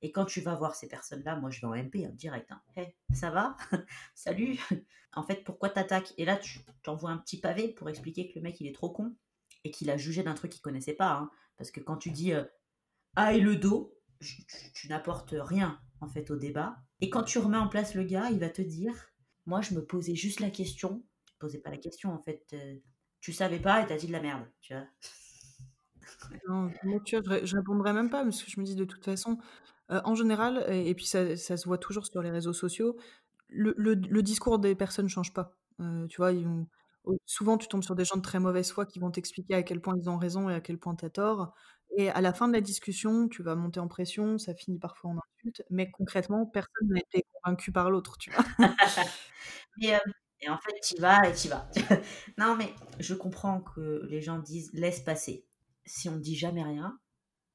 [0.00, 2.60] Et quand tu vas voir ces personnes-là, moi je vais en MP hein, direct, hein.
[2.76, 3.56] hey, ça va?
[4.14, 4.58] Salut?
[5.14, 6.14] En fait, pourquoi t'attaques?
[6.18, 8.90] Et là, tu t'envoies un petit pavé pour expliquer que le mec il est trop
[8.90, 9.16] con
[9.64, 11.14] et qu'il a jugé d'un truc qu'il connaissait pas.
[11.14, 11.30] Hein.
[11.56, 12.44] Parce que quand tu dis euh,
[13.16, 13.98] aïe le dos,
[14.74, 16.76] tu n'apportes rien en fait au débat.
[17.00, 18.94] Et quand tu remets en place le gars, il va te dire
[19.46, 21.02] moi je me posais juste la question
[21.38, 22.54] posais pas la question en fait.
[23.20, 24.84] tu savais pas et t'as dit de la merde, tu vois.
[26.48, 26.70] Non,
[27.04, 29.38] tu vois, je, répondrais même pas parce que je me dis de toute façon,
[29.88, 32.96] en général, et, puis ça, ça, se voit toujours sur les réseaux sociaux,
[33.48, 35.54] le, le, discours des personnes change pas.
[36.08, 36.46] tu vois, ils
[37.26, 39.80] souvent tu tombes sur des gens de très mauvaise foi qui vont t'expliquer à quel
[39.80, 41.54] point ils ont raison et à quel point tu as tort.
[41.96, 45.10] Et à la fin de la discussion, tu vas monter en pression, ça finit parfois
[45.10, 48.44] en insulte, mais concrètement, personne n'a été convaincu par l'autre, tu vois.
[49.78, 49.98] mais,
[50.40, 51.68] et en fait, tu vas et tu vas.
[52.38, 55.46] non, mais je comprends que les gens disent laisse passer.
[55.84, 56.98] Si on dit jamais rien,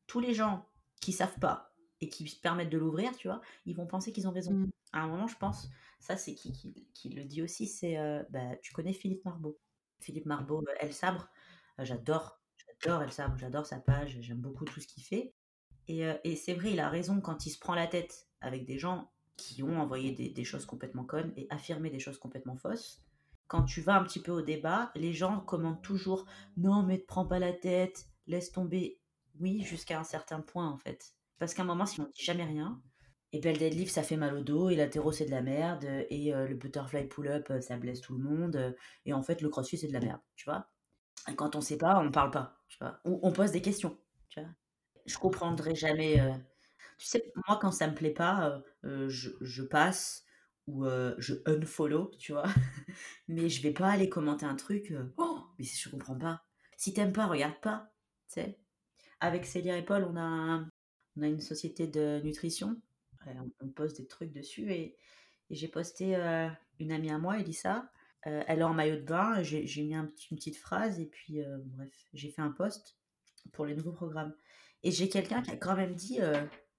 [0.08, 0.68] tous les gens
[1.02, 4.28] qui savent pas et qui se permettent de l'ouvrir, tu vois, ils vont penser qu'ils
[4.28, 4.54] ont raison.
[4.54, 4.72] Mmh.
[4.92, 5.70] À un moment, je pense,
[6.00, 6.52] ça c'est qui,
[6.94, 9.58] qui, le dit aussi, c'est, euh, bah, tu connais Philippe Marbeau.
[10.00, 11.30] Philippe Marbeau, euh, El Sabre,
[11.80, 15.34] euh, j'adore, j'adore El Sabre, j'adore sa page, j'aime beaucoup tout ce qu'il fait.
[15.88, 18.80] Et, et c'est vrai, il a raison quand il se prend la tête avec des
[18.80, 23.02] gens qui ont envoyé des, choses complètement connes et affirmé des choses complètement fausses.
[23.48, 26.26] Quand tu vas un petit peu au débat, les gens commentent toujours
[26.58, 29.00] non mais ne prends pas la tête, laisse tomber.
[29.40, 31.16] Oui, jusqu'à un certain point en fait.
[31.40, 32.82] Parce qu'à un moment, si on dit jamais rien,
[33.32, 35.86] et ben le deadlift ça fait mal au dos, et l'altéro c'est de la merde,
[36.10, 38.76] et euh, le butterfly pull-up euh, ça blesse tout le monde,
[39.06, 40.70] et en fait le crossfit c'est de la merde, tu vois.
[41.36, 43.00] Quand on sait pas, on parle pas, tu vois.
[43.06, 43.98] Ou on pose des questions,
[44.30, 44.50] tu vois.
[45.06, 46.32] Je comprendrai jamais euh,
[46.98, 50.26] tu sais, moi, quand ça me plaît pas, je, passe
[50.68, 50.86] ou
[51.18, 52.46] je unfollow, tu vois.
[53.28, 54.94] mais je vais pas aller commenter un truc.
[55.18, 56.44] oh, mais je comprends pas.
[56.78, 57.92] Si t'aimes pas, regarde pas.
[58.28, 58.60] Tu sais.
[59.20, 60.66] Avec Célia et Paul, on a,
[61.18, 62.82] on a une société de nutrition.
[63.62, 64.98] On, poste des trucs dessus et,
[65.50, 66.16] j'ai posté
[66.80, 67.90] une amie à moi, Elissa.
[68.24, 69.44] elle est en maillot de bain.
[69.44, 72.98] J'ai mis un une petite phrase et puis, bref, j'ai fait un post
[73.52, 74.34] pour les nouveaux programmes.
[74.84, 76.20] Et j'ai quelqu'un qui a quand même dit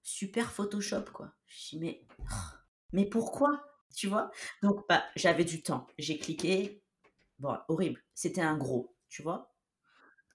[0.05, 1.31] super Photoshop, quoi.
[1.47, 2.05] Je me mais,
[2.93, 4.31] mais pourquoi Tu vois?
[4.61, 5.87] Donc, bah, j'avais du temps.
[5.97, 6.81] J'ai cliqué.
[7.39, 8.01] Bon, horrible.
[8.13, 9.51] C'était un gros, tu vois?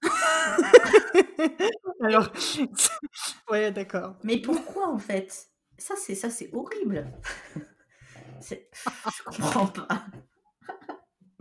[2.01, 2.31] Alors,
[3.49, 4.15] ouais, d'accord.
[4.23, 5.47] Mais pourquoi en fait?
[5.77, 7.07] Ça, c'est ça, c'est horrible.
[8.41, 10.05] Je comprends pas.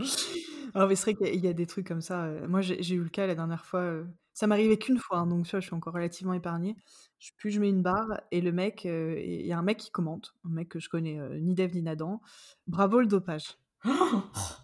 [0.74, 2.24] Alors, mais c'est vrai qu'il y a des trucs comme ça.
[2.24, 3.80] Euh, moi, j'ai eu le cas la dernière fois.
[3.80, 6.76] Euh, ça m'arrivait qu'une fois, hein, donc tu vois, je suis encore relativement épargnée.
[7.18, 9.90] Je, je mets une barre et le mec, euh, il y a un mec qui
[9.90, 12.20] commente, un mec que je connais ni Dev ni Nadan.
[12.66, 13.56] Bravo le dopage.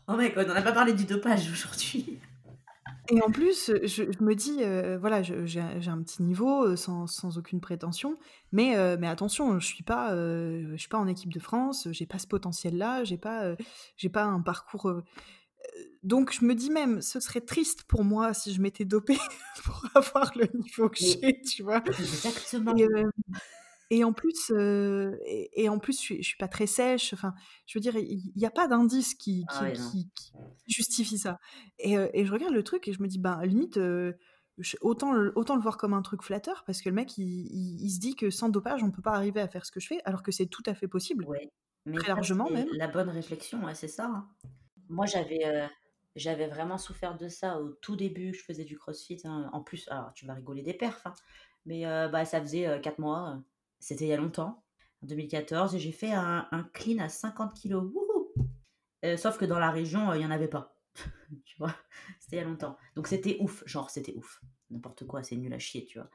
[0.08, 2.20] Oh, mec, on n'a pas parlé du dopage aujourd'hui.
[3.08, 4.62] Et en plus, je, me dis,
[4.98, 8.16] voilà, j'ai un petit niveau sans, sans, aucune prétention,
[8.52, 12.18] mais, mais attention, je suis pas, je suis pas en équipe de France, j'ai pas
[12.18, 13.54] ce potentiel-là, j'ai pas,
[13.96, 15.02] j'ai pas un parcours
[16.02, 19.18] donc je me dis même, ce serait triste pour moi si je m'étais dopée
[19.64, 21.82] pour avoir le niveau que j'ai, tu vois.
[21.84, 22.76] Exactement.
[22.76, 22.86] Et,
[24.04, 27.12] en plus, et, en plus, je suis, suis pas très sèche.
[27.12, 27.34] Enfin,
[27.66, 30.10] je veux dire, il n'y a pas d'indice qui, ah qui,
[30.66, 31.38] justifie ça.
[31.78, 33.78] Et, je regarde le truc et je me dis, ben limite,
[34.80, 38.16] autant, autant le voir comme un truc flatteur parce que le mec, il, se dit
[38.16, 40.32] que sans dopage, on peut pas arriver à faire ce que je fais, alors que
[40.32, 41.24] c'est tout à fait possible.
[41.26, 41.50] Ouais.
[41.84, 42.66] Mais très largement même.
[42.72, 44.06] La bonne réflexion, c'est ça.
[44.06, 44.28] Hein.
[44.88, 45.68] Moi, j'avais
[46.16, 48.32] j'avais vraiment souffert de ça au tout début.
[48.32, 49.20] Je faisais du crossfit.
[49.24, 49.50] Hein.
[49.52, 51.14] En plus, alors tu vas rigoler des perfs, hein,
[51.66, 53.42] mais euh, bah, ça faisait 4 euh, mois.
[53.78, 54.64] C'était il y a longtemps,
[55.02, 55.74] en 2014.
[55.74, 57.92] Et j'ai fait un, un, clean à 50 kilos.
[59.16, 60.76] sauf que dans la région, il n'y en avait pas.
[61.44, 61.74] tu vois,
[62.20, 62.76] c'était il y a longtemps.
[62.94, 63.62] Donc c'était ouf.
[63.66, 64.42] Genre, c'était ouf.
[64.70, 66.10] N'importe quoi, c'est nul à chier, tu vois.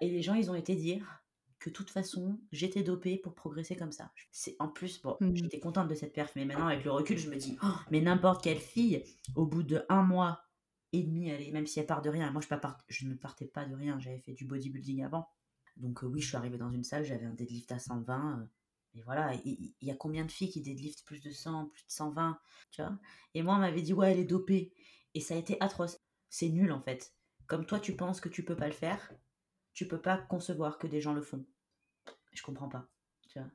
[0.00, 1.24] et les gens, ils ont été dire
[1.64, 4.12] que de toute façon, j'étais dopée pour progresser comme ça.
[4.30, 5.36] C'est en plus, bon, mmh.
[5.36, 8.02] j'étais contente de cette perf, mais maintenant avec le recul, je me dis, oh, mais
[8.02, 9.02] n'importe quelle fille,
[9.34, 10.42] au bout de un mois
[10.92, 13.46] et demi, elle même si elle part de rien, moi je, pas je ne partais
[13.46, 15.26] pas de rien, j'avais fait du bodybuilding avant.
[15.76, 18.44] Donc euh, oui, je suis arrivée dans une salle, j'avais un deadlift à 120, euh,
[18.94, 21.90] Mais voilà, il y, a combien de filles qui deadlift plus de 100, plus de
[21.90, 22.38] 120,
[22.70, 22.98] tu vois?
[23.34, 24.72] Et moi, on m'avait dit, ouais, elle est dopée.
[25.14, 26.00] Et ça a été atroce.
[26.28, 27.14] C'est nul, en fait.
[27.46, 29.12] Comme toi, tu penses que tu peux pas le faire,
[29.74, 31.44] tu peux pas concevoir que des gens le font.
[32.32, 32.88] Je comprends pas,
[33.28, 33.48] tu vois?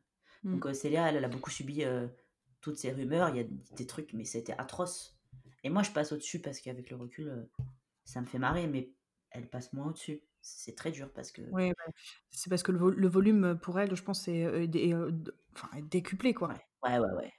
[0.43, 0.53] Mmh.
[0.53, 2.07] Donc, euh, Célia, elle, elle, a beaucoup subi euh,
[2.61, 3.29] toutes ces rumeurs.
[3.29, 5.17] Il y a des trucs, mais c'était atroce.
[5.63, 7.43] Et moi, je passe au-dessus parce qu'avec le recul, euh,
[8.05, 8.93] ça me fait marrer, mais
[9.31, 10.21] elle passe moins au-dessus.
[10.41, 11.41] C'est très dur parce que.
[11.52, 11.72] Oui,
[12.32, 14.68] c'est parce que le, volume pour elle, je pense, est,
[15.84, 16.49] décuplé, quoi.
[16.84, 17.34] Ouais, ouais, ouais.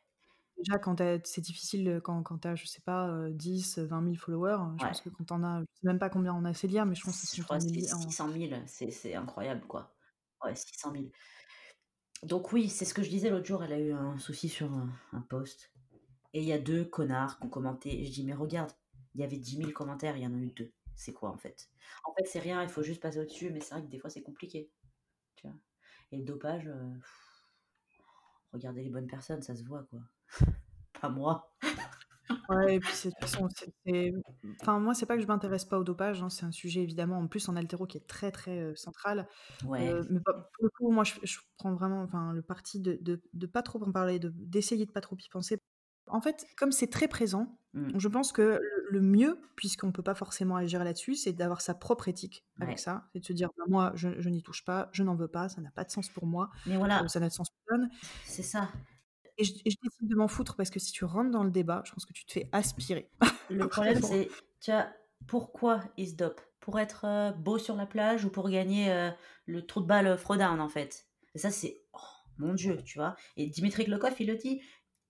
[0.59, 4.59] Déjà, quand c'est difficile quand, quand tu as, je sais pas, 10, 20 000 followers.
[4.79, 6.95] Je pense que quand t'en as, je sais même pas combien on a Célia, mais
[6.95, 9.95] je pense que c'est 600 000, c'est incroyable, quoi.
[10.45, 11.05] Ouais, 600 000.
[12.23, 13.65] Donc, oui, c'est ce que je disais l'autre jour.
[13.65, 15.73] Elle a eu un souci sur un, un post.
[16.35, 18.03] Et il y a deux connards qui ont commenté.
[18.03, 18.71] Et je dis, mais regarde,
[19.15, 20.73] il y avait 10 000 commentaires, il y en a eu deux.
[21.01, 21.71] C'est quoi en fait?
[22.05, 24.11] En fait, c'est rien, il faut juste passer au-dessus, mais c'est vrai que des fois,
[24.11, 24.71] c'est compliqué.
[25.35, 25.57] Tu vois
[26.13, 26.93] et le dopage, euh,
[28.53, 30.01] regardez les bonnes personnes, ça se voit quoi.
[31.01, 31.57] pas moi.
[32.51, 33.49] Ouais, et puis de toute façon,
[33.87, 34.13] c'est.
[34.61, 37.19] Enfin, moi, c'est pas que je m'intéresse pas au dopage, hein, c'est un sujet évidemment,
[37.19, 39.27] en plus en altéro qui est très très euh, central.
[39.65, 39.89] Ouais.
[39.89, 43.47] Euh, mais pour le coup, moi, je, prends vraiment enfin, le parti de, de, de
[43.47, 45.63] pas trop en parler, d'essayer de, de pas trop y penser
[46.11, 47.99] en fait, comme c'est très présent, mmh.
[47.99, 48.61] je pense que
[48.91, 52.79] le mieux, puisqu'on ne peut pas forcément agir là-dessus, c'est d'avoir sa propre éthique avec
[52.79, 53.09] ça.
[53.12, 55.61] C'est de se dire, bah, moi, je, n'y touche pas, je n'en veux pas, ça
[55.61, 56.51] n'a pas de sens pour moi.
[56.67, 57.03] Mais voilà.
[57.03, 57.91] Euh, ça n'a de sens pour personne.
[58.25, 58.69] C'est ça.
[59.39, 61.93] Et je, décide de m'en foutre parce que si tu rentres dans le débat, je
[61.93, 63.11] pense que tu te fais aspirer.
[63.51, 64.29] Le problème, c'est,
[64.61, 64.89] tu vois,
[65.27, 66.41] pourquoi il se dope?
[66.61, 69.11] Pour être euh, beau sur la plage ou pour gagner euh,
[69.47, 71.99] le trou de balle Frodown, en fait Et ça, c'est, oh,
[72.39, 73.17] mon Dieu, tu vois.
[73.37, 74.61] Et Dimitri Klokov, il le dit.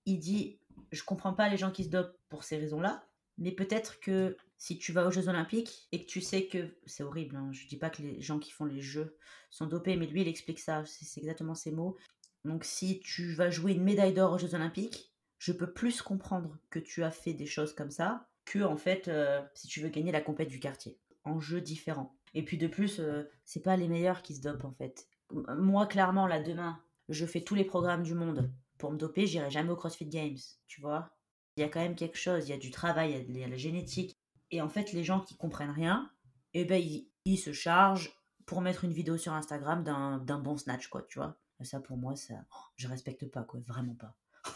[0.05, 0.59] Il dit,
[0.91, 3.03] je comprends pas les gens qui se dopent pour ces raisons-là,
[3.41, 7.03] mais peut-être que si tu vas aux Jeux Olympiques et que tu sais que c'est
[7.03, 9.17] horrible, hein, je dis pas que les gens qui font les Jeux
[9.49, 11.97] sont dopés, mais lui il explique ça, c'est exactement ces mots.
[12.45, 16.59] Donc si tu vas jouer une médaille d'or aux Jeux Olympiques, je peux plus comprendre
[16.69, 19.89] que tu as fait des choses comme ça que en fait euh, si tu veux
[19.89, 22.15] gagner la compète du quartier en jeu différent.
[22.35, 25.07] Et puis de plus, euh, c'est pas les meilleurs qui se dopent en fait.
[25.31, 29.49] Moi clairement là demain, je fais tous les programmes du monde pour me doper, j'irai
[29.49, 30.37] jamais au CrossFit Games,
[30.67, 31.11] tu vois.
[31.57, 33.47] Il y a quand même quelque chose, il y a du travail, il y a,
[33.47, 34.15] la génétique.
[34.51, 36.09] Et en fait, les gens qui comprennent rien,
[36.53, 36.81] eh ben,
[37.25, 38.11] ils, se chargent
[38.45, 41.37] pour mettre une vidéo sur Instagram d'un bon snatch, quoi, tu vois.
[41.59, 42.33] Et ça, pour moi, ça,
[42.75, 44.15] je respecte pas, quoi, vraiment pas.
[44.45, 44.49] De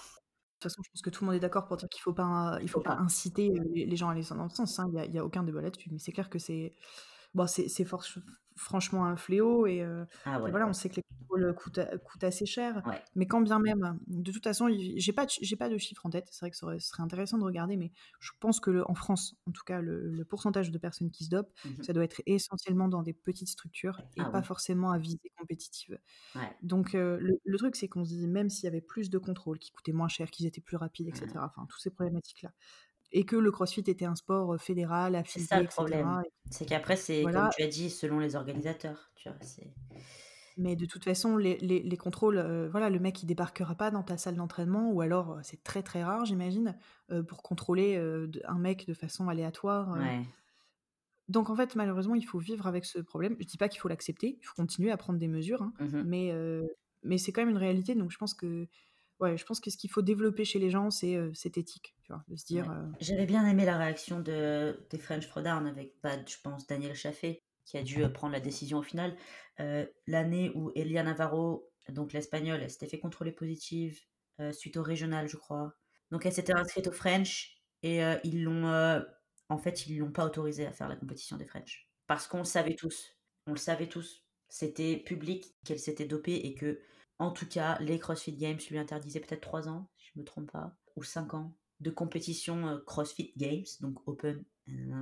[0.60, 2.58] toute façon, je pense que tout le monde est d'accord pour dire qu'il faut pas,
[2.62, 4.80] il faut, pas, inciter euh, les, gens à aller dans le sens.
[4.80, 4.90] Hein.
[4.92, 5.90] Il n'y a, a, aucun débat là-dessus.
[5.92, 6.74] Mais c'est clair que c'est,
[7.34, 7.86] bon, c'est
[8.56, 12.82] franchement un fléau et, euh, ah voilà, on sait que les contrôles coûtent, assez cher.
[13.16, 16.28] Mais quand bien même, de toute façon, j'ai pas, j'ai pas de chiffres en tête.
[16.32, 19.52] C'est vrai que ce serait, intéressant de regarder, mais je pense que en France, en
[19.52, 23.04] tout cas, le, pourcentage de personnes qui se dopent, mmh ça doit être essentiellement dans
[23.04, 26.00] des petites structures et ah pas forcément à visée compétitive.
[26.64, 29.60] Donc euh, le, truc, c'est qu'on se dit, même s'il y avait plus de contrôles,
[29.60, 31.28] qui coûtaient moins cher, qu'ils étaient plus rapides, etc.
[31.36, 32.52] Enfin, toutes ces problématiques-là
[33.16, 36.22] et que le CrossFit était un sport fédéral, affilié, C'est ça le problème.
[36.52, 39.10] C'est qu'après, c'est comme tu as dit, selon les organisateurs.
[39.16, 39.38] Tu vois,
[40.58, 44.04] mais de toute façon, les, les, les contrôles, voilà, le mec il débarquera pas dans
[44.04, 46.78] ta salle d'entraînement, ou alors c'est très très rare, j'imagine,
[47.28, 47.96] pour contrôler
[48.46, 49.94] un mec de façon aléatoire.
[49.94, 50.22] Ouais.
[51.30, 53.38] Donc en fait, malheureusement, il faut vivre avec ce problème.
[53.40, 56.02] Je dis pas qu'il faut l'accepter, il faut continuer à prendre des mesures, hein, mmh
[56.06, 56.34] mais,
[57.04, 57.96] mais c'est quand même une réalité.
[57.96, 58.68] Donc je pense que
[59.20, 62.12] ouais, je pense que ce qu'il faut développer chez les gens, c'est cette éthique, tu
[62.12, 62.72] vois, de se dire.
[63.00, 67.40] J'avais bien aimé la réaction de, des French Throwdown avec, bah, je pense, Daniel Chaffé,
[67.66, 69.16] qui a dû prendre la décision au final.
[70.08, 74.00] L'année où Elia Navarro, donc l'espagnole, s'était fait contrôler positive
[74.52, 75.74] suite au régional, je crois.
[76.12, 79.04] Donc elle s'était inscrite au French et ils l'ont,
[79.50, 82.44] en fait, ils l'ont pas autorisée à faire la compétition des French parce qu'on le
[82.44, 83.18] savait tous.
[83.48, 84.24] On le savait tous.
[84.50, 86.80] C'était public qu'elle s'était dopée et que
[87.20, 90.26] en tout cas, les CrossFit Games lui interdisaient peut-être 3 ans, si je ne me
[90.26, 94.44] trompe pas, ou 5 ans de compétition euh, CrossFit Games, donc Open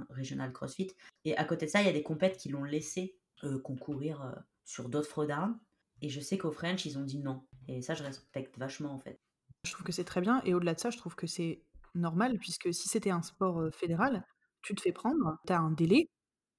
[0.10, 0.92] Regional CrossFit.
[1.24, 4.22] Et à côté de ça, il y a des compètes qui l'ont laissé euh, concourir
[4.22, 4.32] euh,
[4.66, 5.58] sur d'autres throwdowns.
[6.02, 7.44] Et je sais qu'au French, ils ont dit non.
[7.68, 9.20] Et ça, je respecte vachement en fait.
[9.64, 10.42] Je trouve que c'est très bien.
[10.44, 11.62] Et au-delà de ça, je trouve que c'est
[11.96, 14.26] normal, puisque si c'était un sport fédéral,
[14.64, 16.10] tu te fais prendre, tu as un délai,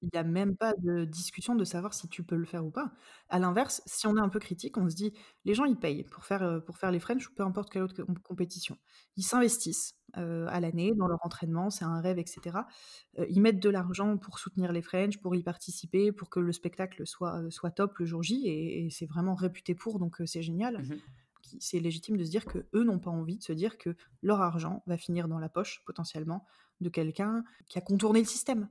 [0.05, 2.71] il n'y a même pas de discussion de savoir si tu peux le faire ou
[2.71, 2.91] pas.
[3.29, 5.13] À l'inverse, si on est un peu critique, on se dit,
[5.43, 8.03] les gens, ils payent pour faire, pour faire les French ou peu importe quelle autre
[8.23, 8.77] compétition.
[9.17, 12.59] Ils s'investissent à l'année dans leur entraînement, c'est un rêve, etc.
[13.29, 17.05] ils mettent de l'argent pour soutenir les French, pour y participer, pour que le spectacle
[17.05, 20.83] soit, soit top le jour J, et, c'est vraiment réputé pour, donc c'est génial.
[20.83, 20.99] Mmh
[21.59, 24.41] c'est légitime de se dire que eux n'ont pas envie de se dire que leur
[24.41, 26.45] argent va finir dans la poche potentiellement
[26.81, 28.67] de quelqu'un qui a contourné le système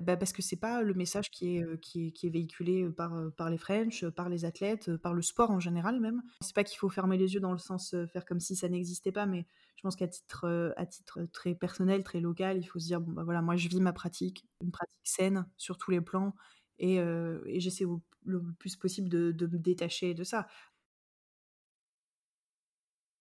[0.00, 3.58] Bah, parce que c'est pas le message qui est, qui est, véhiculé par, par les
[3.58, 6.20] French, par les athlètes, par le sport en général même.
[6.40, 9.12] C'est pas qu'il faut fermer les yeux dans le sens faire comme si ça n'existait
[9.12, 9.46] pas, mais
[9.76, 13.12] je pense qu'à titre, à titre très personnel, très local, il faut se dire bon
[13.12, 16.34] bah voilà, moi je vis ma pratique, une pratique saine sur tous les plans,
[16.80, 17.84] et, et j'essaie
[18.24, 20.48] le plus possible de me détacher de ça.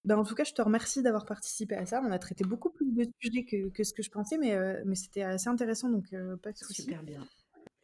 [0.06, 2.02] Ben, en tout cas, je te remercie d'avoir participé à ça.
[2.06, 4.82] On a traité beaucoup plus de sujets que, que ce que je pensais, mais, euh,
[4.86, 6.84] mais c'était assez intéressant, donc euh, pas de souci.
[6.84, 7.26] Super bien.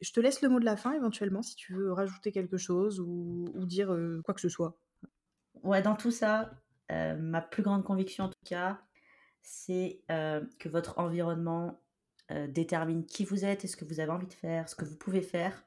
[0.02, 3.00] Je te laisse le mot de la fin, éventuellement, si tu veux rajouter quelque chose
[3.00, 4.78] ou, ou dire euh, quoi que ce soit.
[5.64, 6.52] Ouais, dans tout ça,
[6.90, 8.82] ma plus grande conviction, en tout cas,
[9.42, 11.82] c'est que votre environnement
[12.48, 14.96] détermine qui vous êtes et ce que vous avez envie de faire, ce que vous
[14.96, 15.66] pouvez faire.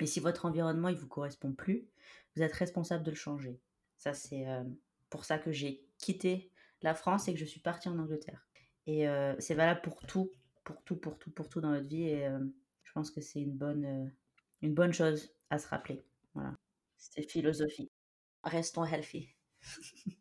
[0.00, 1.88] Et si votre environnement, il vous correspond plus,
[2.34, 3.60] vous êtes responsable de le changer.
[3.96, 4.46] Ça, c'est
[5.10, 6.50] pour ça que j'ai quitté
[6.82, 8.46] la France et que je suis partie en Angleterre.
[8.86, 10.32] Et euh, c'est valable pour tout,
[10.64, 12.08] pour tout, pour tout, pour tout dans notre vie.
[12.08, 12.38] Et euh,
[12.82, 14.06] je pense que c'est une bonne, euh,
[14.62, 16.02] une bonne chose à se rappeler.
[16.34, 16.54] Voilà.
[16.96, 17.90] C'était philosophie.
[18.42, 19.28] Restons healthy.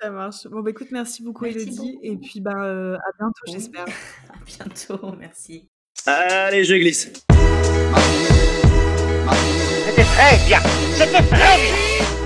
[0.00, 0.46] Ça marche.
[0.48, 1.98] Bon, bah écoute, merci beaucoup, Elodie.
[2.02, 3.86] Et puis, bah, à bientôt, j'espère.
[4.28, 5.70] à bientôt, merci.
[6.06, 7.12] Allez, je glisse.
[9.86, 10.60] C'était très bien.
[10.96, 12.21] C'était très bien.